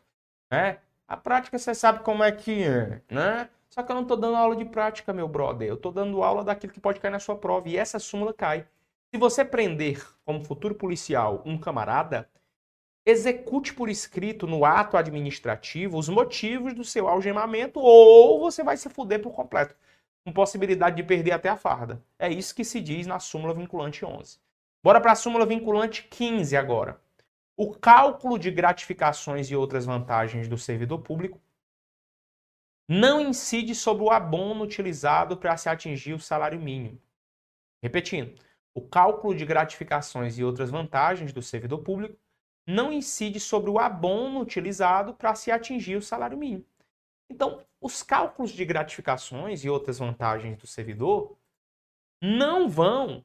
né? 0.52 0.80
A 1.08 1.18
prática 1.18 1.58
você 1.58 1.74
sabe 1.74 2.00
como 2.00 2.24
é 2.24 2.32
que 2.32 2.64
é, 2.64 3.02
né? 3.10 3.50
Só 3.70 3.84
que 3.84 3.92
eu 3.92 3.96
não 3.96 4.04
estou 4.04 4.18
dando 4.18 4.36
aula 4.36 4.56
de 4.56 4.66
prática, 4.66 5.14
meu 5.14 5.28
brother. 5.28 5.68
Eu 5.68 5.76
estou 5.76 5.92
dando 5.92 6.24
aula 6.24 6.44
daquilo 6.44 6.74
que 6.74 6.80
pode 6.80 7.00
cair 7.00 7.12
na 7.12 7.20
sua 7.20 7.36
prova. 7.36 7.70
E 7.70 7.78
essa 7.78 8.00
súmula 8.00 8.34
cai. 8.34 8.66
Se 9.12 9.20
você 9.20 9.46
prender 9.46 10.06
como 10.26 10.44
futuro 10.44 10.76
policial 10.76 11.42
um 11.46 11.58
camarada, 11.58 12.30
execute 13.06 13.74
por 13.74 13.90
escrito 13.90 14.46
no 14.46 14.66
ato 14.66 14.98
administrativo 14.98 15.98
os 15.98 16.10
motivos 16.10 16.74
do 16.74 16.84
seu 16.84 17.08
algemamento 17.08 17.80
ou 17.80 18.40
você 18.40 18.64
vai 18.64 18.78
se 18.78 18.90
fuder 18.90 19.22
por 19.22 19.32
completo, 19.32 19.76
com 20.30 20.34
possibilidade 20.34 20.96
de 20.96 21.04
perder 21.04 21.32
até 21.32 21.50
a 21.50 21.58
farda. 21.58 22.04
É 22.20 22.30
isso 22.30 22.54
que 22.54 22.64
se 22.64 22.80
diz 22.80 23.08
na 23.08 23.20
súmula 23.20 23.54
vinculante 23.54 24.06
11. 24.06 24.38
Bora 24.84 25.02
para 25.02 25.14
a 25.14 25.16
súmula 25.16 25.46
vinculante 25.46 26.04
15 26.04 26.56
agora. 26.56 27.02
O 27.58 27.74
cálculo 27.74 28.38
de 28.38 28.52
gratificações 28.52 29.50
e 29.50 29.56
outras 29.56 29.86
vantagens 29.86 30.48
do 30.48 30.58
servidor 30.58 31.00
público 31.00 31.42
não 32.88 33.20
incide 33.20 33.74
sobre 33.74 34.04
o 34.04 34.12
abono 34.12 34.64
utilizado 34.64 35.36
para 35.36 35.58
se 35.58 35.68
atingir 35.68 36.14
o 36.14 36.20
salário 36.20 36.60
mínimo. 36.60 37.02
Repetindo, 37.82 38.40
o 38.74 38.82
cálculo 38.82 39.36
de 39.36 39.46
gratificações 39.46 40.38
e 40.38 40.44
outras 40.44 40.70
vantagens 40.70 41.34
do 41.34 41.42
servidor 41.42 41.80
público 41.80 42.18
não 42.68 42.94
incide 42.94 43.40
sobre 43.40 43.70
o 43.72 43.80
abono 43.80 44.40
utilizado 44.40 45.14
para 45.16 45.34
se 45.34 45.52
atingir 45.52 45.96
o 45.96 46.02
salário 46.02 46.38
mínimo. 46.38 46.66
Então, 47.30 47.64
os 47.80 48.04
cálculos 48.04 48.52
de 48.52 48.66
gratificações 48.66 49.64
e 49.64 49.70
outras 49.70 50.00
vantagens 50.00 50.58
do 50.58 50.68
servidor 50.68 51.38
não 52.22 52.68
vão 52.68 53.24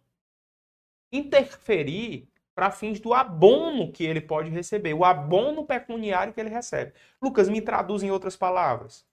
interferir 1.12 2.28
para 2.54 2.70
fins 2.70 3.00
do 3.00 3.12
abono 3.12 3.90
que 3.90 4.04
ele 4.04 4.20
pode 4.20 4.50
receber, 4.50 4.94
o 4.94 5.04
abono 5.04 5.64
pecuniário 5.64 6.32
que 6.32 6.40
ele 6.40 6.50
recebe. 6.50 6.92
Lucas, 7.20 7.48
me 7.48 7.60
traduz 7.60 8.02
em 8.02 8.10
outras 8.10 8.36
palavras. 8.36 9.04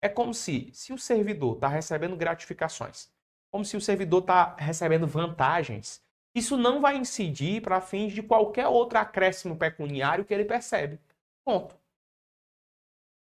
É 0.00 0.08
como 0.08 0.32
se, 0.32 0.70
se 0.72 0.92
o 0.92 0.98
servidor 0.98 1.56
está 1.56 1.66
recebendo 1.66 2.16
gratificações, 2.16 3.10
como 3.50 3.64
se 3.64 3.76
o 3.76 3.80
servidor 3.80 4.20
está 4.20 4.54
recebendo 4.56 5.06
vantagens 5.06 6.04
isso 6.36 6.54
não 6.54 6.82
vai 6.82 6.98
incidir 6.98 7.62
para 7.62 7.80
fins 7.80 8.12
de 8.12 8.22
qualquer 8.22 8.68
outro 8.68 8.98
acréscimo 8.98 9.56
pecuniário 9.56 10.22
que 10.22 10.34
ele 10.34 10.44
percebe. 10.44 11.00
Ponto. 11.42 11.74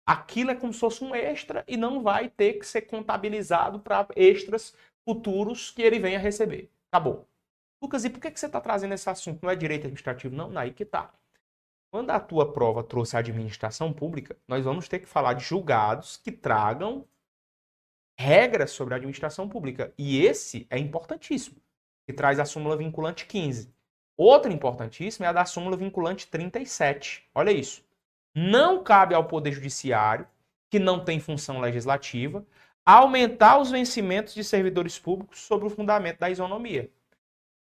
Aquilo 0.06 0.52
é 0.52 0.56
como 0.56 0.72
se 0.72 0.80
fosse 0.80 1.04
um 1.04 1.16
extra 1.16 1.64
e 1.68 1.76
não 1.76 2.04
vai 2.04 2.30
ter 2.30 2.54
que 2.54 2.66
ser 2.66 2.82
contabilizado 2.82 3.80
para 3.80 4.08
extras 4.16 4.76
futuros 5.04 5.72
que 5.72 5.82
ele 5.82 6.00
venha 6.00 6.20
receber. 6.20 6.70
Acabou. 6.92 7.28
Lucas, 7.82 8.06
e 8.06 8.10
por 8.10 8.20
que 8.20 8.30
você 8.38 8.46
está 8.46 8.62
trazendo 8.62 8.94
esse 8.94 9.10
assunto? 9.10 9.42
Não 9.44 9.50
é 9.50 9.56
direito 9.56 9.82
administrativo? 9.82 10.36
Não, 10.36 10.56
aí 10.58 10.72
que 10.72 10.86
tá. 10.86 11.14
Quando 11.92 12.12
a 12.12 12.20
tua 12.20 12.52
prova 12.52 12.84
trouxe 12.84 13.16
a 13.16 13.20
administração 13.20 13.94
pública, 13.94 14.38
nós 14.48 14.66
vamos 14.66 14.88
ter 14.88 15.00
que 15.00 15.06
falar 15.08 15.34
de 15.34 15.44
julgados 15.44 16.18
que 16.18 16.32
tragam 16.32 17.08
regras 18.20 18.72
sobre 18.72 18.94
a 18.94 18.98
administração 18.98 19.48
pública. 19.48 19.94
E 19.98 20.24
esse 20.26 20.68
é 20.70 20.78
importantíssimo 20.78 21.58
que 22.06 22.14
traz 22.14 22.40
a 22.40 22.46
súmula 22.46 22.78
vinculante 22.78 23.26
15. 23.26 23.74
Outra 24.18 24.52
importantíssima 24.52 25.26
é 25.26 25.30
a 25.30 25.34
da 25.34 25.46
súmula 25.46 25.76
vinculante 25.76 26.28
37. 26.28 27.28
Olha 27.34 27.52
isso. 27.52 27.84
Não 28.36 28.84
cabe 28.84 29.16
ao 29.16 29.24
Poder 29.24 29.54
Judiciário, 29.54 30.28
que 30.70 30.78
não 30.78 31.04
tem 31.04 31.22
função 31.22 31.62
legislativa, 31.62 32.46
aumentar 32.86 33.58
os 33.60 33.72
vencimentos 33.72 34.34
de 34.34 34.44
servidores 34.44 35.00
públicos 35.00 35.40
sobre 35.40 35.66
o 35.68 35.70
fundamento 35.70 36.20
da 36.20 36.30
isonomia. 36.30 36.92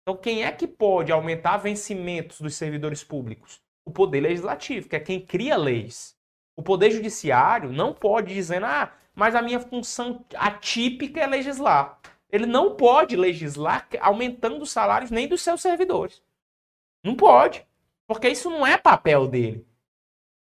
Então, 0.02 0.16
quem 0.16 0.44
é 0.44 0.50
que 0.50 0.66
pode 0.66 1.12
aumentar 1.12 1.58
vencimentos 1.58 2.40
dos 2.40 2.56
servidores 2.56 3.04
públicos? 3.04 3.62
O 3.86 3.90
Poder 3.90 4.20
Legislativo, 4.20 4.88
que 4.88 4.96
é 4.96 5.00
quem 5.00 5.20
cria 5.20 5.56
leis. 5.56 6.16
O 6.56 6.62
Poder 6.62 6.90
Judiciário 6.90 7.72
não 7.72 7.94
pode 7.94 8.34
dizer, 8.34 8.62
ah, 8.64 8.92
mas 9.14 9.34
a 9.34 9.42
minha 9.42 9.60
função 9.60 10.24
atípica 10.34 11.20
é 11.20 11.26
legislar. 11.26 12.00
Ele 12.30 12.46
não 12.46 12.74
pode 12.74 13.14
legislar 13.14 13.88
aumentando 14.00 14.62
os 14.62 14.72
salários 14.72 15.10
nem 15.10 15.28
dos 15.28 15.40
seus 15.40 15.62
servidores. 15.62 16.20
Não 17.04 17.14
pode. 17.14 17.64
Porque 18.06 18.28
isso 18.28 18.50
não 18.50 18.66
é 18.66 18.76
papel 18.76 19.28
dele. 19.28 19.66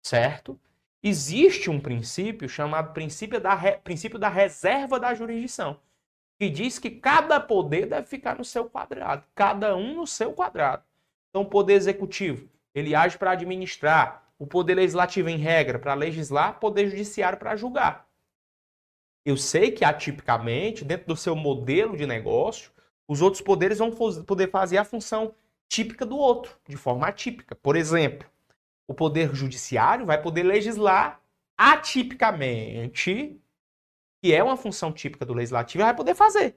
Certo? 0.08 0.58
Existe 1.02 1.68
um 1.68 1.78
princípio 1.78 2.48
chamado 2.48 2.94
princípio 2.94 3.38
da, 3.38 3.54
re... 3.54 3.72
princípio 3.72 4.18
da 4.18 4.30
reserva 4.30 4.98
da 4.98 5.12
jurisdição, 5.12 5.78
que 6.38 6.48
diz 6.48 6.78
que 6.78 6.88
cada 6.90 7.38
poder 7.38 7.84
deve 7.84 8.06
ficar 8.06 8.38
no 8.38 8.44
seu 8.44 8.70
quadrado, 8.70 9.22
cada 9.34 9.76
um 9.76 9.96
no 9.96 10.06
seu 10.06 10.32
quadrado. 10.32 10.82
Então, 11.28 11.42
o 11.42 11.46
poder 11.50 11.74
executivo, 11.74 12.48
ele 12.74 12.94
age 12.94 13.18
para 13.18 13.32
administrar, 13.32 14.26
o 14.38 14.46
poder 14.46 14.76
legislativo, 14.76 15.28
em 15.28 15.36
regra, 15.36 15.78
para 15.78 15.92
legislar, 15.92 16.56
o 16.56 16.60
poder 16.60 16.88
judiciário 16.88 17.38
para 17.38 17.54
julgar. 17.54 18.08
Eu 19.26 19.36
sei 19.36 19.72
que 19.72 19.84
atipicamente, 19.84 20.86
dentro 20.86 21.08
do 21.08 21.16
seu 21.16 21.36
modelo 21.36 21.98
de 21.98 22.06
negócio, 22.06 22.72
os 23.06 23.20
outros 23.20 23.42
poderes 23.42 23.76
vão 23.76 23.90
poder 23.90 24.50
fazer 24.50 24.78
a 24.78 24.84
função 24.84 25.34
típica 25.68 26.06
do 26.06 26.16
outro, 26.16 26.56
de 26.66 26.78
forma 26.78 27.06
atípica. 27.06 27.54
Por 27.54 27.76
exemplo, 27.76 28.26
o 28.88 28.94
poder 28.94 29.34
judiciário 29.34 30.06
vai 30.06 30.20
poder 30.20 30.42
legislar 30.42 31.20
atipicamente, 31.56 33.38
que 34.22 34.34
é 34.34 34.42
uma 34.42 34.56
função 34.56 34.90
típica 34.90 35.26
do 35.26 35.34
legislativo, 35.34 35.84
vai 35.84 35.94
poder 35.94 36.14
fazer. 36.14 36.56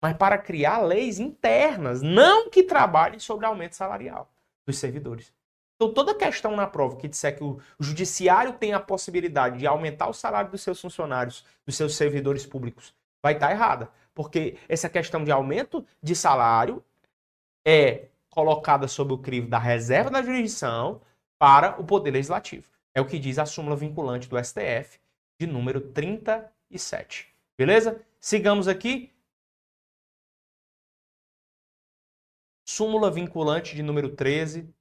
Mas 0.00 0.16
para 0.16 0.36
criar 0.36 0.80
leis 0.80 1.18
internas, 1.18 2.02
não 2.02 2.50
que 2.50 2.62
trabalhem 2.62 3.18
sobre 3.18 3.46
aumento 3.46 3.74
salarial 3.74 4.30
dos 4.66 4.76
servidores. 4.78 5.32
Então, 5.76 5.92
toda 5.92 6.14
questão 6.14 6.54
na 6.54 6.66
prova 6.66 6.96
que 6.96 7.08
disser 7.08 7.36
que 7.36 7.42
o 7.42 7.58
judiciário 7.80 8.52
tem 8.52 8.72
a 8.72 8.78
possibilidade 8.78 9.58
de 9.58 9.66
aumentar 9.66 10.08
o 10.08 10.12
salário 10.12 10.50
dos 10.50 10.60
seus 10.60 10.80
funcionários, 10.80 11.44
dos 11.66 11.76
seus 11.76 11.96
servidores 11.96 12.44
públicos, 12.44 12.94
vai 13.22 13.34
estar 13.34 13.50
errada. 13.50 13.90
Porque 14.14 14.58
essa 14.68 14.88
questão 14.88 15.24
de 15.24 15.32
aumento 15.32 15.84
de 16.02 16.14
salário 16.14 16.84
é 17.66 18.08
colocada 18.30 18.86
sob 18.86 19.14
o 19.14 19.18
crivo 19.18 19.48
da 19.48 19.58
reserva 19.58 20.10
da 20.10 20.22
jurisdição 20.22 21.00
para 21.42 21.80
o 21.80 21.84
Poder 21.84 22.12
Legislativo. 22.12 22.70
É 22.94 23.00
o 23.00 23.04
que 23.04 23.18
diz 23.18 23.36
a 23.36 23.44
súmula 23.44 23.74
vinculante 23.74 24.28
do 24.28 24.38
STF, 24.38 25.00
de 25.40 25.44
número 25.44 25.80
37. 25.80 27.34
Beleza? 27.58 28.00
Sigamos 28.20 28.68
aqui. 28.68 29.12
Súmula 32.64 33.10
vinculante 33.10 33.74
de 33.74 33.82
número 33.82 34.14
13, 34.14 34.72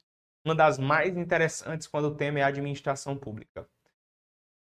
uma 0.46 0.54
das 0.54 0.78
mais 0.78 1.18
interessantes 1.18 1.88
quando 1.88 2.10
o 2.10 2.16
tema 2.16 2.38
é 2.38 2.44
a 2.44 2.48
administração 2.48 3.18
pública. 3.18 3.68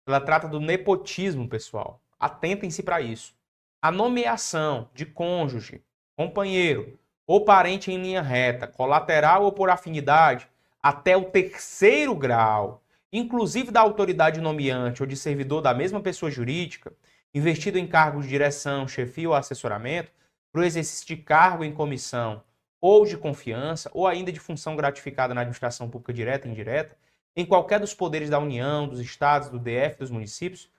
Ela 0.05 0.21
trata 0.21 0.49
do 0.49 0.59
nepotismo, 0.59 1.49
pessoal. 1.49 2.03
Atentem-se 2.19 2.83
para 2.83 3.01
isso. 3.01 3.37
A 3.81 3.93
nomeação 3.93 4.91
de 4.95 5.07
cônjuge, 5.07 5.81
companheiro 6.17 6.99
ou 7.25 7.45
parente 7.45 7.93
em 7.93 8.03
linha 8.03 8.21
reta, 8.21 8.67
colateral 8.67 9.45
ou 9.45 9.53
por 9.53 9.71
afinidade, 9.71 10.49
até 10.85 11.17
o 11.17 11.25
terceiro 11.25 12.15
grau, 12.15 12.83
inclusive 13.11 13.71
da 13.71 13.81
autoridade 13.81 14.39
nomeante 14.39 15.03
ou 15.03 15.07
de 15.07 15.17
servidor 15.17 15.63
da 15.63 15.73
mesma 15.73 15.99
pessoa 15.99 16.31
jurídica, 16.31 16.93
investido 17.33 17.79
em 17.79 17.87
cargos 17.87 18.25
de 18.25 18.29
direção, 18.29 18.87
chefia 18.87 19.31
ou 19.31 19.35
assessoramento, 19.35 20.13
para 20.53 20.61
o 20.61 20.65
exercício 20.65 21.07
de 21.07 21.17
cargo 21.17 21.65
em 21.65 21.73
comissão 21.73 22.45
ou 22.83 23.07
de 23.07 23.17
confiança, 23.17 23.91
ou 23.95 24.07
ainda 24.07 24.31
de 24.31 24.39
função 24.39 24.77
gratificada 24.77 25.33
na 25.33 25.41
administração 25.41 25.89
pública 25.89 26.13
direta 26.13 26.47
e 26.47 26.51
indireta, 26.51 26.95
em 27.35 27.47
qualquer 27.47 27.81
dos 27.81 27.95
poderes 27.95 28.29
da 28.29 28.39
União, 28.39 28.87
dos 28.87 29.01
estados, 29.01 29.49
do 29.49 29.59
DF, 29.59 29.97
dos 30.01 30.11
municípios, 30.11 30.71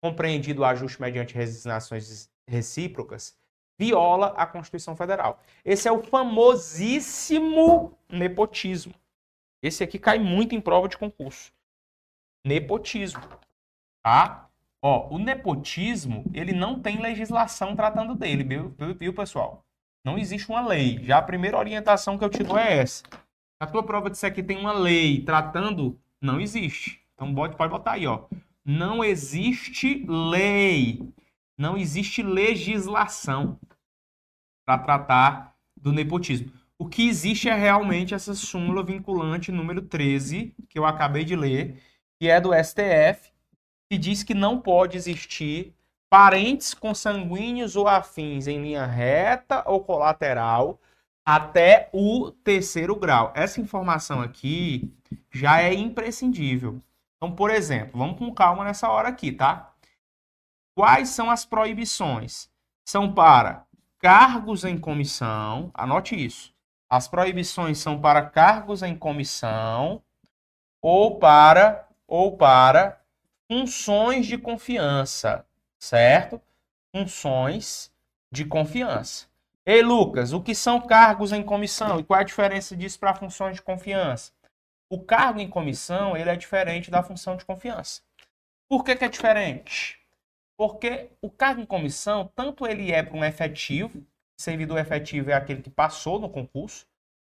compreendido 0.00 0.62
o 0.62 0.64
ajuste 0.64 1.00
mediante 1.00 1.36
resignações 1.36 2.28
recíprocas, 2.48 3.36
viola 3.78 4.34
a 4.36 4.44
Constituição 4.44 4.96
Federal. 4.96 5.40
Esse 5.64 5.86
é 5.86 5.92
o 5.92 6.02
famosíssimo 6.02 7.96
nepotismo. 8.10 8.92
Esse 9.62 9.84
aqui 9.84 9.98
cai 9.98 10.18
muito 10.18 10.54
em 10.54 10.60
prova 10.60 10.88
de 10.88 10.98
concurso. 10.98 11.52
Nepotismo. 12.44 13.22
Tá? 14.02 14.48
Ó, 14.82 15.14
o 15.14 15.18
nepotismo, 15.18 16.24
ele 16.34 16.52
não 16.52 16.80
tem 16.80 17.00
legislação 17.00 17.76
tratando 17.76 18.16
dele, 18.16 18.42
viu, 18.42 18.74
viu 18.98 19.14
pessoal? 19.14 19.64
Não 20.04 20.18
existe 20.18 20.50
uma 20.50 20.66
lei. 20.66 20.98
Já 21.04 21.18
a 21.18 21.22
primeira 21.22 21.56
orientação 21.56 22.18
que 22.18 22.24
eu 22.24 22.30
te 22.30 22.42
dou 22.42 22.58
é 22.58 22.78
essa. 22.78 23.04
A 23.60 23.66
tua 23.66 23.84
prova 23.84 24.10
disser 24.10 24.34
que 24.34 24.42
tem 24.42 24.56
uma 24.56 24.72
lei 24.72 25.22
tratando, 25.22 25.96
não 26.20 26.40
existe. 26.40 27.00
Então 27.14 27.32
pode, 27.32 27.56
pode 27.56 27.70
botar 27.70 27.92
aí, 27.92 28.08
ó. 28.08 28.26
Não 28.64 29.04
existe 29.04 30.04
lei. 30.08 31.08
Não 31.56 31.76
existe 31.76 32.24
legislação 32.24 33.60
para 34.66 34.78
tratar 34.78 35.56
do 35.76 35.92
nepotismo. 35.92 36.52
O 36.82 36.88
que 36.88 37.08
existe 37.08 37.48
é 37.48 37.54
realmente 37.54 38.12
essa 38.12 38.34
súmula 38.34 38.82
vinculante 38.82 39.52
número 39.52 39.82
13, 39.82 40.52
que 40.68 40.76
eu 40.76 40.84
acabei 40.84 41.24
de 41.24 41.36
ler, 41.36 41.80
que 42.18 42.28
é 42.28 42.40
do 42.40 42.50
STF, 42.52 43.30
que 43.88 43.96
diz 43.96 44.24
que 44.24 44.34
não 44.34 44.60
pode 44.60 44.96
existir 44.96 45.72
parentes 46.10 46.74
consanguíneos 46.74 47.76
ou 47.76 47.86
afins 47.86 48.48
em 48.48 48.60
linha 48.60 48.84
reta 48.84 49.62
ou 49.64 49.84
colateral 49.84 50.80
até 51.24 51.88
o 51.92 52.32
terceiro 52.32 52.96
grau. 52.96 53.32
Essa 53.36 53.60
informação 53.60 54.20
aqui 54.20 54.92
já 55.30 55.62
é 55.62 55.72
imprescindível. 55.72 56.82
Então, 57.16 57.32
por 57.32 57.52
exemplo, 57.52 57.96
vamos 57.96 58.18
com 58.18 58.34
calma 58.34 58.64
nessa 58.64 58.90
hora 58.90 59.06
aqui, 59.06 59.30
tá? 59.30 59.72
Quais 60.76 61.10
são 61.10 61.30
as 61.30 61.44
proibições? 61.44 62.50
São 62.84 63.14
para 63.14 63.64
cargos 64.00 64.64
em 64.64 64.76
comissão, 64.76 65.70
anote 65.74 66.16
isso. 66.16 66.51
As 66.92 67.08
proibições 67.08 67.78
são 67.78 68.00
para 68.00 68.22
cargos 68.22 68.82
em 68.82 68.94
comissão 68.94 70.02
ou 70.82 71.18
para 71.18 71.88
ou 72.06 72.36
para 72.36 73.00
funções 73.48 74.26
de 74.26 74.36
confiança 74.36 75.46
certo? 75.82 76.40
Funções 76.94 77.92
de 78.30 78.44
confiança. 78.44 79.26
Ei, 79.66 79.82
Lucas, 79.82 80.32
o 80.32 80.40
que 80.40 80.54
são 80.54 80.80
cargos 80.80 81.32
em 81.32 81.42
comissão 81.42 81.98
e 81.98 82.04
qual 82.04 82.20
é 82.20 82.22
a 82.22 82.26
diferença 82.26 82.76
disso 82.76 83.00
para 83.00 83.14
funções 83.14 83.56
de 83.56 83.62
confiança? 83.62 84.32
O 84.88 85.00
cargo 85.00 85.40
em 85.40 85.48
comissão 85.48 86.16
ele 86.16 86.30
é 86.30 86.36
diferente 86.36 86.90
da 86.90 87.02
função 87.02 87.36
de 87.36 87.44
confiança. 87.44 88.02
Por 88.68 88.84
que, 88.84 88.94
que 88.94 89.04
é 89.04 89.08
diferente? 89.08 89.98
Porque 90.56 91.10
o 91.20 91.28
cargo 91.28 91.60
em 91.60 91.66
comissão, 91.66 92.30
tanto 92.34 92.66
ele 92.66 92.92
é 92.92 93.02
para 93.02 93.16
um 93.16 93.24
efetivo, 93.24 94.06
servidor 94.42 94.78
efetivo 94.78 95.30
é 95.30 95.34
aquele 95.34 95.62
que 95.62 95.70
passou 95.70 96.18
no 96.18 96.28
concurso, 96.28 96.86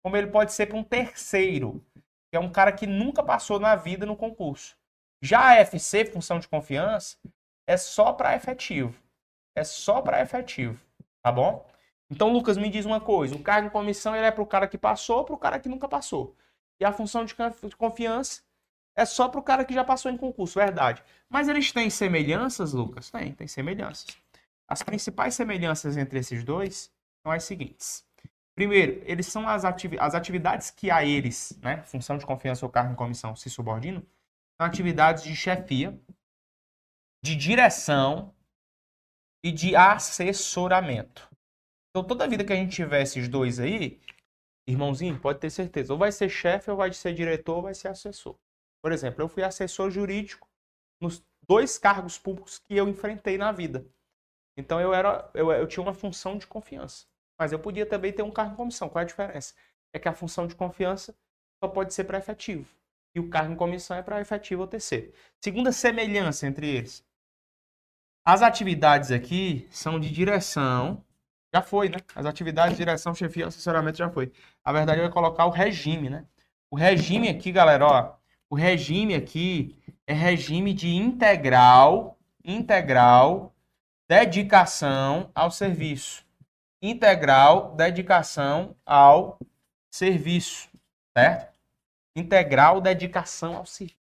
como 0.03 0.17
ele 0.17 0.27
pode 0.27 0.53
ser 0.53 0.67
para 0.67 0.77
um 0.77 0.83
terceiro, 0.83 1.83
que 2.29 2.37
é 2.37 2.39
um 2.39 2.51
cara 2.51 2.71
que 2.71 2.87
nunca 2.87 3.23
passou 3.23 3.59
na 3.59 3.75
vida 3.75 4.05
no 4.05 4.15
concurso. 4.15 4.75
Já 5.21 5.49
a 5.49 5.55
FC, 5.55 6.05
função 6.05 6.39
de 6.39 6.47
confiança, 6.47 7.17
é 7.67 7.77
só 7.77 8.11
para 8.11 8.35
efetivo. 8.35 9.01
É 9.55 9.63
só 9.63 10.01
para 10.01 10.21
efetivo, 10.21 10.83
tá 11.21 11.31
bom? 11.31 11.65
Então, 12.09 12.33
Lucas, 12.33 12.57
me 12.57 12.69
diz 12.69 12.85
uma 12.85 12.99
coisa: 12.99 13.35
o 13.35 13.41
cargo 13.41 13.67
em 13.67 13.71
comissão 13.71 14.15
ele 14.15 14.25
é 14.25 14.31
para 14.31 14.43
o 14.43 14.47
cara 14.47 14.67
que 14.67 14.77
passou, 14.77 15.23
para 15.23 15.35
o 15.35 15.37
cara 15.37 15.59
que 15.59 15.69
nunca 15.69 15.87
passou. 15.87 16.35
E 16.79 16.85
a 16.85 16.91
função 16.91 17.23
de 17.23 17.35
confiança 17.77 18.41
é 18.95 19.05
só 19.05 19.29
para 19.29 19.39
o 19.39 19.43
cara 19.43 19.63
que 19.63 19.73
já 19.73 19.83
passou 19.83 20.11
em 20.11 20.17
concurso, 20.17 20.59
verdade. 20.59 21.03
Mas 21.29 21.47
eles 21.47 21.71
têm 21.71 21.89
semelhanças, 21.89 22.73
Lucas? 22.73 23.09
Tem, 23.09 23.33
tem 23.33 23.47
semelhanças. 23.47 24.22
As 24.67 24.81
principais 24.81 25.35
semelhanças 25.35 25.97
entre 25.97 26.19
esses 26.19 26.43
dois 26.43 26.91
são 27.23 27.31
as 27.31 27.43
seguintes. 27.43 28.05
Primeiro, 28.55 29.01
eles 29.05 29.27
são 29.27 29.47
as, 29.47 29.65
ativi 29.65 29.97
as 29.99 30.13
atividades 30.13 30.69
que 30.69 30.91
a 30.91 31.03
eles, 31.03 31.57
né, 31.61 31.81
função 31.83 32.17
de 32.17 32.25
confiança 32.25 32.65
ou 32.65 32.71
cargo 32.71 32.93
em 32.93 32.95
comissão, 32.95 33.35
se 33.35 33.49
subordinam, 33.49 34.01
são 34.57 34.67
atividades 34.67 35.23
de 35.23 35.35
chefia, 35.35 35.99
de 37.23 37.35
direção 37.35 38.33
e 39.43 39.51
de 39.51 39.75
assessoramento. 39.75 41.29
Então, 41.89 42.03
toda 42.03 42.27
vida 42.27 42.43
que 42.43 42.53
a 42.53 42.55
gente 42.55 42.75
tiver 42.75 43.01
esses 43.01 43.27
dois 43.27 43.59
aí, 43.59 43.99
irmãozinho, 44.67 45.19
pode 45.19 45.39
ter 45.39 45.49
certeza, 45.49 45.93
ou 45.93 45.99
vai 45.99 46.11
ser 46.11 46.29
chefe, 46.29 46.69
ou 46.69 46.77
vai 46.77 46.91
ser 46.93 47.13
diretor, 47.13 47.57
ou 47.57 47.61
vai 47.63 47.73
ser 47.73 47.87
assessor. 47.87 48.37
Por 48.81 48.91
exemplo, 48.91 49.21
eu 49.21 49.27
fui 49.27 49.43
assessor 49.43 49.89
jurídico 49.89 50.47
nos 51.01 51.23
dois 51.47 51.77
cargos 51.77 52.17
públicos 52.17 52.59
que 52.59 52.75
eu 52.75 52.87
enfrentei 52.87 53.37
na 53.37 53.51
vida. 53.51 53.85
Então, 54.57 54.79
eu, 54.79 54.93
era, 54.93 55.29
eu, 55.33 55.51
eu 55.51 55.67
tinha 55.67 55.83
uma 55.83 55.93
função 55.93 56.37
de 56.37 56.47
confiança. 56.47 57.05
Mas 57.37 57.51
eu 57.51 57.59
podia 57.59 57.85
também 57.85 58.13
ter 58.13 58.23
um 58.23 58.31
cargo 58.31 58.53
em 58.53 58.57
comissão. 58.57 58.89
Qual 58.89 59.01
é 59.01 59.03
a 59.03 59.07
diferença? 59.07 59.53
É 59.91 59.99
que 59.99 60.07
a 60.07 60.13
função 60.13 60.47
de 60.47 60.55
confiança 60.55 61.15
só 61.63 61.67
pode 61.67 61.93
ser 61.93 62.03
para 62.03 62.17
efetivo. 62.17 62.67
E 63.15 63.19
o 63.19 63.29
cargo 63.29 63.53
em 63.53 63.55
comissão 63.55 63.95
é 63.95 64.01
para 64.01 64.21
efetivo 64.21 64.61
ou 64.61 64.67
terceiro. 64.67 65.13
Segunda 65.41 65.71
semelhança 65.71 66.47
entre 66.47 66.67
eles. 66.67 67.05
As 68.25 68.41
atividades 68.41 69.11
aqui 69.11 69.67
são 69.69 69.99
de 69.99 70.09
direção. 70.09 71.03
Já 71.53 71.61
foi, 71.61 71.89
né? 71.89 71.97
As 72.15 72.25
atividades 72.25 72.77
de 72.77 72.83
direção, 72.83 73.13
chefia, 73.13 73.47
assessoramento 73.47 73.97
já 73.97 74.09
foi. 74.09 74.31
A 74.63 74.71
verdade 74.71 75.01
é 75.01 75.09
colocar 75.09 75.45
o 75.45 75.51
regime, 75.51 76.09
né? 76.09 76.25
O 76.71 76.75
regime 76.75 77.29
aqui, 77.29 77.51
galera, 77.51 77.85
ó. 77.85 78.15
O 78.49 78.55
regime 78.55 79.13
aqui 79.13 79.77
é 80.07 80.13
regime 80.13 80.73
de 80.73 80.89
integral, 80.95 82.17
integral, 82.43 83.52
dedicação 84.09 85.31
ao 85.33 85.49
serviço. 85.51 86.25
Integral, 86.81 87.75
dedicação 87.75 88.75
ao 88.85 89.39
serviço, 89.91 90.69
certo? 91.17 91.57
Integral, 92.15 92.81
dedicação 92.81 93.55
ao 93.55 93.65
serviço. 93.65 93.97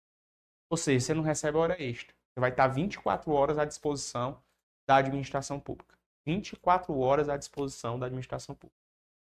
Ou 0.69 0.77
seja, 0.77 1.05
você 1.05 1.13
não 1.13 1.23
recebe 1.23 1.57
hora 1.57 1.81
extra. 1.81 2.13
Você 2.13 2.39
vai 2.39 2.51
estar 2.51 2.67
24 2.67 3.31
horas 3.31 3.57
à 3.57 3.65
disposição 3.65 4.41
da 4.87 4.97
administração 4.97 5.59
pública. 5.59 5.97
24 6.25 6.97
horas 6.99 7.29
à 7.29 7.37
disposição 7.37 7.97
da 7.97 8.05
administração 8.05 8.53
pública. 8.53 8.77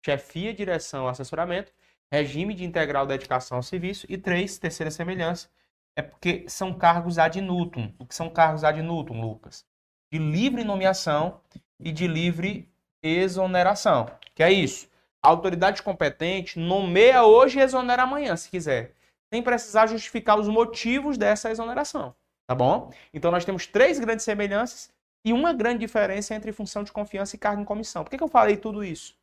Chefia, 0.04 0.52
direção, 0.54 1.08
assessoramento, 1.08 1.72
regime 2.12 2.54
de 2.54 2.64
integral 2.64 3.06
dedicação 3.06 3.56
ao 3.56 3.62
serviço 3.62 4.06
e 4.08 4.18
três, 4.18 4.58
terceira 4.58 4.90
semelhança, 4.90 5.50
é 5.96 6.02
porque 6.02 6.44
são 6.48 6.76
cargos 6.76 7.18
ad 7.18 7.40
nutum. 7.40 7.94
O 7.98 8.06
que 8.06 8.14
são 8.14 8.28
cargos 8.30 8.62
ad 8.62 8.80
nutum, 8.82 9.20
Lucas? 9.20 9.66
De 10.12 10.18
livre 10.18 10.62
nomeação 10.62 11.40
e 11.80 11.90
de 11.90 12.06
livre 12.06 12.68
exoneração. 13.02 14.06
Que 14.34 14.42
é 14.42 14.52
isso? 14.52 14.86
A 15.22 15.28
autoridade 15.28 15.82
competente 15.82 16.58
nomeia 16.58 17.24
hoje 17.24 17.58
e 17.58 17.62
exonera 17.62 18.02
amanhã, 18.02 18.36
se 18.36 18.50
quiser, 18.50 18.94
sem 19.32 19.42
precisar 19.42 19.86
justificar 19.86 20.38
os 20.38 20.48
motivos 20.48 21.16
dessa 21.16 21.50
exoneração. 21.50 22.14
Tá 22.46 22.54
bom? 22.54 22.92
Então 23.14 23.30
nós 23.30 23.46
temos 23.46 23.66
três 23.66 23.98
grandes 23.98 24.24
semelhanças 24.24 24.90
e 25.24 25.32
uma 25.32 25.54
grande 25.54 25.78
diferença 25.78 26.34
entre 26.34 26.52
função 26.52 26.84
de 26.84 26.92
confiança 26.92 27.34
e 27.34 27.38
cargo 27.38 27.62
em 27.62 27.64
comissão. 27.64 28.04
Por 28.04 28.10
que, 28.10 28.18
que 28.18 28.24
eu 28.24 28.28
falei 28.28 28.58
tudo 28.58 28.84
isso? 28.84 29.14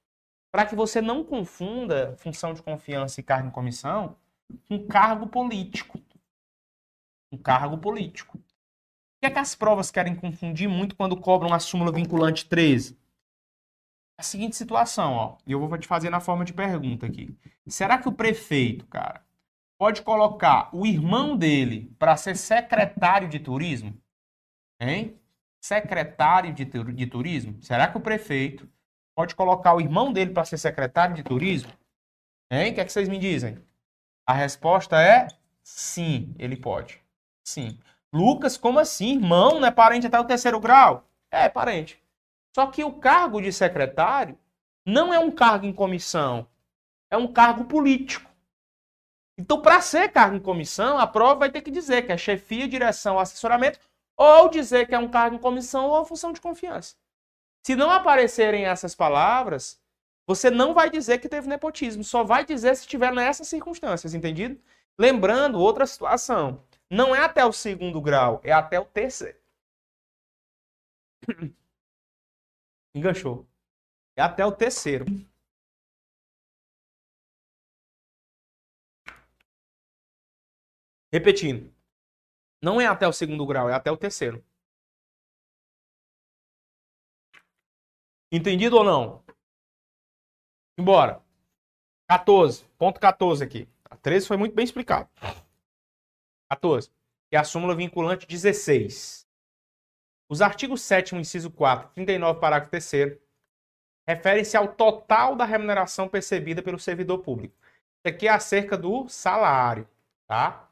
Para 0.52 0.66
que 0.66 0.76
você 0.76 1.02
não 1.02 1.24
confunda 1.24 2.16
função 2.18 2.54
de 2.54 2.64
confiança 2.64 3.20
e 3.20 3.24
cargo 3.24 3.50
em 3.50 3.52
comissão 3.52 4.16
um 4.70 4.88
cargo 4.88 5.28
político. 5.28 6.02
Um 7.32 7.38
cargo 7.38 7.78
político. 7.78 8.40
Que 9.20 9.28
é 9.28 9.30
que 9.30 9.40
as 9.40 9.54
provas 9.54 9.92
querem 9.92 10.16
confundir 10.16 10.70
muito 10.70 10.96
quando 10.96 11.18
cobram 11.18 11.54
a 11.54 11.60
súmula 11.60 11.92
vinculante 11.92 12.46
13? 12.46 12.98
A 14.18 14.24
seguinte 14.24 14.56
situação, 14.56 15.14
ó, 15.14 15.38
e 15.46 15.52
eu 15.52 15.66
vou 15.66 15.78
te 15.78 15.88
fazer 15.88 16.10
na 16.10 16.20
forma 16.20 16.46
de 16.46 16.54
pergunta 16.54 17.06
aqui. 17.06 17.38
Será 17.68 17.98
que 17.98 18.08
o 18.08 18.14
prefeito, 18.14 18.86
cara, 18.88 19.24
pode 19.78 20.02
colocar 20.02 20.70
o 20.74 20.86
irmão 20.86 21.38
dele 21.38 21.94
para 21.98 22.16
ser 22.18 22.36
secretário 22.36 23.28
de 23.28 23.40
turismo? 23.40 23.98
Hein? 24.80 25.20
Secretário 25.62 26.54
de, 26.54 26.66
de 26.66 27.08
turismo? 27.08 27.62
Será 27.62 27.90
que 27.90 27.98
o 27.98 28.02
prefeito 28.02 28.70
pode 29.16 29.36
colocar 29.36 29.74
o 29.74 29.82
irmão 29.82 30.14
dele 30.14 30.32
para 30.32 30.46
ser 30.46 30.58
secretário 30.58 31.16
de 31.16 31.24
turismo? 31.24 31.72
Hein? 32.52 32.72
O 32.72 32.76
que 32.76 32.82
é 32.82 32.86
que 32.86 32.92
vocês 32.92 33.10
me 33.10 33.18
dizem? 33.20 33.58
A 34.26 34.34
resposta 34.34 35.02
é 35.02 35.28
sim, 35.62 36.34
ele 36.38 36.56
pode. 36.56 37.02
Sim. 37.44 37.80
Lucas, 38.14 38.58
como 38.58 38.80
assim? 38.80 39.14
Irmão, 39.14 39.60
não 39.60 39.68
é 39.68 39.72
parente 39.72 40.08
até 40.08 40.20
o 40.20 40.26
terceiro 40.26 40.60
grau? 40.60 41.08
É, 41.32 41.48
parente. 41.48 42.02
Só 42.56 42.68
que 42.68 42.84
o 42.84 42.94
cargo 42.94 43.42
de 43.42 43.54
secretário 43.54 44.38
não 44.86 45.14
é 45.14 45.20
um 45.20 45.30
cargo 45.30 45.66
em 45.66 45.74
comissão, 45.74 46.48
é 47.10 47.18
um 47.18 47.32
cargo 47.32 47.66
político. 47.66 48.30
Então, 49.38 49.62
para 49.62 49.80
ser 49.80 50.10
cargo 50.10 50.36
em 50.36 50.42
comissão, 50.42 50.98
a 50.98 51.08
prova 51.08 51.36
vai 51.36 51.52
ter 51.52 51.62
que 51.62 51.72
dizer 51.72 52.06
que 52.06 52.12
é 52.12 52.18
chefia, 52.18 52.68
direção, 52.68 53.20
assessoramento, 53.20 53.80
ou 54.18 54.50
dizer 54.50 54.88
que 54.88 54.96
é 54.96 55.00
um 55.00 55.08
cargo 55.08 55.36
em 55.36 55.40
comissão 55.40 55.88
ou 55.88 56.04
função 56.04 56.34
de 56.34 56.42
confiança. 56.42 56.96
Se 57.66 57.76
não 57.76 57.90
aparecerem 57.90 58.66
essas 58.66 58.96
palavras, 58.96 59.80
você 60.28 60.50
não 60.50 60.74
vai 60.74 60.90
dizer 60.90 61.20
que 61.20 61.30
teve 61.30 61.48
nepotismo, 61.48 62.04
só 62.04 62.24
vai 62.24 62.44
dizer 62.44 62.76
se 62.76 62.82
estiver 62.82 63.14
nessas 63.14 63.48
circunstâncias, 63.48 64.14
entendido? 64.14 64.60
Lembrando, 64.98 65.60
outra 65.60 65.86
situação, 65.86 66.62
não 66.90 67.16
é 67.16 67.24
até 67.24 67.46
o 67.46 67.52
segundo 67.54 68.02
grau, 68.02 68.42
é 68.44 68.52
até 68.52 68.80
o 68.80 68.86
terceiro. 68.86 69.40
Enganchou. 72.96 73.48
É 74.16 74.22
até 74.22 74.46
o 74.46 74.52
terceiro. 74.52 75.06
Repetindo. 81.12 81.74
Não 82.62 82.80
é 82.82 82.86
até 82.88 83.08
o 83.08 83.14
segundo 83.14 83.46
grau, 83.46 83.70
é 83.70 83.74
até 83.74 83.92
o 83.92 83.98
terceiro. 83.98 84.44
Entendido 88.32 88.78
ou 88.78 88.84
não? 88.84 89.24
Embora. 90.78 91.24
14. 92.08 92.66
Ponto 92.78 93.00
14 93.00 93.44
aqui. 93.44 93.68
A 93.86 93.96
13 93.96 94.28
foi 94.28 94.38
muito 94.38 94.56
bem 94.56 94.66
explicado. 94.66 95.10
14. 96.50 96.92
E 97.32 97.38
a 97.38 97.44
súmula 97.44 97.76
vinculante 97.76 98.28
16. 98.28 99.28
Os 100.28 100.42
artigos 100.42 100.82
7 100.82 101.16
inciso 101.16 101.50
4, 101.50 101.90
39, 101.94 102.40
parágrafo 102.40 102.72
3 102.72 103.20
referem-se 104.08 104.58
ao 104.58 104.68
total 104.68 105.36
da 105.36 105.46
remuneração 105.46 106.08
percebida 106.08 106.64
pelo 106.64 106.80
servidor 106.80 107.20
público. 107.20 107.56
Isso 108.00 108.16
aqui 108.16 108.28
é 108.28 108.32
acerca 108.32 108.76
do 108.76 109.08
salário, 109.08 109.88
tá? 110.28 110.68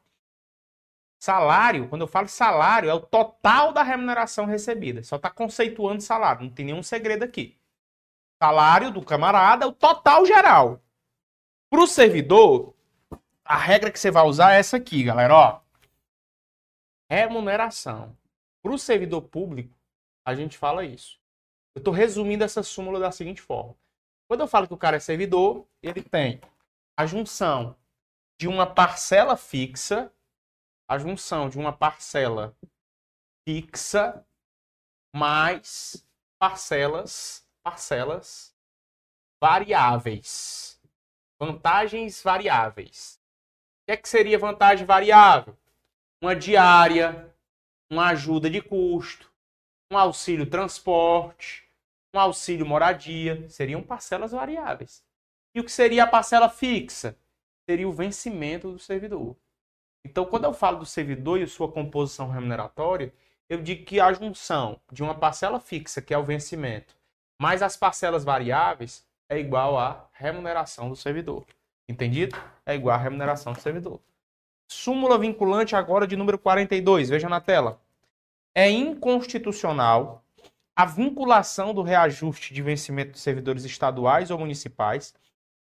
Salário, 1.20 1.88
quando 1.88 2.02
eu 2.02 2.08
falo 2.08 2.28
salário, 2.28 2.90
é 2.90 2.94
o 2.94 3.00
total 3.00 3.74
da 3.74 3.84
remuneração 3.84 4.46
recebida. 4.46 5.04
Só 5.04 5.18
está 5.18 5.30
conceituando 5.30 6.02
salário, 6.02 6.44
não 6.44 6.50
tem 6.50 6.66
nenhum 6.66 6.82
segredo 6.82 7.24
aqui. 7.24 7.58
Salário 8.42 8.92
do 8.92 9.04
camarada 9.04 9.66
é 9.66 9.68
o 9.68 9.72
total 9.72 10.26
geral. 10.26 10.82
Para 11.70 11.82
o 11.82 11.88
servidor, 11.88 12.76
a 13.44 13.58
regra 13.58 13.92
que 13.92 14.00
você 14.00 14.10
vai 14.10 14.24
usar 14.24 14.54
é 14.54 14.60
essa 14.60 14.78
aqui, 14.78 15.04
galera. 15.04 15.34
Ó. 15.34 15.67
Remuneração. 17.10 18.18
Para 18.62 18.74
o 18.74 18.78
servidor 18.78 19.22
público, 19.24 19.74
a 20.26 20.36
gente 20.36 20.58
fala 20.58 20.84
isso. 20.84 21.20
Eu 21.76 21.80
estou 21.80 21.94
resumindo 21.94 22.44
essa 22.44 22.64
súmula 22.64 23.00
da 23.00 23.12
seguinte 23.12 23.42
forma. 23.42 23.76
Quando 24.28 24.42
eu 24.42 24.48
falo 24.48 24.68
que 24.68 24.74
o 24.74 24.78
cara 24.78 24.98
é 24.98 25.00
servidor, 25.00 25.66
ele 25.82 26.02
tem 26.02 26.42
a 26.98 27.06
junção 27.06 27.76
de 28.40 28.48
uma 28.48 28.66
parcela 28.66 29.38
fixa 29.38 30.12
a 30.88 30.98
junção 30.98 31.50
de 31.50 31.60
uma 31.60 31.74
parcela 31.74 32.56
fixa 33.46 34.26
mais 35.14 36.08
parcelas, 36.40 37.46
parcelas 37.62 38.56
variáveis. 39.42 40.82
Vantagens 41.40 42.24
variáveis. 42.24 43.22
O 43.82 43.86
que, 43.86 43.92
é 43.92 43.98
que 43.98 44.08
seria 44.08 44.40
vantagem 44.40 44.86
variável? 44.86 45.58
Uma 46.22 46.36
diária, 46.36 47.34
uma 47.92 48.08
ajuda 48.08 48.50
de 48.50 48.62
custo, 48.62 49.32
um 49.92 49.98
auxílio 49.98 50.50
transporte, 50.50 51.64
um 52.14 52.20
auxílio 52.20 52.66
moradia, 52.66 53.48
seriam 53.50 53.84
parcelas 53.84 54.32
variáveis. 54.32 55.04
E 55.56 55.60
o 55.60 55.64
que 55.64 55.72
seria 55.72 56.04
a 56.04 56.08
parcela 56.08 56.50
fixa? 56.50 57.18
Seria 57.70 57.88
o 57.88 57.94
vencimento 57.94 58.72
do 58.72 58.80
servidor. 58.80 59.36
Então, 60.06 60.26
quando 60.26 60.46
eu 60.46 60.54
falo 60.54 60.80
do 60.80 60.86
servidor 60.86 61.40
e 61.40 61.48
sua 61.48 61.72
composição 61.72 62.30
remuneratória, 62.30 63.14
eu 63.50 63.62
digo 63.62 63.86
que 63.86 64.00
a 64.00 64.12
junção 64.14 64.80
de 64.92 65.04
uma 65.04 65.16
parcela 65.16 65.60
fixa, 65.60 66.02
que 66.02 66.14
é 66.14 66.18
o 66.18 66.24
vencimento, 66.24 66.96
mais 67.40 67.62
as 67.62 67.78
parcelas 67.78 68.24
variáveis, 68.24 69.06
é 69.30 69.38
igual 69.38 69.78
à 69.78 70.10
remuneração 70.14 70.90
do 70.90 70.96
servidor. 70.96 71.46
Entendido? 71.90 72.36
É 72.66 72.76
igual 72.76 72.96
à 72.96 73.00
remuneração 73.00 73.54
do 73.54 73.60
servidor. 73.60 74.00
Súmula 74.68 75.18
vinculante 75.18 75.76
agora 75.76 76.06
de 76.06 76.16
número 76.16 76.38
42, 76.38 77.10
veja 77.10 77.30
na 77.30 77.40
tela. 77.40 77.82
É 78.54 78.70
inconstitucional 78.70 80.24
a 80.76 80.86
vinculação 80.86 81.74
do 81.74 81.82
reajuste 81.82 82.54
de 82.54 82.62
vencimento 82.62 83.14
de 83.14 83.20
servidores 83.20 83.64
estaduais 83.64 84.30
ou 84.30 84.38
municipais 84.38 85.14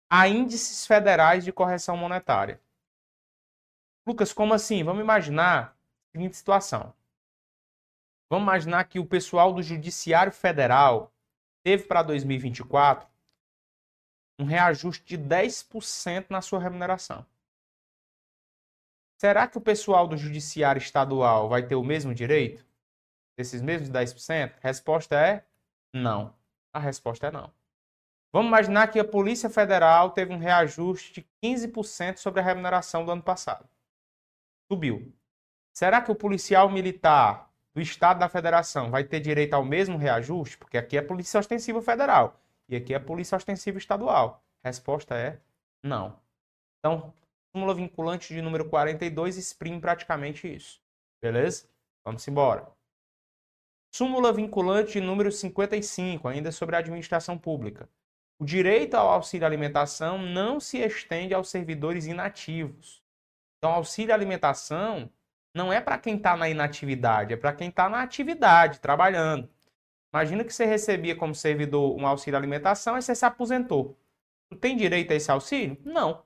a 0.08 0.28
índices 0.28 0.86
federais 0.86 1.44
de 1.44 1.52
correção 1.52 1.96
monetária. 1.96 2.60
Lucas, 4.06 4.32
como 4.32 4.54
assim? 4.54 4.84
Vamos 4.84 5.02
imaginar 5.02 5.76
a 6.08 6.12
seguinte 6.12 6.36
situação. 6.36 6.94
Vamos 8.30 8.44
imaginar 8.44 8.84
que 8.84 8.98
o 8.98 9.06
pessoal 9.06 9.52
do 9.52 9.62
Judiciário 9.62 10.32
Federal 10.32 11.12
teve 11.62 11.84
para 11.84 12.02
2024 12.02 13.08
um 14.38 14.44
reajuste 14.44 15.04
de 15.04 15.18
10% 15.18 16.26
na 16.30 16.40
sua 16.40 16.60
remuneração. 16.60 17.24
Será 19.24 19.48
que 19.48 19.56
o 19.56 19.60
pessoal 19.62 20.06
do 20.06 20.18
Judiciário 20.18 20.78
Estadual 20.78 21.48
vai 21.48 21.66
ter 21.66 21.76
o 21.76 21.82
mesmo 21.82 22.14
direito? 22.14 22.62
Desses 23.38 23.62
mesmos 23.62 23.88
10%? 23.88 24.56
Resposta 24.60 25.14
é 25.14 25.46
não. 25.94 26.34
A 26.74 26.78
resposta 26.78 27.28
é 27.28 27.30
não. 27.30 27.50
Vamos 28.30 28.48
imaginar 28.48 28.88
que 28.88 29.00
a 29.00 29.04
Polícia 29.04 29.48
Federal 29.48 30.10
teve 30.10 30.34
um 30.34 30.36
reajuste 30.36 31.22
de 31.22 31.26
15% 31.42 32.18
sobre 32.18 32.40
a 32.40 32.44
remuneração 32.44 33.02
do 33.02 33.12
ano 33.12 33.22
passado 33.22 33.66
subiu. 34.70 35.10
Será 35.72 36.02
que 36.02 36.12
o 36.12 36.14
policial 36.14 36.68
militar 36.68 37.50
do 37.72 37.80
Estado 37.80 38.18
da 38.18 38.28
Federação 38.28 38.90
vai 38.90 39.04
ter 39.04 39.20
direito 39.20 39.54
ao 39.54 39.64
mesmo 39.64 39.96
reajuste? 39.96 40.58
Porque 40.58 40.76
aqui 40.76 40.98
é 40.98 41.00
Polícia 41.00 41.40
Ostensiva 41.40 41.80
Federal 41.80 42.38
e 42.68 42.76
aqui 42.76 42.92
é 42.92 42.98
Polícia 42.98 43.36
Ostensiva 43.36 43.78
Estadual. 43.78 44.44
Resposta 44.62 45.14
é 45.14 45.40
não. 45.82 46.14
Então, 46.78 47.10
súmula 47.54 47.72
vinculante 47.72 48.34
de 48.34 48.42
número 48.42 48.68
42 48.68 49.36
exprime 49.36 49.80
praticamente 49.80 50.52
isso. 50.52 50.80
Beleza? 51.22 51.68
Vamos 52.04 52.26
embora. 52.26 52.66
Súmula 53.94 54.32
vinculante 54.32 54.94
de 54.94 55.00
número 55.00 55.30
55, 55.30 56.26
ainda 56.26 56.50
sobre 56.50 56.74
a 56.74 56.80
administração 56.80 57.38
pública. 57.38 57.88
O 58.40 58.44
direito 58.44 58.94
ao 58.94 59.08
auxílio 59.08 59.46
alimentação 59.46 60.18
não 60.18 60.58
se 60.58 60.78
estende 60.78 61.32
aos 61.32 61.48
servidores 61.48 62.06
inativos. 62.06 63.00
Então, 63.58 63.70
auxílio 63.72 64.12
alimentação 64.12 65.08
não 65.54 65.72
é 65.72 65.80
para 65.80 65.96
quem 65.96 66.16
está 66.16 66.36
na 66.36 66.48
inatividade, 66.48 67.34
é 67.34 67.36
para 67.36 67.52
quem 67.52 67.68
está 67.68 67.88
na 67.88 68.02
atividade, 68.02 68.80
trabalhando. 68.80 69.48
Imagina 70.12 70.42
que 70.42 70.52
você 70.52 70.64
recebia 70.64 71.14
como 71.14 71.36
servidor 71.36 71.96
um 71.96 72.04
auxílio 72.04 72.36
alimentação 72.36 72.98
e 72.98 73.02
você 73.02 73.14
se 73.14 73.24
aposentou. 73.24 73.96
Tu 74.50 74.56
tem 74.56 74.76
direito 74.76 75.12
a 75.12 75.14
esse 75.14 75.30
auxílio? 75.30 75.80
Não. 75.84 76.24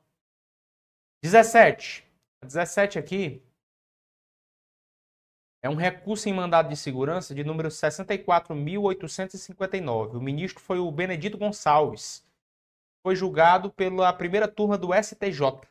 17. 1.23 2.05
17 2.45 2.99
aqui 2.99 3.43
é 5.61 5.69
um 5.69 5.75
recurso 5.75 6.29
em 6.29 6.33
mandado 6.33 6.69
de 6.69 6.77
segurança 6.77 7.35
de 7.35 7.43
número 7.43 7.69
64.859. 7.69 10.15
O 10.15 10.21
ministro 10.21 10.63
foi 10.63 10.79
o 10.79 10.89
Benedito 10.93 11.37
Gonçalves. 11.37 12.25
Foi 13.03 13.17
julgado 13.17 13.73
pela 13.73 14.13
primeira 14.13 14.47
turma 14.47 14.79
do 14.79 14.95
STJ. 14.95 15.67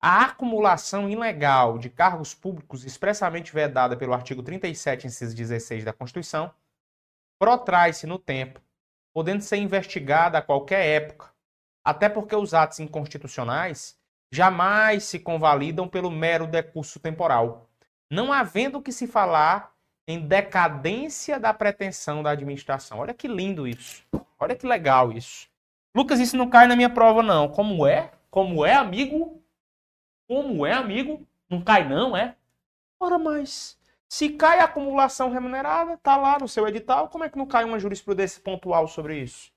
A 0.00 0.26
acumulação 0.26 1.10
ilegal 1.10 1.78
de 1.78 1.90
cargos 1.90 2.32
públicos 2.32 2.84
expressamente 2.84 3.52
vedada 3.52 3.96
pelo 3.96 4.14
artigo 4.14 4.44
37, 4.44 5.08
inciso 5.08 5.34
16 5.34 5.82
da 5.82 5.92
Constituição, 5.92 6.54
protrai-se 7.40 8.06
no 8.06 8.20
tempo, 8.20 8.62
podendo 9.12 9.42
ser 9.42 9.56
investigada 9.56 10.38
a 10.38 10.42
qualquer 10.42 11.02
época, 11.02 11.34
até 11.82 12.08
porque 12.08 12.36
os 12.36 12.54
atos 12.54 12.78
inconstitucionais 12.78 13.98
jamais 14.32 15.04
se 15.04 15.18
convalidam 15.18 15.88
pelo 15.88 16.10
mero 16.10 16.46
decurso 16.46 16.98
temporal, 16.98 17.68
não 18.10 18.32
havendo 18.32 18.82
que 18.82 18.92
se 18.92 19.06
falar 19.06 19.72
em 20.06 20.20
decadência 20.20 21.38
da 21.38 21.54
pretensão 21.54 22.22
da 22.22 22.30
administração. 22.30 22.98
Olha 22.98 23.14
que 23.14 23.26
lindo 23.26 23.66
isso. 23.66 24.04
Olha 24.38 24.54
que 24.54 24.66
legal 24.66 25.12
isso. 25.12 25.48
Lucas, 25.94 26.20
isso 26.20 26.36
não 26.36 26.50
cai 26.50 26.66
na 26.66 26.76
minha 26.76 26.90
prova, 26.90 27.22
não. 27.22 27.48
Como 27.48 27.86
é? 27.86 28.10
Como 28.30 28.66
é, 28.66 28.74
amigo? 28.74 29.42
Como 30.26 30.66
é, 30.66 30.72
amigo? 30.72 31.26
Não 31.48 31.62
cai, 31.62 31.88
não, 31.88 32.16
é? 32.16 32.36
Ora, 32.98 33.18
mas 33.18 33.78
se 34.08 34.30
cai 34.30 34.58
a 34.58 34.64
acumulação 34.64 35.30
remunerada, 35.30 35.96
tá 35.98 36.16
lá 36.16 36.38
no 36.38 36.48
seu 36.48 36.66
edital, 36.68 37.08
como 37.08 37.24
é 37.24 37.28
que 37.28 37.38
não 37.38 37.46
cai 37.46 37.64
uma 37.64 37.78
jurisprudência 37.78 38.42
pontual 38.42 38.88
sobre 38.88 39.18
isso? 39.18 39.52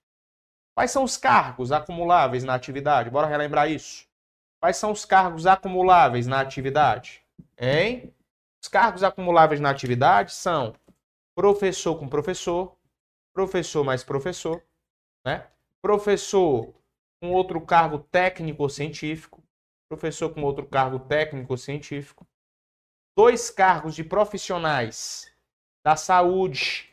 Quais 0.76 0.92
são 0.92 1.04
os 1.04 1.18
cargos 1.18 1.72
acumuláveis 1.72 2.44
na 2.44 2.54
atividade? 2.54 3.10
Bora 3.10 3.28
relembrar 3.28 3.70
isso. 3.70 4.08
Quais 4.60 4.78
são 4.78 4.92
os 4.92 5.06
cargos 5.06 5.46
acumuláveis 5.46 6.26
na 6.26 6.42
atividade? 6.42 7.24
Hein? 7.58 8.14
Os 8.62 8.68
cargos 8.68 9.04
acumuláveis 9.04 9.60
na 9.60 9.70
atividade 9.70 10.34
são 10.34 10.74
professor 11.36 11.98
com 12.00 12.10
professor, 12.10 12.76
professor 13.34 13.84
mais 13.84 14.04
professor, 14.04 14.64
né? 15.26 15.48
Professor 15.82 16.74
com 17.22 17.32
outro 17.32 17.62
cargo 17.62 18.00
técnico 18.00 18.64
ou 18.64 18.70
científico, 18.70 19.44
professor 19.90 20.34
com 20.34 20.42
outro 20.42 20.66
cargo 20.66 21.00
técnico 21.00 21.54
ou 21.54 21.58
científico, 21.58 22.28
dois 23.16 23.50
cargos 23.50 23.96
de 23.96 24.04
profissionais 24.04 25.32
da 25.86 25.96
saúde 25.96 26.92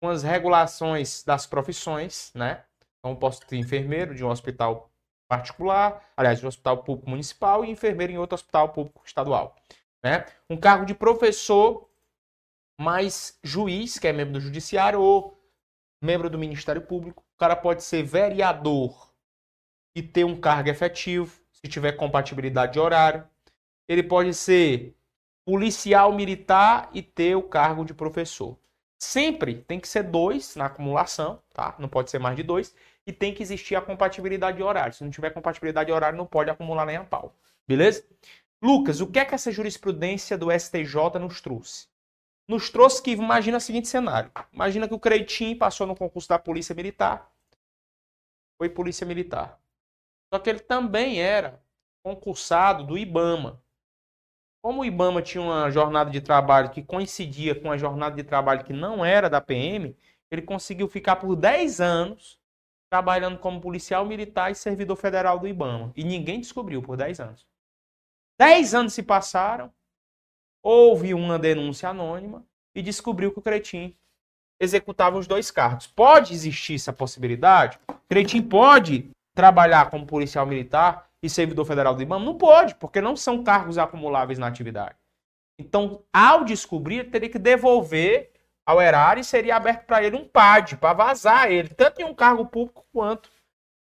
com 0.00 0.08
as 0.08 0.22
regulações 0.22 1.22
das 1.24 1.46
profissões, 1.46 2.32
né? 2.34 2.64
Então, 2.98 3.16
posso 3.16 3.44
ter 3.46 3.56
enfermeiro 3.56 4.14
de 4.14 4.24
um 4.24 4.30
hospital 4.30 4.91
particular, 5.32 6.12
aliás, 6.14 6.44
um 6.44 6.48
hospital 6.48 6.84
público 6.84 7.08
municipal 7.08 7.64
e 7.64 7.70
enfermeiro 7.70 8.12
em 8.12 8.18
outro 8.18 8.34
hospital 8.34 8.68
público 8.68 9.02
estadual. 9.02 9.56
Né? 10.04 10.26
Um 10.50 10.58
cargo 10.58 10.84
de 10.84 10.94
professor 10.94 11.88
mais 12.78 13.38
juiz, 13.42 13.98
que 13.98 14.06
é 14.06 14.12
membro 14.12 14.34
do 14.34 14.40
judiciário, 14.40 15.00
ou 15.00 15.40
membro 16.02 16.28
do 16.28 16.38
Ministério 16.38 16.82
Público. 16.82 17.24
O 17.34 17.38
cara 17.38 17.56
pode 17.56 17.82
ser 17.82 18.02
vereador 18.02 19.10
e 19.96 20.02
ter 20.02 20.24
um 20.24 20.38
cargo 20.38 20.68
efetivo, 20.68 21.40
se 21.50 21.66
tiver 21.66 21.92
compatibilidade 21.92 22.74
de 22.74 22.80
horário. 22.80 23.26
Ele 23.88 24.02
pode 24.02 24.34
ser 24.34 24.94
policial 25.46 26.12
militar 26.12 26.90
e 26.92 27.00
ter 27.00 27.36
o 27.36 27.42
cargo 27.42 27.86
de 27.86 27.94
professor. 27.94 28.58
Sempre 29.00 29.62
tem 29.62 29.80
que 29.80 29.88
ser 29.88 30.02
dois 30.02 30.56
na 30.56 30.66
acumulação, 30.66 31.42
tá? 31.54 31.74
Não 31.78 31.88
pode 31.88 32.10
ser 32.10 32.18
mais 32.18 32.36
de 32.36 32.42
dois. 32.42 32.74
E 33.06 33.12
tem 33.12 33.34
que 33.34 33.42
existir 33.42 33.74
a 33.74 33.80
compatibilidade 33.80 34.56
de 34.56 34.62
horário. 34.62 34.94
Se 34.94 35.02
não 35.02 35.10
tiver 35.10 35.30
compatibilidade 35.30 35.86
de 35.88 35.92
horário, 35.92 36.16
não 36.16 36.26
pode 36.26 36.50
acumular 36.50 36.86
nem 36.86 36.96
a 36.96 37.04
pau. 37.04 37.34
Beleza? 37.66 38.06
Lucas, 38.62 39.00
o 39.00 39.06
que 39.08 39.18
é 39.18 39.24
que 39.24 39.34
essa 39.34 39.50
jurisprudência 39.50 40.38
do 40.38 40.50
STJ 40.52 41.18
nos 41.20 41.40
trouxe? 41.40 41.88
Nos 42.48 42.70
trouxe 42.70 43.02
que 43.02 43.10
imagina 43.10 43.56
o 43.58 43.60
seguinte 43.60 43.88
cenário. 43.88 44.30
Imagina 44.52 44.86
que 44.86 44.94
o 44.94 45.00
Creitinho 45.00 45.58
passou 45.58 45.86
no 45.86 45.96
concurso 45.96 46.28
da 46.28 46.38
Polícia 46.38 46.74
Militar. 46.74 47.30
Foi 48.58 48.68
Polícia 48.68 49.06
Militar. 49.06 49.60
Só 50.32 50.38
que 50.38 50.48
ele 50.48 50.60
também 50.60 51.20
era 51.20 51.60
concursado 52.04 52.84
do 52.84 52.96
IBAMA. 52.96 53.60
Como 54.62 54.82
o 54.82 54.84
IBAMA 54.84 55.22
tinha 55.22 55.42
uma 55.42 55.70
jornada 55.70 56.10
de 56.10 56.20
trabalho 56.20 56.70
que 56.70 56.82
coincidia 56.82 57.54
com 57.54 57.70
a 57.70 57.76
jornada 57.76 58.14
de 58.14 58.22
trabalho 58.22 58.64
que 58.64 58.72
não 58.72 59.04
era 59.04 59.28
da 59.28 59.40
PM, 59.40 59.96
ele 60.30 60.42
conseguiu 60.42 60.88
ficar 60.88 61.16
por 61.16 61.34
10 61.34 61.80
anos 61.80 62.40
trabalhando 62.92 63.38
como 63.38 63.58
policial 63.58 64.04
militar 64.04 64.52
e 64.52 64.54
servidor 64.54 64.96
federal 64.96 65.38
do 65.38 65.48
IBAMA. 65.48 65.90
E 65.96 66.04
ninguém 66.04 66.38
descobriu 66.38 66.82
por 66.82 66.94
10 66.94 67.20
anos. 67.20 67.46
10 68.38 68.74
anos 68.74 68.92
se 68.92 69.02
passaram, 69.02 69.72
houve 70.62 71.14
uma 71.14 71.38
denúncia 71.38 71.88
anônima 71.88 72.44
e 72.74 72.82
descobriu 72.82 73.32
que 73.32 73.38
o 73.38 73.42
Cretim 73.42 73.96
executava 74.60 75.16
os 75.16 75.26
dois 75.26 75.50
cargos. 75.50 75.86
Pode 75.86 76.34
existir 76.34 76.74
essa 76.74 76.92
possibilidade? 76.92 77.80
Cretim 78.10 78.42
pode 78.42 79.08
trabalhar 79.34 79.88
como 79.88 80.04
policial 80.04 80.44
militar 80.44 81.08
e 81.22 81.30
servidor 81.30 81.64
federal 81.64 81.94
do 81.94 82.02
IBAMA? 82.02 82.26
Não 82.26 82.36
pode, 82.36 82.74
porque 82.74 83.00
não 83.00 83.16
são 83.16 83.42
cargos 83.42 83.78
acumuláveis 83.78 84.38
na 84.38 84.48
atividade. 84.48 84.96
Então, 85.58 86.02
ao 86.12 86.44
descobrir, 86.44 87.10
teria 87.10 87.30
que 87.30 87.38
devolver 87.38 88.31
ao 88.64 88.80
erário 88.80 89.20
e 89.20 89.24
seria 89.24 89.56
aberto 89.56 89.86
para 89.86 90.02
ele 90.02 90.16
um 90.16 90.26
PAD, 90.26 90.76
para 90.76 90.92
vazar 90.92 91.50
ele, 91.50 91.68
tanto 91.68 92.00
em 92.00 92.04
um 92.04 92.14
cargo 92.14 92.46
público 92.46 92.86
quanto 92.92 93.30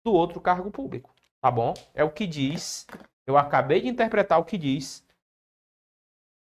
do 0.06 0.14
outro 0.14 0.40
cargo 0.40 0.72
público. 0.72 1.14
Tá 1.42 1.52
bom? 1.52 1.74
É 1.94 2.04
o 2.04 2.12
que 2.12 2.26
diz. 2.28 2.86
Eu 3.26 3.38
acabei 3.38 3.82
de 3.82 3.88
interpretar 3.88 4.40
o 4.40 4.46
que 4.46 4.58
diz 4.58 5.06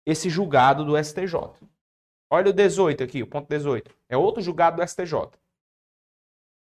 esse 0.05 0.29
julgado 0.29 0.83
do 0.83 1.01
STJ. 1.01 1.35
Olha 2.29 2.49
o 2.49 2.53
18 2.53 3.03
aqui, 3.03 3.21
o 3.21 3.27
ponto 3.27 3.47
18. 3.47 3.95
É 4.09 4.17
outro 4.17 4.41
julgado 4.41 4.77
do 4.77 4.87
STJ. 4.87 5.29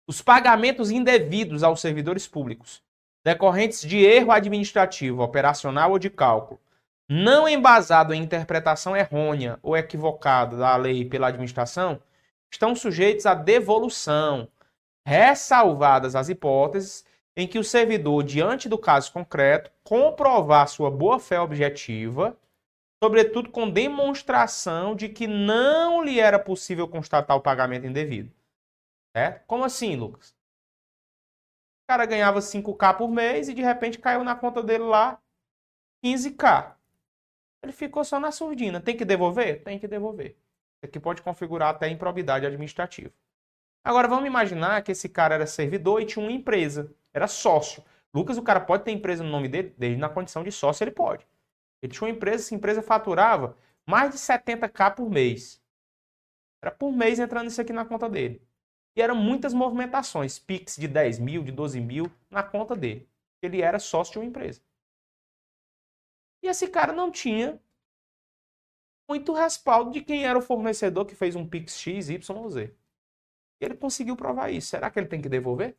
Os 0.07 0.21
pagamentos 0.21 0.91
indevidos 0.91 1.63
aos 1.63 1.81
servidores 1.81 2.27
públicos 2.27 2.83
decorrentes 3.25 3.81
de 3.81 3.97
erro 4.05 4.31
administrativo, 4.31 5.23
operacional 5.23 5.93
ou 5.93 5.99
de 5.99 6.11
cálculo, 6.11 6.61
não 7.09 7.49
embasado 7.49 8.15
em 8.15 8.23
interpretação 8.23 8.97
errônea 8.97 9.59
ou 9.63 9.77
equivocada 9.77 10.57
da 10.57 10.77
lei 10.77 11.05
pela 11.05 11.29
administração, 11.29 12.01
estão 12.51 12.75
sujeitos 12.75 13.27
à 13.27 13.35
devolução, 13.35 14.49
ressalvadas 15.07 16.17
as 16.17 16.29
hipóteses 16.29 17.05
em 17.37 17.49
que 17.49 17.59
o 17.59 17.65
servidor, 17.65 18.23
diante 18.23 18.69
do 18.69 18.79
caso 18.79 19.13
concreto, 19.13 19.71
comprovar 19.83 20.69
sua 20.69 20.91
boa-fé 20.91 21.41
objetiva, 21.41 22.39
sobretudo 23.03 23.51
com 23.51 23.69
demonstração 23.69 24.95
de 24.95 25.09
que 25.09 25.27
não 25.27 26.03
lhe 26.03 26.21
era 26.21 26.39
possível 26.39 26.89
constatar 26.89 27.37
o 27.37 27.43
pagamento 27.43 27.87
indevido. 27.87 28.33
É? 29.15 29.33
Como 29.47 29.65
assim, 29.65 29.97
Lucas? 29.97 30.31
O 31.83 31.87
cara 31.89 32.07
ganhava 32.07 32.39
5K 32.39 32.97
por 32.97 33.11
mês 33.11 33.49
e 33.49 33.55
de 33.55 33.63
repente 33.63 33.99
caiu 33.99 34.25
na 34.25 34.35
conta 34.35 34.63
dele 34.63 34.85
lá 34.85 35.21
15K. 36.05 36.74
Ele 37.65 37.73
ficou 37.73 38.05
só 38.05 38.21
na 38.21 38.31
surdina. 38.31 38.81
Tem 38.81 38.97
que 38.97 39.05
devolver? 39.05 39.63
Tem 39.63 39.79
que 39.79 39.89
devolver. 39.89 40.37
Isso 40.77 40.85
aqui 40.85 41.01
pode 41.01 41.23
configurar 41.23 41.71
até 41.71 41.89
improbidade 41.89 42.47
administrativa. 42.47 43.11
Agora 43.83 44.07
vamos 44.07 44.27
imaginar 44.27 44.83
que 44.83 44.93
esse 44.93 45.09
cara 45.09 45.35
era 45.35 45.47
servidor 45.47 46.01
e 46.01 46.07
tinha 46.07 46.23
uma 46.23 46.33
empresa. 46.33 46.95
Era 47.13 47.27
sócio. 47.27 47.83
Lucas, 48.13 48.37
o 48.37 48.43
cara 48.43 48.61
pode 48.61 48.85
ter 48.85 48.93
empresa 48.93 49.25
no 49.25 49.31
nome 49.31 49.49
dele? 49.49 49.75
Desde 49.79 49.99
na 49.99 50.09
condição 50.09 50.45
de 50.45 50.53
sócio 50.53 50.85
ele 50.85 50.91
pode. 50.91 51.27
Ele 51.83 51.93
tinha 51.93 52.07
uma 52.07 52.15
empresa, 52.15 52.45
essa 52.45 52.55
empresa 52.55 52.83
faturava 52.83 53.57
mais 53.87 54.13
de 54.13 54.19
70k 54.19 54.95
por 54.95 55.11
mês. 55.11 55.61
Era 56.63 56.71
por 56.71 56.93
mês 56.93 57.19
entrando 57.19 57.49
isso 57.49 57.61
aqui 57.61 57.73
na 57.73 57.85
conta 57.85 58.09
dele. 58.09 58.41
E 58.97 59.03
eram 59.03 59.17
muitas 59.17 59.53
movimentações, 59.53 60.39
PIX 60.39 60.77
de 60.77 60.87
10 60.87 61.19
mil, 61.19 61.43
de 61.43 61.51
12 61.51 61.81
mil, 61.81 62.11
na 62.31 62.43
conta 62.43 62.77
dele. 62.77 63.09
Ele 63.43 63.61
era 63.61 63.79
sócio 63.79 64.13
de 64.13 64.19
uma 64.19 64.25
empresa. 64.25 64.61
E 66.45 66.47
esse 66.47 66.69
cara 66.69 66.93
não 66.93 67.11
tinha 67.11 67.59
muito 69.09 69.33
respaldo 69.33 69.91
de 69.91 70.03
quem 70.03 70.27
era 70.27 70.39
o 70.39 70.43
fornecedor 70.43 71.07
que 71.07 71.15
fez 71.15 71.35
um 71.35 71.49
PIX 71.49 71.75
X, 71.75 72.11
Y 72.11 72.51
Z. 72.51 72.77
Ele 73.59 73.75
conseguiu 73.75 74.15
provar 74.15 74.51
isso. 74.51 74.69
Será 74.69 74.91
que 74.91 74.99
ele 74.99 75.09
tem 75.09 75.23
que 75.23 75.29
devolver? 75.31 75.75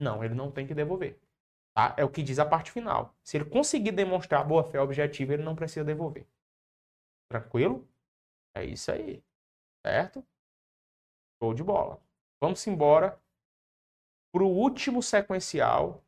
Não, 0.00 0.24
ele 0.24 0.34
não 0.34 0.50
tem 0.50 0.66
que 0.66 0.74
devolver. 0.74 1.16
Tá? 1.72 1.94
É 1.96 2.04
o 2.04 2.10
que 2.10 2.24
diz 2.24 2.40
a 2.40 2.44
parte 2.44 2.72
final. 2.72 3.14
Se 3.22 3.36
ele 3.36 3.44
conseguir 3.44 3.92
demonstrar 3.92 4.44
boa 4.44 4.64
fé 4.64 4.80
objetiva, 4.80 5.34
ele 5.34 5.44
não 5.44 5.54
precisa 5.54 5.84
devolver. 5.84 6.26
Tranquilo? 7.28 7.88
É 8.56 8.64
isso 8.64 8.90
aí. 8.90 9.22
Certo? 9.86 10.26
Show 11.40 11.54
de 11.54 11.62
bola. 11.62 12.02
Vamos 12.40 12.66
embora 12.66 13.16
para 14.32 14.42
o 14.42 14.48
último 14.48 15.00
sequencial 15.04 16.02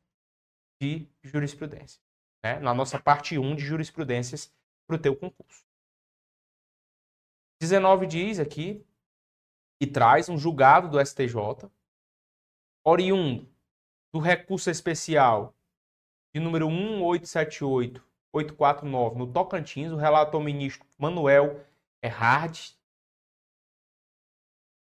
de 0.81 1.09
jurisprudência. 1.23 2.02
Né? 2.45 2.59
Na 2.59 2.75
nossa 2.75 3.01
parte 3.01 3.39
1 3.39 3.57
de 3.57 3.63
jurisprudências 3.65 4.53
para 4.87 4.97
o 4.97 4.99
teu 4.99 5.17
concurso. 5.17 5.65
19 7.61 8.07
diz 8.07 8.41
aqui 8.41 8.85
e 9.81 9.87
traz 9.87 10.29
um 10.29 10.37
julgado 10.37 10.89
do 10.89 11.05
STJ 11.05 11.71
oriundo 12.85 13.49
do 14.13 14.19
recurso 14.19 14.69
especial 14.69 15.55
de 16.35 16.41
número 16.41 16.69
1878 16.69 18.05
849 18.35 19.19
no 19.19 19.31
Tocantins, 19.31 19.93
o 19.93 19.97
relator 19.97 20.43
ministro 20.43 20.89
Manuel 20.99 21.65
Erhard 22.03 22.77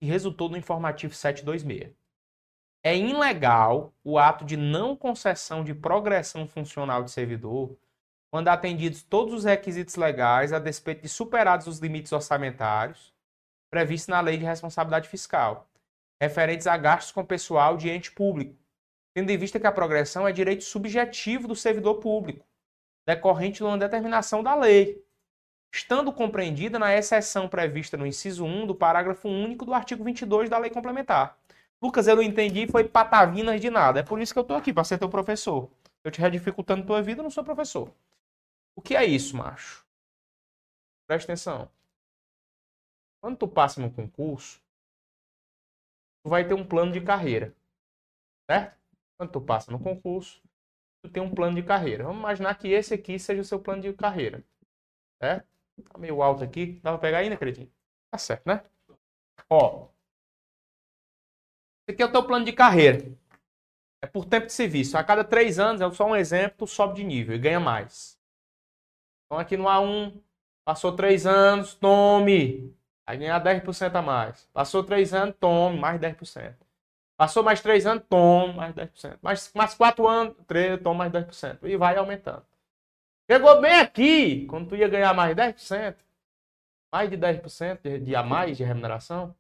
e 0.02 0.08
resultou 0.08 0.50
no 0.50 0.58
informativo 0.58 1.14
726. 1.14 1.96
É 2.84 2.96
ilegal 2.96 3.94
o 4.04 4.18
ato 4.18 4.46
de 4.46 4.56
não 4.56 4.96
concessão 4.96 5.64
de 5.64 5.74
progressão 5.74 6.48
funcional 6.48 7.04
de 7.04 7.12
servidor 7.12 7.76
quando 8.30 8.50
atendidos 8.50 9.04
todos 9.04 9.34
os 9.34 9.46
requisitos 9.46 9.96
legais 9.96 10.54
a 10.54 10.60
despeito 10.60 11.02
de 11.02 11.10
superados 11.10 11.68
os 11.68 11.80
limites 11.80 12.12
orçamentários 12.12 13.14
previstos 13.70 14.08
na 14.08 14.22
Lei 14.22 14.38
de 14.38 14.46
Responsabilidade 14.46 15.10
Fiscal, 15.10 15.68
referentes 16.22 16.68
a 16.68 16.78
gastos 16.78 17.12
com 17.12 17.26
pessoal 17.26 17.76
de 17.78 17.90
ente 17.90 18.12
público, 18.12 18.56
tendo 19.14 19.30
em 19.30 19.38
vista 19.38 19.60
que 19.60 19.68
a 19.68 19.72
progressão 19.72 20.28
é 20.28 20.32
direito 20.32 20.64
subjetivo 20.64 21.48
do 21.48 21.56
servidor 21.56 21.96
público, 21.96 22.46
decorrente 23.06 23.58
de 23.58 23.64
uma 23.64 23.78
determinação 23.78 24.42
da 24.42 24.56
lei, 24.56 25.04
estando 25.74 26.14
compreendida 26.14 26.80
na 26.80 26.96
exceção 26.96 27.48
prevista 27.50 27.98
no 27.98 28.06
inciso 28.06 28.46
1 28.46 28.68
do 28.68 28.76
parágrafo 28.76 29.28
único 29.28 29.66
do 29.66 29.74
artigo 29.74 30.04
22 30.04 30.50
da 30.50 30.58
lei 30.58 30.70
complementar. 30.70 31.38
Lucas, 31.82 32.08
eu 32.08 32.16
não 32.16 32.24
entendi, 32.24 32.68
foi 32.68 32.84
patavinas 32.84 33.62
de 33.62 33.70
nada. 33.70 34.00
É 34.00 34.04
por 34.04 34.20
isso 34.20 34.34
que 34.34 34.40
eu 34.40 34.44
tô 34.44 34.56
aqui, 34.56 34.74
para 34.74 34.84
ser 34.84 34.98
teu 34.98 35.10
professor. 35.10 35.70
Eu 36.04 36.12
te 36.12 36.28
dificultando 36.30 36.86
tua 36.86 37.02
vida, 37.02 37.20
eu 37.20 37.24
não 37.24 37.30
sou 37.30 37.44
professor. 37.44 37.94
O 38.76 38.82
que 38.82 38.96
é 38.96 39.06
isso, 39.06 39.36
macho? 39.36 39.86
Presta 41.08 41.32
atenção. 41.32 41.72
Quando 43.22 43.38
tu 43.38 43.48
passa 43.48 43.82
no 43.82 43.92
concurso, 43.92 44.62
tu 46.24 46.30
vai 46.30 46.48
ter 46.48 46.54
um 46.54 46.66
plano 46.66 46.92
de 46.92 47.02
carreira. 47.02 47.56
Certo? 48.50 48.78
Quando 49.18 49.32
tu 49.32 49.42
passa 49.42 49.72
no 49.72 49.80
concurso, 49.80 50.42
tu 51.04 51.12
tem 51.12 51.22
um 51.22 51.34
plano 51.34 51.56
de 51.56 51.64
carreira. 51.64 52.04
Vamos 52.04 52.20
imaginar 52.20 52.56
que 52.58 52.68
esse 52.68 52.94
aqui 52.94 53.20
seja 53.20 53.42
o 53.42 53.46
seu 53.46 53.60
plano 53.60 53.82
de 53.82 53.94
carreira. 53.94 54.44
Certo? 55.22 55.48
Tá 55.92 55.98
meio 55.98 56.22
alto 56.22 56.44
aqui. 56.44 56.80
Dá 56.84 56.92
pra 56.92 57.00
pegar 57.00 57.18
ainda, 57.20 57.36
acredito? 57.36 57.72
Tá 58.12 58.18
certo, 58.18 58.46
né? 58.46 58.64
Ó. 59.50 59.90
Aqui 61.88 62.04
é 62.04 62.06
o 62.06 62.12
teu 62.12 62.24
plano 62.24 62.44
de 62.44 62.52
carreira. 62.52 63.10
É 64.02 64.08
por 64.08 64.26
tempo 64.26 64.48
de 64.48 64.54
serviço. 64.54 64.98
A 64.98 65.04
cada 65.04 65.24
três 65.24 65.58
anos, 65.58 65.82
é 65.82 65.92
só 65.92 66.06
um 66.06 66.16
exemplo, 66.16 66.58
tu 66.60 66.68
sobe 66.68 66.96
de 66.96 67.04
nível 67.04 67.36
e 67.36 67.40
ganha 67.40 67.60
mais. 67.60 68.20
Então 69.26 69.40
aqui 69.40 69.56
no 69.56 69.66
A1, 69.66 70.22
passou 70.66 70.96
três 70.96 71.26
anos, 71.26 71.74
tome. 71.74 72.76
Aí 73.06 73.18
ganhar 73.18 73.42
10% 73.42 73.96
a 73.96 74.02
mais. 74.02 74.46
Passou 74.54 74.84
três 74.84 75.14
anos, 75.14 75.36
tome 75.40 75.80
mais 75.80 76.00
10%. 76.00 76.56
Passou 77.18 77.42
mais 77.42 77.62
três 77.62 77.86
anos, 77.86 78.04
tome 78.10 78.54
mais 78.54 78.76
10%. 78.76 79.18
Mais, 79.22 79.52
mais 79.56 79.74
quatro 79.74 80.08
anos, 80.08 80.36
três, 80.46 80.80
tome 80.82 80.98
mais 81.00 81.12
10%. 81.12 81.60
E 81.64 81.78
vai 81.78 81.96
aumentando. 81.98 82.46
Chegou 83.30 83.60
bem 83.60 83.80
aqui, 83.80 84.46
quando 84.46 84.70
tu 84.70 84.76
ia 84.76 84.88
ganhar 84.88 85.14
mais 85.14 85.36
10%, 85.36 85.96
mais 86.94 87.10
de 87.10 87.18
10% 87.18 87.82
de, 87.82 88.00
de 88.00 88.16
a 88.16 88.24
mais 88.24 88.58
de 88.58 88.64
remuneração, 88.64 89.36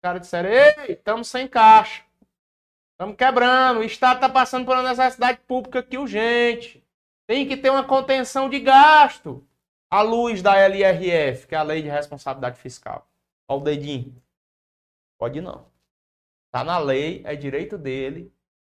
caras 0.00 0.22
disseram, 0.22 0.50
ei, 0.50 0.92
estamos 0.92 1.28
sem 1.28 1.46
caixa. 1.46 2.02
Estamos 2.92 3.16
quebrando. 3.16 3.80
O 3.80 3.84
Estado 3.84 4.16
está 4.16 4.28
passando 4.28 4.66
por 4.66 4.76
uma 4.76 4.88
necessidade 4.88 5.38
pública 5.46 5.78
aqui 5.78 5.96
urgente. 5.96 6.84
Tem 7.26 7.46
que 7.46 7.56
ter 7.56 7.70
uma 7.70 7.84
contenção 7.84 8.48
de 8.48 8.60
gasto. 8.60 9.46
À 9.90 10.02
luz 10.02 10.40
da 10.42 10.56
LRF, 10.56 11.48
que 11.48 11.54
é 11.54 11.58
a 11.58 11.62
Lei 11.62 11.82
de 11.82 11.88
Responsabilidade 11.88 12.60
Fiscal. 12.60 13.08
Olha 13.48 13.60
o 13.60 13.64
dedinho. 13.64 14.22
Pode 15.18 15.40
não. 15.40 15.66
Tá 16.52 16.64
na 16.64 16.78
lei, 16.78 17.22
é 17.24 17.34
direito 17.36 17.76
dele. 17.76 18.32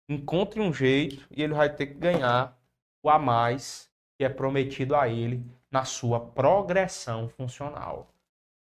Encontre 0.08 0.60
um 0.60 0.72
jeito 0.72 1.26
e 1.30 1.42
ele 1.42 1.54
vai 1.54 1.74
ter 1.74 1.86
que 1.86 1.94
ganhar 1.94 2.58
o 3.02 3.10
a 3.10 3.18
mais 3.18 3.90
que 4.16 4.24
é 4.24 4.28
prometido 4.28 4.94
a 4.94 5.08
ele 5.08 5.44
na 5.70 5.84
sua 5.84 6.20
progressão 6.20 7.28
funcional. 7.28 8.11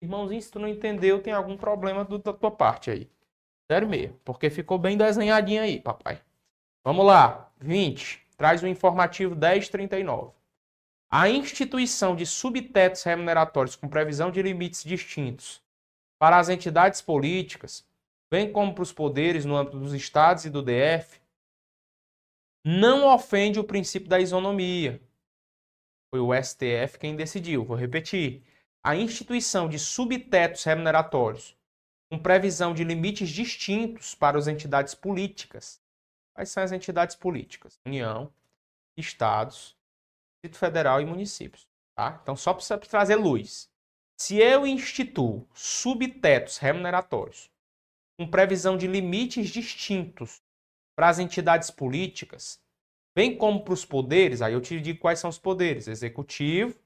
Irmãozinho, 0.01 0.41
se 0.41 0.51
tu 0.51 0.59
não 0.59 0.67
entendeu, 0.67 1.21
tem 1.21 1.31
algum 1.31 1.55
problema 1.55 2.03
do, 2.03 2.17
da 2.17 2.33
tua 2.33 2.51
parte 2.51 2.89
aí. 2.89 3.09
Sério 3.71 3.87
mesmo, 3.87 4.19
porque 4.25 4.49
ficou 4.49 4.77
bem 4.77 4.97
desenhadinho 4.97 5.61
aí, 5.61 5.79
papai. 5.79 6.21
Vamos 6.83 7.05
lá, 7.05 7.51
20. 7.59 8.27
Traz 8.35 8.63
o 8.63 8.67
informativo 8.67 9.35
1039. 9.35 10.33
A 11.09 11.29
instituição 11.29 12.15
de 12.15 12.25
subtetos 12.25 13.03
remuneratórios 13.03 13.75
com 13.75 13.87
previsão 13.87 14.31
de 14.31 14.41
limites 14.41 14.83
distintos 14.83 15.61
para 16.19 16.39
as 16.39 16.49
entidades 16.49 17.01
políticas, 17.01 17.87
bem 18.31 18.51
como 18.51 18.73
para 18.73 18.83
os 18.83 18.91
poderes 18.93 19.45
no 19.45 19.55
âmbito 19.55 19.79
dos 19.79 19.93
estados 19.93 20.45
e 20.45 20.49
do 20.49 20.63
DF, 20.63 21.21
não 22.65 23.13
ofende 23.13 23.59
o 23.59 23.63
princípio 23.63 24.09
da 24.09 24.19
isonomia, 24.19 25.01
foi 26.13 26.19
o 26.19 26.33
STF 26.33 26.99
quem 26.99 27.15
decidiu. 27.15 27.63
Vou 27.63 27.77
repetir. 27.77 28.43
A 28.83 28.95
instituição 28.95 29.69
de 29.69 29.77
subtetos 29.77 30.63
remuneratórios, 30.63 31.55
com 32.09 32.17
previsão 32.17 32.73
de 32.73 32.83
limites 32.83 33.29
distintos 33.29 34.15
para 34.15 34.39
as 34.39 34.47
entidades 34.47 34.95
políticas. 34.95 35.79
Quais 36.33 36.49
são 36.49 36.63
as 36.63 36.71
entidades 36.71 37.15
políticas? 37.15 37.79
União, 37.85 38.33
estados, 38.97 39.77
Distrito 40.43 40.57
Federal 40.57 40.99
e 40.99 41.05
municípios. 41.05 41.67
Tá? 41.95 42.19
Então, 42.23 42.35
só 42.35 42.53
para 42.53 42.77
trazer 42.79 43.15
luz. 43.15 43.69
Se 44.19 44.37
eu 44.37 44.65
instituo 44.65 45.47
subtetos 45.53 46.57
remuneratórios 46.57 47.51
com 48.17 48.27
previsão 48.27 48.77
de 48.77 48.87
limites 48.87 49.49
distintos 49.49 50.41
para 50.95 51.09
as 51.09 51.19
entidades 51.19 51.69
políticas, 51.69 52.59
bem 53.15 53.37
como 53.37 53.63
para 53.63 53.73
os 53.73 53.85
poderes, 53.85 54.41
aí 54.41 54.53
eu 54.53 54.61
te 54.61 54.79
digo 54.81 54.99
quais 54.99 55.19
são 55.19 55.29
os 55.29 55.37
poderes: 55.37 55.87
executivo, 55.87 56.79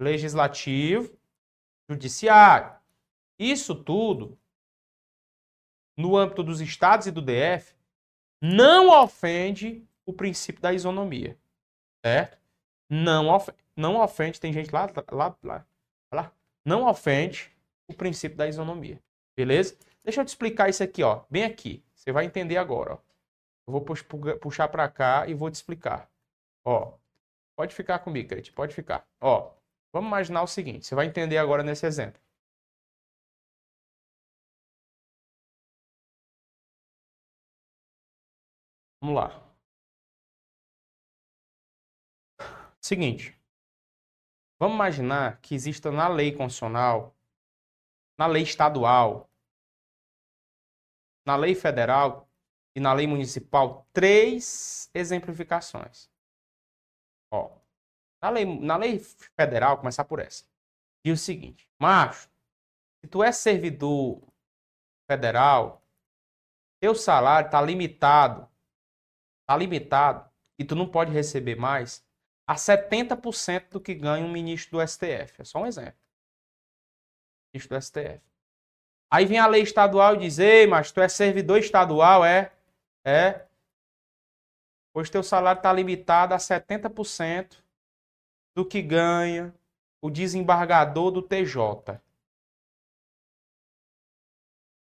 legislativo, 0.00 1.17
judiciário. 1.88 2.76
Isso 3.38 3.74
tudo, 3.74 4.38
no 5.96 6.16
âmbito 6.16 6.42
dos 6.42 6.60
estados 6.60 7.06
e 7.06 7.10
do 7.10 7.22
DF, 7.22 7.74
não 8.40 8.90
ofende 9.02 9.86
o 10.04 10.12
princípio 10.12 10.60
da 10.60 10.72
isonomia. 10.72 11.38
Certo? 12.04 12.38
Não 12.88 13.28
ofende, 13.28 13.58
não 13.76 14.00
ofende 14.00 14.40
tem 14.40 14.52
gente 14.52 14.72
lá, 14.72 14.90
lá, 15.10 15.36
lá, 15.42 15.66
lá, 16.12 16.32
não 16.64 16.86
ofende 16.86 17.50
o 17.88 17.94
princípio 17.94 18.36
da 18.36 18.46
isonomia. 18.46 19.02
Beleza? 19.36 19.76
Deixa 20.04 20.20
eu 20.20 20.24
te 20.24 20.28
explicar 20.28 20.68
isso 20.68 20.82
aqui, 20.82 21.02
ó, 21.02 21.24
bem 21.30 21.44
aqui. 21.44 21.84
Você 21.94 22.12
vai 22.12 22.24
entender 22.24 22.56
agora, 22.56 22.94
ó. 22.94 22.98
Eu 23.66 23.72
vou 23.72 23.82
puxar 24.40 24.68
para 24.68 24.88
cá 24.88 25.26
e 25.28 25.34
vou 25.34 25.50
te 25.50 25.56
explicar. 25.56 26.10
Ó, 26.64 26.94
pode 27.54 27.74
ficar 27.74 27.98
comigo, 27.98 28.28
Crete, 28.28 28.50
pode 28.50 28.74
ficar. 28.74 29.06
Ó, 29.20 29.52
vamos 29.92 30.08
imaginar 30.08 30.42
o 30.42 30.46
seguinte, 30.46 30.86
você 30.86 30.94
vai 30.94 31.06
entender 31.06 31.38
agora 31.38 31.62
nesse 31.62 31.86
exemplo. 31.86 32.20
Vamos 39.00 39.14
lá. 39.16 39.48
Seguinte. 42.80 43.36
Vamos 44.60 44.74
imaginar 44.74 45.40
que 45.40 45.54
exista 45.54 45.90
na 45.92 46.08
lei 46.08 46.32
constitucional, 46.32 47.14
na 48.18 48.26
lei 48.26 48.42
estadual, 48.42 49.30
na 51.24 51.36
lei 51.36 51.54
federal, 51.54 52.28
e 52.78 52.80
na 52.80 52.92
lei 52.92 53.08
municipal 53.08 53.88
três 53.92 54.88
exemplificações. 54.94 56.08
Ó, 57.28 57.58
na 58.20 58.30
lei, 58.30 58.44
na 58.44 58.76
lei 58.76 58.98
federal, 59.36 59.78
começar 59.78 60.04
por 60.04 60.18
essa. 60.18 60.44
E 61.04 61.12
o 61.12 61.16
seguinte, 61.16 61.68
macho, 61.78 62.28
se 63.00 63.08
tu 63.08 63.22
é 63.22 63.30
servidor 63.30 64.20
federal, 65.08 65.82
teu 66.80 66.94
salário 66.94 67.46
está 67.46 67.60
limitado, 67.60 68.48
está 69.42 69.56
limitado, 69.56 70.28
e 70.58 70.64
tu 70.64 70.74
não 70.74 70.88
pode 70.88 71.12
receber 71.12 71.56
mais 71.56 72.04
a 72.46 72.54
70% 72.54 73.68
do 73.70 73.80
que 73.80 73.94
ganha 73.94 74.24
um 74.24 74.32
ministro 74.32 74.78
do 74.78 74.86
STF. 74.86 75.40
É 75.40 75.44
só 75.44 75.60
um 75.60 75.66
exemplo. 75.66 75.98
Ministro 77.52 77.76
do 77.76 77.82
STF. 77.82 78.22
Aí 79.10 79.24
vem 79.24 79.38
a 79.38 79.46
lei 79.46 79.62
estadual 79.62 80.14
e 80.14 80.18
diz, 80.18 80.38
ei, 80.38 80.66
mas 80.66 80.90
tu 80.92 81.00
é 81.00 81.08
servidor 81.08 81.58
estadual, 81.58 82.24
é? 82.24 82.52
É. 83.04 83.46
Pois 84.92 85.08
teu 85.08 85.22
salário 85.22 85.58
está 85.58 85.72
limitado 85.72 86.34
a 86.34 86.38
70% 86.38 87.62
do 88.58 88.66
que 88.66 88.82
ganha 88.82 89.54
o 90.02 90.10
desembargador 90.10 91.12
do 91.12 91.22
TJ. 91.22 92.02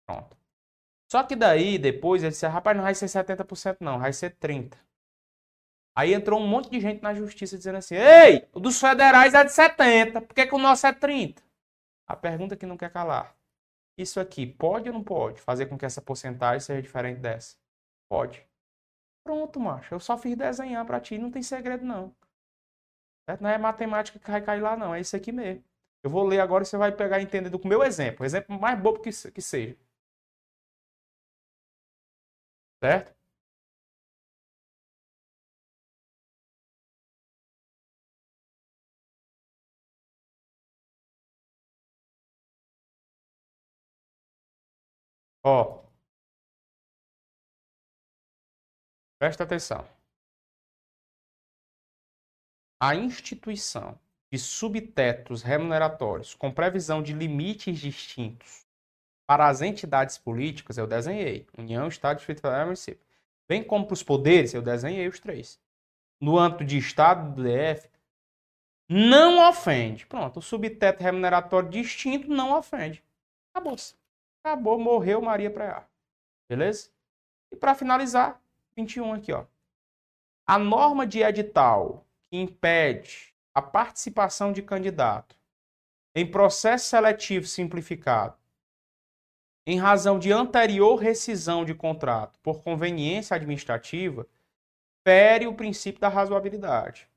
Pronto. 0.05 0.37
Só 1.11 1.21
que 1.23 1.35
daí, 1.35 1.77
depois, 1.77 2.23
ele 2.23 2.31
disse, 2.31 2.47
rapaz, 2.47 2.77
não 2.77 2.85
vai 2.85 2.95
ser 2.95 3.07
70% 3.07 3.79
não, 3.81 3.99
vai 3.99 4.13
ser 4.13 4.37
30%. 4.37 4.77
Aí 5.97 6.13
entrou 6.13 6.39
um 6.39 6.47
monte 6.47 6.69
de 6.69 6.79
gente 6.79 7.03
na 7.03 7.13
justiça 7.13 7.57
dizendo 7.57 7.79
assim, 7.79 7.95
ei, 7.95 8.47
o 8.53 8.59
dos 8.61 8.79
federais 8.79 9.33
é 9.33 9.43
de 9.43 9.51
70%, 9.51 10.25
por 10.25 10.33
que, 10.33 10.45
que 10.45 10.55
o 10.55 10.59
nosso 10.59 10.87
é 10.87 10.93
30%? 10.93 11.43
A 12.07 12.15
pergunta 12.15 12.55
que 12.55 12.65
não 12.65 12.77
quer 12.77 12.89
calar. 12.89 13.35
Isso 13.97 14.17
aqui 14.17 14.47
pode 14.47 14.87
ou 14.87 14.93
não 14.93 15.03
pode 15.03 15.41
fazer 15.41 15.65
com 15.65 15.77
que 15.77 15.85
essa 15.85 16.01
porcentagem 16.01 16.61
seja 16.61 16.81
diferente 16.81 17.19
dessa? 17.19 17.57
Pode. 18.07 18.47
Pronto, 19.25 19.59
macho. 19.59 19.93
Eu 19.93 19.99
só 19.99 20.17
fiz 20.17 20.37
desenhar 20.37 20.85
pra 20.85 21.01
ti. 21.01 21.17
Não 21.17 21.29
tem 21.29 21.43
segredo, 21.43 21.83
não. 21.83 22.15
Não 23.41 23.49
é 23.49 23.57
matemática 23.57 24.19
que 24.19 24.31
vai 24.31 24.41
cair 24.41 24.61
lá, 24.61 24.75
não. 24.77 24.93
É 24.95 25.01
isso 25.01 25.15
aqui 25.15 25.31
mesmo. 25.31 25.63
Eu 26.03 26.09
vou 26.09 26.25
ler 26.25 26.39
agora 26.39 26.63
e 26.63 26.65
você 26.67 26.77
vai 26.77 26.91
pegar 26.91 27.19
e 27.19 27.23
entender 27.23 27.49
do 27.49 27.59
meu 27.67 27.83
exemplo. 27.83 28.23
O 28.23 28.25
exemplo 28.25 28.59
mais 28.59 28.79
bobo 28.79 28.99
que, 29.01 29.09
que 29.31 29.41
seja. 29.41 29.75
Certo? 32.81 33.13
Ó, 45.43 45.57
Presta 49.19 49.43
atenção. 49.43 49.85
A 52.79 52.95
instituição 52.95 53.99
de 54.31 54.37
subtetos 54.37 55.41
remuneratórios 55.41 56.35
com 56.35 56.51
previsão 56.51 57.01
de 57.01 57.13
limites 57.13 57.79
distintos 57.79 58.67
para 59.25 59.47
as 59.47 59.61
entidades 59.61 60.17
políticas, 60.17 60.77
eu 60.77 60.87
desenhei. 60.87 61.47
União, 61.57 61.87
Estado, 61.87 62.17
Distrito 62.17 62.41
Federal 62.41 62.61
e 62.61 62.65
Município. 62.65 63.05
Bem 63.47 63.63
como 63.63 63.85
para 63.85 63.93
os 63.93 64.03
poderes, 64.03 64.53
eu 64.53 64.61
desenhei 64.61 65.07
os 65.07 65.19
três. 65.19 65.59
No 66.21 66.37
âmbito 66.37 66.63
de 66.63 66.77
Estado, 66.77 67.33
do 67.33 67.43
DF, 67.43 67.89
não 68.89 69.49
ofende. 69.49 70.05
Pronto, 70.05 70.37
o 70.37 70.41
subteto 70.41 71.03
remuneratório 71.03 71.69
distinto 71.69 72.29
não 72.29 72.57
ofende. 72.57 73.03
Acabou. 73.53 73.75
-se. 73.75 73.95
Acabou, 74.43 74.79
morreu 74.79 75.21
Maria 75.21 75.51
Preá. 75.51 75.85
Beleza? 76.47 76.89
E 77.51 77.55
para 77.55 77.75
finalizar, 77.75 78.41
21 78.77 79.13
aqui, 79.13 79.33
ó. 79.33 79.45
A 80.45 80.57
norma 80.57 81.05
de 81.05 81.19
edital 81.19 82.06
que 82.29 82.37
impede 82.37 83.33
a 83.53 83.61
participação 83.61 84.51
de 84.51 84.61
candidato 84.61 85.35
em 86.15 86.29
processo 86.29 86.89
seletivo 86.89 87.45
simplificado 87.45 88.37
em 89.69 89.77
razão 89.77 90.17
de 90.17 90.31
anterior 90.31 90.95
rescisão 90.95 91.65
de 91.65 91.75
contrato 91.75 92.39
por 92.39 92.63
conveniência 92.63 93.35
administrativa, 93.35 94.25
fere 95.05 95.45
o 95.45 95.53
princípio 95.53 95.99
da 95.99 96.07
razoabilidade. 96.07 97.09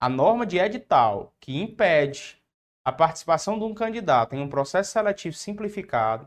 A 0.00 0.08
norma 0.08 0.46
de 0.46 0.56
edital 0.56 1.34
que 1.38 1.60
impede 1.60 2.42
a 2.82 2.90
participação 2.90 3.58
de 3.58 3.64
um 3.64 3.74
candidato 3.74 4.34
em 4.34 4.40
um 4.40 4.48
processo 4.48 4.92
seletivo 4.92 5.36
simplificado 5.36 6.26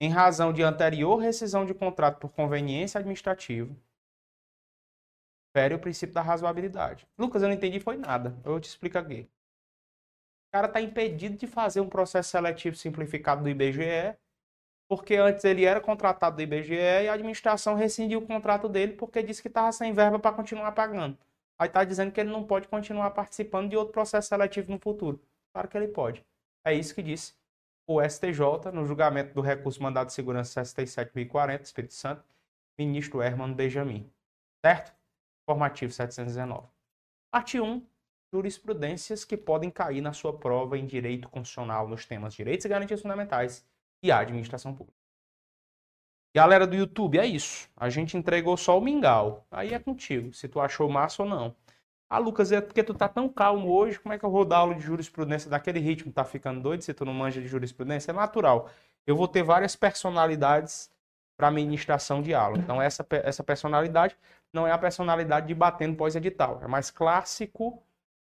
em 0.00 0.08
razão 0.08 0.50
de 0.50 0.62
anterior 0.62 1.16
rescisão 1.16 1.66
de 1.66 1.74
contrato 1.74 2.18
por 2.18 2.32
conveniência 2.32 2.98
administrativa, 2.98 3.76
fere 5.56 5.74
o 5.74 5.78
princípio 5.78 6.14
da 6.14 6.20
razoabilidade. 6.20 7.08
Lucas, 7.16 7.40
eu 7.40 7.48
não 7.48 7.54
entendi 7.54 7.80
foi 7.80 7.96
nada. 7.96 8.36
Eu 8.44 8.60
te 8.60 8.68
explico 8.68 8.98
aqui. 8.98 9.22
O 9.22 10.52
cara 10.52 10.66
está 10.66 10.82
impedido 10.82 11.34
de 11.34 11.46
fazer 11.46 11.80
um 11.80 11.88
processo 11.88 12.28
seletivo 12.28 12.76
simplificado 12.76 13.42
do 13.42 13.48
IBGE, 13.48 14.14
porque 14.86 15.16
antes 15.16 15.46
ele 15.46 15.64
era 15.64 15.80
contratado 15.80 16.36
do 16.36 16.42
IBGE 16.42 16.74
e 16.74 17.08
a 17.08 17.14
administração 17.14 17.74
rescindiu 17.74 18.18
o 18.18 18.26
contrato 18.26 18.68
dele 18.68 18.92
porque 18.92 19.22
disse 19.22 19.40
que 19.40 19.48
estava 19.48 19.72
sem 19.72 19.94
verba 19.94 20.18
para 20.18 20.36
continuar 20.36 20.72
pagando. 20.72 21.16
Aí 21.58 21.68
está 21.68 21.84
dizendo 21.84 22.12
que 22.12 22.20
ele 22.20 22.30
não 22.30 22.44
pode 22.44 22.68
continuar 22.68 23.10
participando 23.12 23.70
de 23.70 23.78
outro 23.78 23.94
processo 23.94 24.28
seletivo 24.28 24.70
no 24.70 24.78
futuro. 24.78 25.18
Claro 25.54 25.68
que 25.68 25.76
ele 25.78 25.88
pode. 25.88 26.22
É 26.66 26.74
isso 26.74 26.94
que 26.94 27.02
disse 27.02 27.32
o 27.86 28.02
STJ 28.02 28.70
no 28.74 28.84
julgamento 28.84 29.32
do 29.32 29.40
recurso 29.40 29.82
mandado 29.82 30.08
de 30.08 30.12
segurança 30.12 30.60
67.040, 30.60 31.62
Espírito 31.62 31.94
Santo, 31.94 32.22
ministro 32.78 33.22
Herman 33.22 33.54
Benjamin. 33.54 34.12
Certo? 34.62 34.95
Formativo 35.46 35.92
719. 35.92 36.66
Parte 37.30 37.60
1. 37.60 37.80
Jurisprudências 38.32 39.24
que 39.24 39.36
podem 39.36 39.70
cair 39.70 40.00
na 40.00 40.12
sua 40.12 40.36
prova 40.36 40.76
em 40.76 40.84
direito 40.84 41.28
constitucional 41.28 41.86
nos 41.86 42.04
temas 42.04 42.34
direitos 42.34 42.66
e 42.66 42.68
garantias 42.68 43.00
fundamentais 43.00 43.64
e 44.02 44.10
administração 44.10 44.74
pública. 44.74 44.98
Galera 46.34 46.66
do 46.66 46.74
YouTube, 46.74 47.18
é 47.18 47.24
isso. 47.24 47.70
A 47.76 47.88
gente 47.88 48.16
entregou 48.16 48.56
só 48.56 48.76
o 48.76 48.80
mingau. 48.80 49.46
Aí 49.50 49.72
é 49.72 49.78
contigo, 49.78 50.34
se 50.34 50.48
tu 50.48 50.60
achou 50.60 50.88
massa 50.88 51.22
ou 51.22 51.28
não. 51.28 51.56
Ah, 52.10 52.18
Lucas, 52.18 52.52
é 52.52 52.60
porque 52.60 52.82
tu 52.82 52.92
tá 52.92 53.08
tão 53.08 53.28
calmo 53.28 53.72
hoje, 53.72 53.98
como 53.98 54.12
é 54.12 54.18
que 54.18 54.24
eu 54.24 54.30
vou 54.30 54.44
dar 54.44 54.58
aula 54.58 54.74
de 54.74 54.82
jurisprudência 54.82 55.48
daquele 55.48 55.78
ritmo? 55.78 56.12
Tá 56.12 56.24
ficando 56.24 56.60
doido 56.60 56.82
se 56.82 56.92
tu 56.92 57.04
não 57.04 57.14
manja 57.14 57.40
de 57.40 57.48
jurisprudência? 57.48 58.10
É 58.10 58.14
natural. 58.14 58.68
Eu 59.06 59.16
vou 59.16 59.26
ter 59.26 59.42
várias 59.42 59.74
personalidades 59.74 60.90
para 61.36 61.50
ministração 61.50 62.22
de 62.22 62.34
aula. 62.34 62.58
Então, 62.58 62.80
essa, 62.80 63.06
essa 63.24 63.44
personalidade 63.44 64.16
não 64.56 64.66
é 64.66 64.72
a 64.72 64.78
personalidade 64.78 65.46
de 65.46 65.54
batendo 65.54 65.96
pós-edital. 65.96 66.60
É 66.62 66.66
mais 66.66 66.90
clássico, 66.90 67.82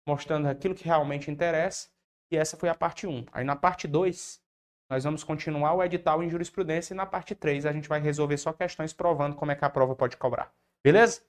mostrando 0.07 0.47
aquilo 0.47 0.73
que 0.73 0.85
realmente 0.85 1.29
interessa. 1.29 1.89
E 2.31 2.37
essa 2.37 2.57
foi 2.57 2.69
a 2.69 2.75
parte 2.75 3.05
1. 3.05 3.25
Aí, 3.31 3.43
na 3.43 3.55
parte 3.55 3.87
2, 3.87 4.41
nós 4.89 5.03
vamos 5.03 5.23
continuar 5.23 5.73
o 5.73 5.83
edital 5.83 6.23
em 6.23 6.29
jurisprudência. 6.29 6.93
E 6.93 6.97
na 6.97 7.05
parte 7.05 7.35
3, 7.35 7.65
a 7.65 7.71
gente 7.71 7.87
vai 7.87 7.99
resolver 7.99 8.37
só 8.37 8.51
questões 8.51 8.93
provando 8.93 9.35
como 9.35 9.51
é 9.51 9.55
que 9.55 9.65
a 9.65 9.69
prova 9.69 9.95
pode 9.95 10.17
cobrar. 10.17 10.51
Beleza? 10.83 11.21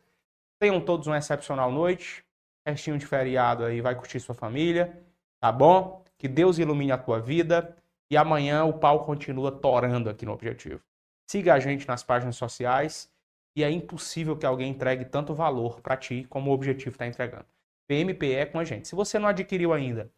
Tenham 0.59 0.80
todos 0.80 1.07
uma 1.07 1.18
excepcional 1.18 1.70
noite 1.70 2.24
restinho 2.66 2.98
de 2.98 3.07
feriado 3.07 3.64
aí, 3.64 3.80
vai 3.80 3.94
curtir 3.94 4.20
sua 4.20 4.34
família, 4.34 5.05
tá 5.40 5.50
bom? 5.50 6.05
Que 6.16 6.28
Deus 6.28 6.59
ilumine 6.59 6.92
a 6.92 6.98
tua 6.98 7.20
vida 7.20 7.76
e 8.11 8.16
amanhã 8.16 8.64
o 8.64 8.74
pau 8.74 9.05
continua 9.05 9.50
torando 9.50 10.09
aqui 10.09 10.24
no 10.24 10.32
Objetivo. 10.32 10.80
Siga 11.28 11.55
a 11.55 11.59
gente 11.59 11.86
nas 11.88 12.03
páginas 12.03 12.36
sociais 12.36 13.11
e 13.55 13.62
é 13.64 13.70
impossível 13.70 14.36
que 14.36 14.46
alguém 14.46 14.70
entregue 14.70 15.05
tanto 15.05 15.34
valor 15.34 15.80
para 15.80 15.96
ti 15.96 16.24
como 16.28 16.50
o 16.50 16.55
Objetivo 16.55 16.90
está 16.94 17.07
entregando. 17.07 17.46
PMPE 17.86 18.46
com 18.53 18.59
a 18.59 18.64
gente. 18.64 18.88
Se 18.88 18.94
você 18.94 19.18
não 19.18 19.28
adquiriu 19.28 19.72
ainda 19.72 20.11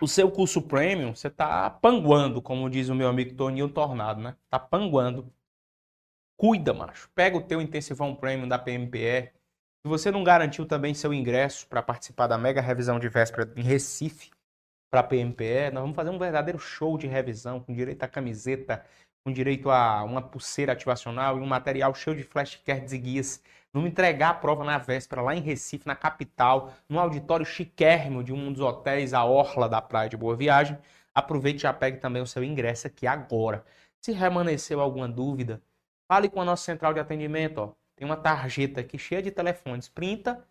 o 0.00 0.08
seu 0.08 0.30
curso 0.30 0.62
premium, 0.62 1.14
você 1.14 1.28
está 1.28 1.68
panguando, 1.68 2.40
como 2.40 2.70
diz 2.70 2.88
o 2.88 2.94
meu 2.94 3.08
amigo 3.08 3.34
Toninho 3.34 3.68
Tornado, 3.68 4.20
né? 4.20 4.36
Tá 4.48 4.58
panguando. 4.58 5.32
Cuida, 6.36 6.72
macho. 6.72 7.10
Pega 7.14 7.36
o 7.36 7.42
teu 7.42 7.60
intensivão 7.60 8.14
premium 8.14 8.48
da 8.48 8.58
PMPE. 8.58 9.30
Se 9.82 9.88
você 9.88 10.10
não 10.10 10.24
garantiu 10.24 10.66
também 10.66 10.94
seu 10.94 11.12
ingresso 11.12 11.66
para 11.68 11.82
participar 11.82 12.26
da 12.26 12.38
mega 12.38 12.60
revisão 12.60 12.98
de 12.98 13.08
véspera 13.08 13.52
em 13.56 13.62
Recife 13.62 14.30
para 14.90 15.00
a 15.00 15.04
PMPE, 15.04 15.70
nós 15.72 15.82
vamos 15.82 15.96
fazer 15.96 16.10
um 16.10 16.18
verdadeiro 16.18 16.58
show 16.58 16.96
de 16.96 17.06
revisão 17.06 17.60
com 17.60 17.74
direito 17.74 18.02
a 18.02 18.08
camiseta, 18.08 18.84
com 19.24 19.32
direito 19.32 19.70
a 19.70 20.02
uma 20.04 20.22
pulseira 20.22 20.72
ativacional 20.72 21.38
e 21.38 21.40
um 21.40 21.46
material 21.46 21.94
cheio 21.94 22.16
de 22.16 22.22
flashcards 22.22 22.92
e 22.92 22.98
guias. 22.98 23.42
Vamos 23.72 23.90
entregar 23.90 24.30
a 24.30 24.34
prova 24.34 24.64
na 24.64 24.78
véspera 24.78 25.22
lá 25.22 25.34
em 25.34 25.40
Recife, 25.40 25.86
na 25.86 25.94
capital, 25.94 26.72
num 26.88 26.98
auditório 26.98 27.46
chiquérrimo 27.46 28.24
de 28.24 28.32
um 28.32 28.52
dos 28.52 28.62
hotéis, 28.62 29.14
a 29.14 29.24
Orla 29.24 29.68
da 29.68 29.80
Praia 29.80 30.08
de 30.08 30.16
Boa 30.16 30.36
Viagem. 30.36 30.78
Aproveite 31.14 31.58
e 31.58 31.62
já 31.62 31.72
pegue 31.72 31.98
também 31.98 32.22
o 32.22 32.26
seu 32.26 32.42
ingresso 32.42 32.86
aqui 32.86 33.06
agora. 33.06 33.64
Se 34.00 34.12
remanesceu 34.12 34.80
alguma 34.80 35.08
dúvida, 35.08 35.62
Fale 36.10 36.28
com 36.28 36.40
a 36.40 36.44
nossa 36.44 36.64
central 36.64 36.92
de 36.92 36.98
atendimento, 36.98 37.58
ó. 37.58 37.72
Tem 37.94 38.04
uma 38.04 38.16
tarjeta 38.16 38.80
aqui 38.80 38.98
cheia 38.98 39.22
de 39.22 39.30
telefones. 39.30 39.88
Printa, 39.88 40.44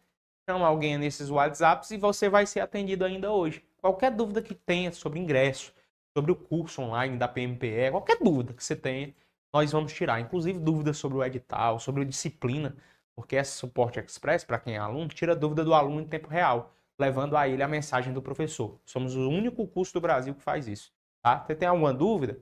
chama 0.49 0.65
alguém 0.65 0.97
nesses 0.97 1.30
WhatsApps 1.30 1.91
e 1.91 1.97
você 1.97 2.30
vai 2.30 2.45
ser 2.45 2.61
atendido 2.61 3.03
ainda 3.03 3.30
hoje. 3.30 3.61
Qualquer 3.82 4.09
dúvida 4.09 4.41
que 4.41 4.55
tenha 4.55 4.89
sobre 4.93 5.20
ingresso, 5.20 5.74
sobre 6.16 6.32
o 6.32 6.36
curso 6.36 6.82
online 6.82 7.18
da 7.18 7.28
PMPE, 7.28 7.91
qualquer 7.91 8.18
dúvida 8.20 8.53
que 8.53 8.64
você 8.64 8.76
tenha, 8.76 9.14
nós 9.53 9.72
vamos 9.72 9.93
tirar. 9.93 10.20
Inclusive 10.20 10.60
dúvidas 10.60 10.97
sobre 10.97 11.18
o 11.18 11.24
edital, 11.24 11.80
sobre 11.80 12.01
a 12.03 12.05
disciplina, 12.05 12.76
porque 13.16 13.36
esse 13.36 13.51
suporte 13.51 13.99
express, 13.99 14.43
para 14.43 14.60
quem 14.60 14.76
é 14.76 14.78
aluno, 14.78 15.07
tira 15.10 15.36
dúvida 15.36 15.64
do 15.64 15.74
aluno 15.74 16.01
em 16.01 16.07
tempo 16.07 16.28
real, 16.28 16.74
levando 16.97 17.36
a 17.36 17.47
ele 17.47 17.64
a 17.64 17.68
mensagem 17.68 18.14
do 18.14 18.22
professor. 18.22 18.80
Somos 18.86 19.16
o 19.16 19.30
único 19.30 19.66
curso 19.68 19.93
do 19.93 20.01
Brasil 20.01 20.34
que 20.34 20.41
faz 20.41 20.68
isso. 20.68 20.91
Tá? 21.22 21.43
Você 21.45 21.55
tem 21.55 21.68
alguma 21.68 21.93
dúvida? 21.93 22.39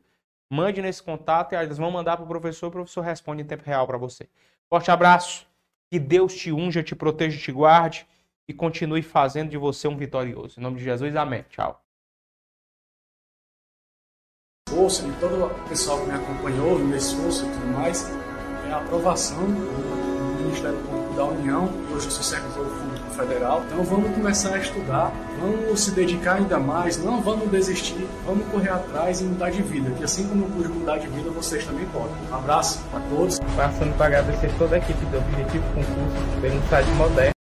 Mande 0.49 0.81
nesse 0.81 1.03
contato 1.03 1.53
e 1.53 1.55
eles 1.55 1.77
vão 1.77 1.91
mandar 1.91 2.15
para 2.15 2.25
o 2.25 2.27
professor, 2.27 2.67
o 2.67 2.71
professor 2.71 3.01
responde 3.01 3.41
em 3.41 3.45
tempo 3.45 3.63
real 3.65 3.85
para 3.85 3.97
você. 3.97 4.29
Forte 4.69 4.89
abraço, 4.91 5.45
que 5.89 5.99
Deus 5.99 6.35
te 6.35 6.51
unja, 6.51 6.83
te 6.83 6.95
proteja, 6.95 7.39
te 7.39 7.51
guarde 7.51 8.07
e 8.47 8.53
continue 8.53 9.01
fazendo 9.01 9.49
de 9.49 9.57
você 9.57 9.87
um 9.87 9.97
vitorioso. 9.97 10.59
Em 10.59 10.63
nome 10.63 10.77
de 10.77 10.83
Jesus, 10.83 11.15
amém. 11.15 11.43
Tchau. 11.49 11.86
Força 14.67 15.01
de 15.01 15.11
todo 15.13 15.45
o 15.45 15.49
pessoal 15.69 15.99
que 16.01 16.07
me 16.07 16.15
acompanhou 16.15 16.77
no 16.77 16.93
esforço 16.93 17.45
e 17.45 17.49
tudo 17.49 17.67
mais, 17.73 18.05
é 18.67 18.71
a 18.73 18.77
aprovação 18.77 19.37
do 19.37 20.43
Ministério 20.43 20.77
Público 20.79 21.13
da 21.15 21.23
União, 21.23 21.69
hoje 21.89 22.05
eu 22.05 22.11
sou 22.11 22.21
servidor 22.21 22.65
público 22.65 23.09
federal, 23.11 23.63
então 23.65 23.81
vamos 23.85 24.13
começar 24.13 24.53
a 24.53 24.57
estudar, 24.59 25.13
vamos 25.39 25.79
se 25.79 25.91
dedicar 25.91 26.35
ainda 26.35 26.59
mais, 26.59 27.01
não 27.01 27.21
vamos 27.21 27.49
desistir, 27.49 28.05
vamos 28.25 28.45
correr 28.47 28.69
atrás 28.69 29.21
e 29.21 29.23
mudar 29.23 29.51
de 29.51 29.61
vida, 29.61 29.89
que 29.91 30.03
assim 30.03 30.27
como 30.27 30.43
eu 30.43 30.49
pude 30.49 30.67
mudar 30.67 30.97
de 30.97 31.07
vida, 31.07 31.29
vocês 31.29 31.65
também 31.65 31.85
podem. 31.85 32.11
Um 32.29 32.35
abraço 32.35 32.79
a 32.93 32.99
todos. 33.09 33.39
Passando 33.55 33.95
para 33.95 34.07
agradecer 34.07 34.51
toda 34.59 34.75
a 34.75 34.79
equipe 34.79 35.05
do 35.05 35.17
Objetivo 35.17 35.63
Concurso 35.73 36.41
pelo 36.41 36.61
site 36.69 36.89
moderno. 36.91 37.31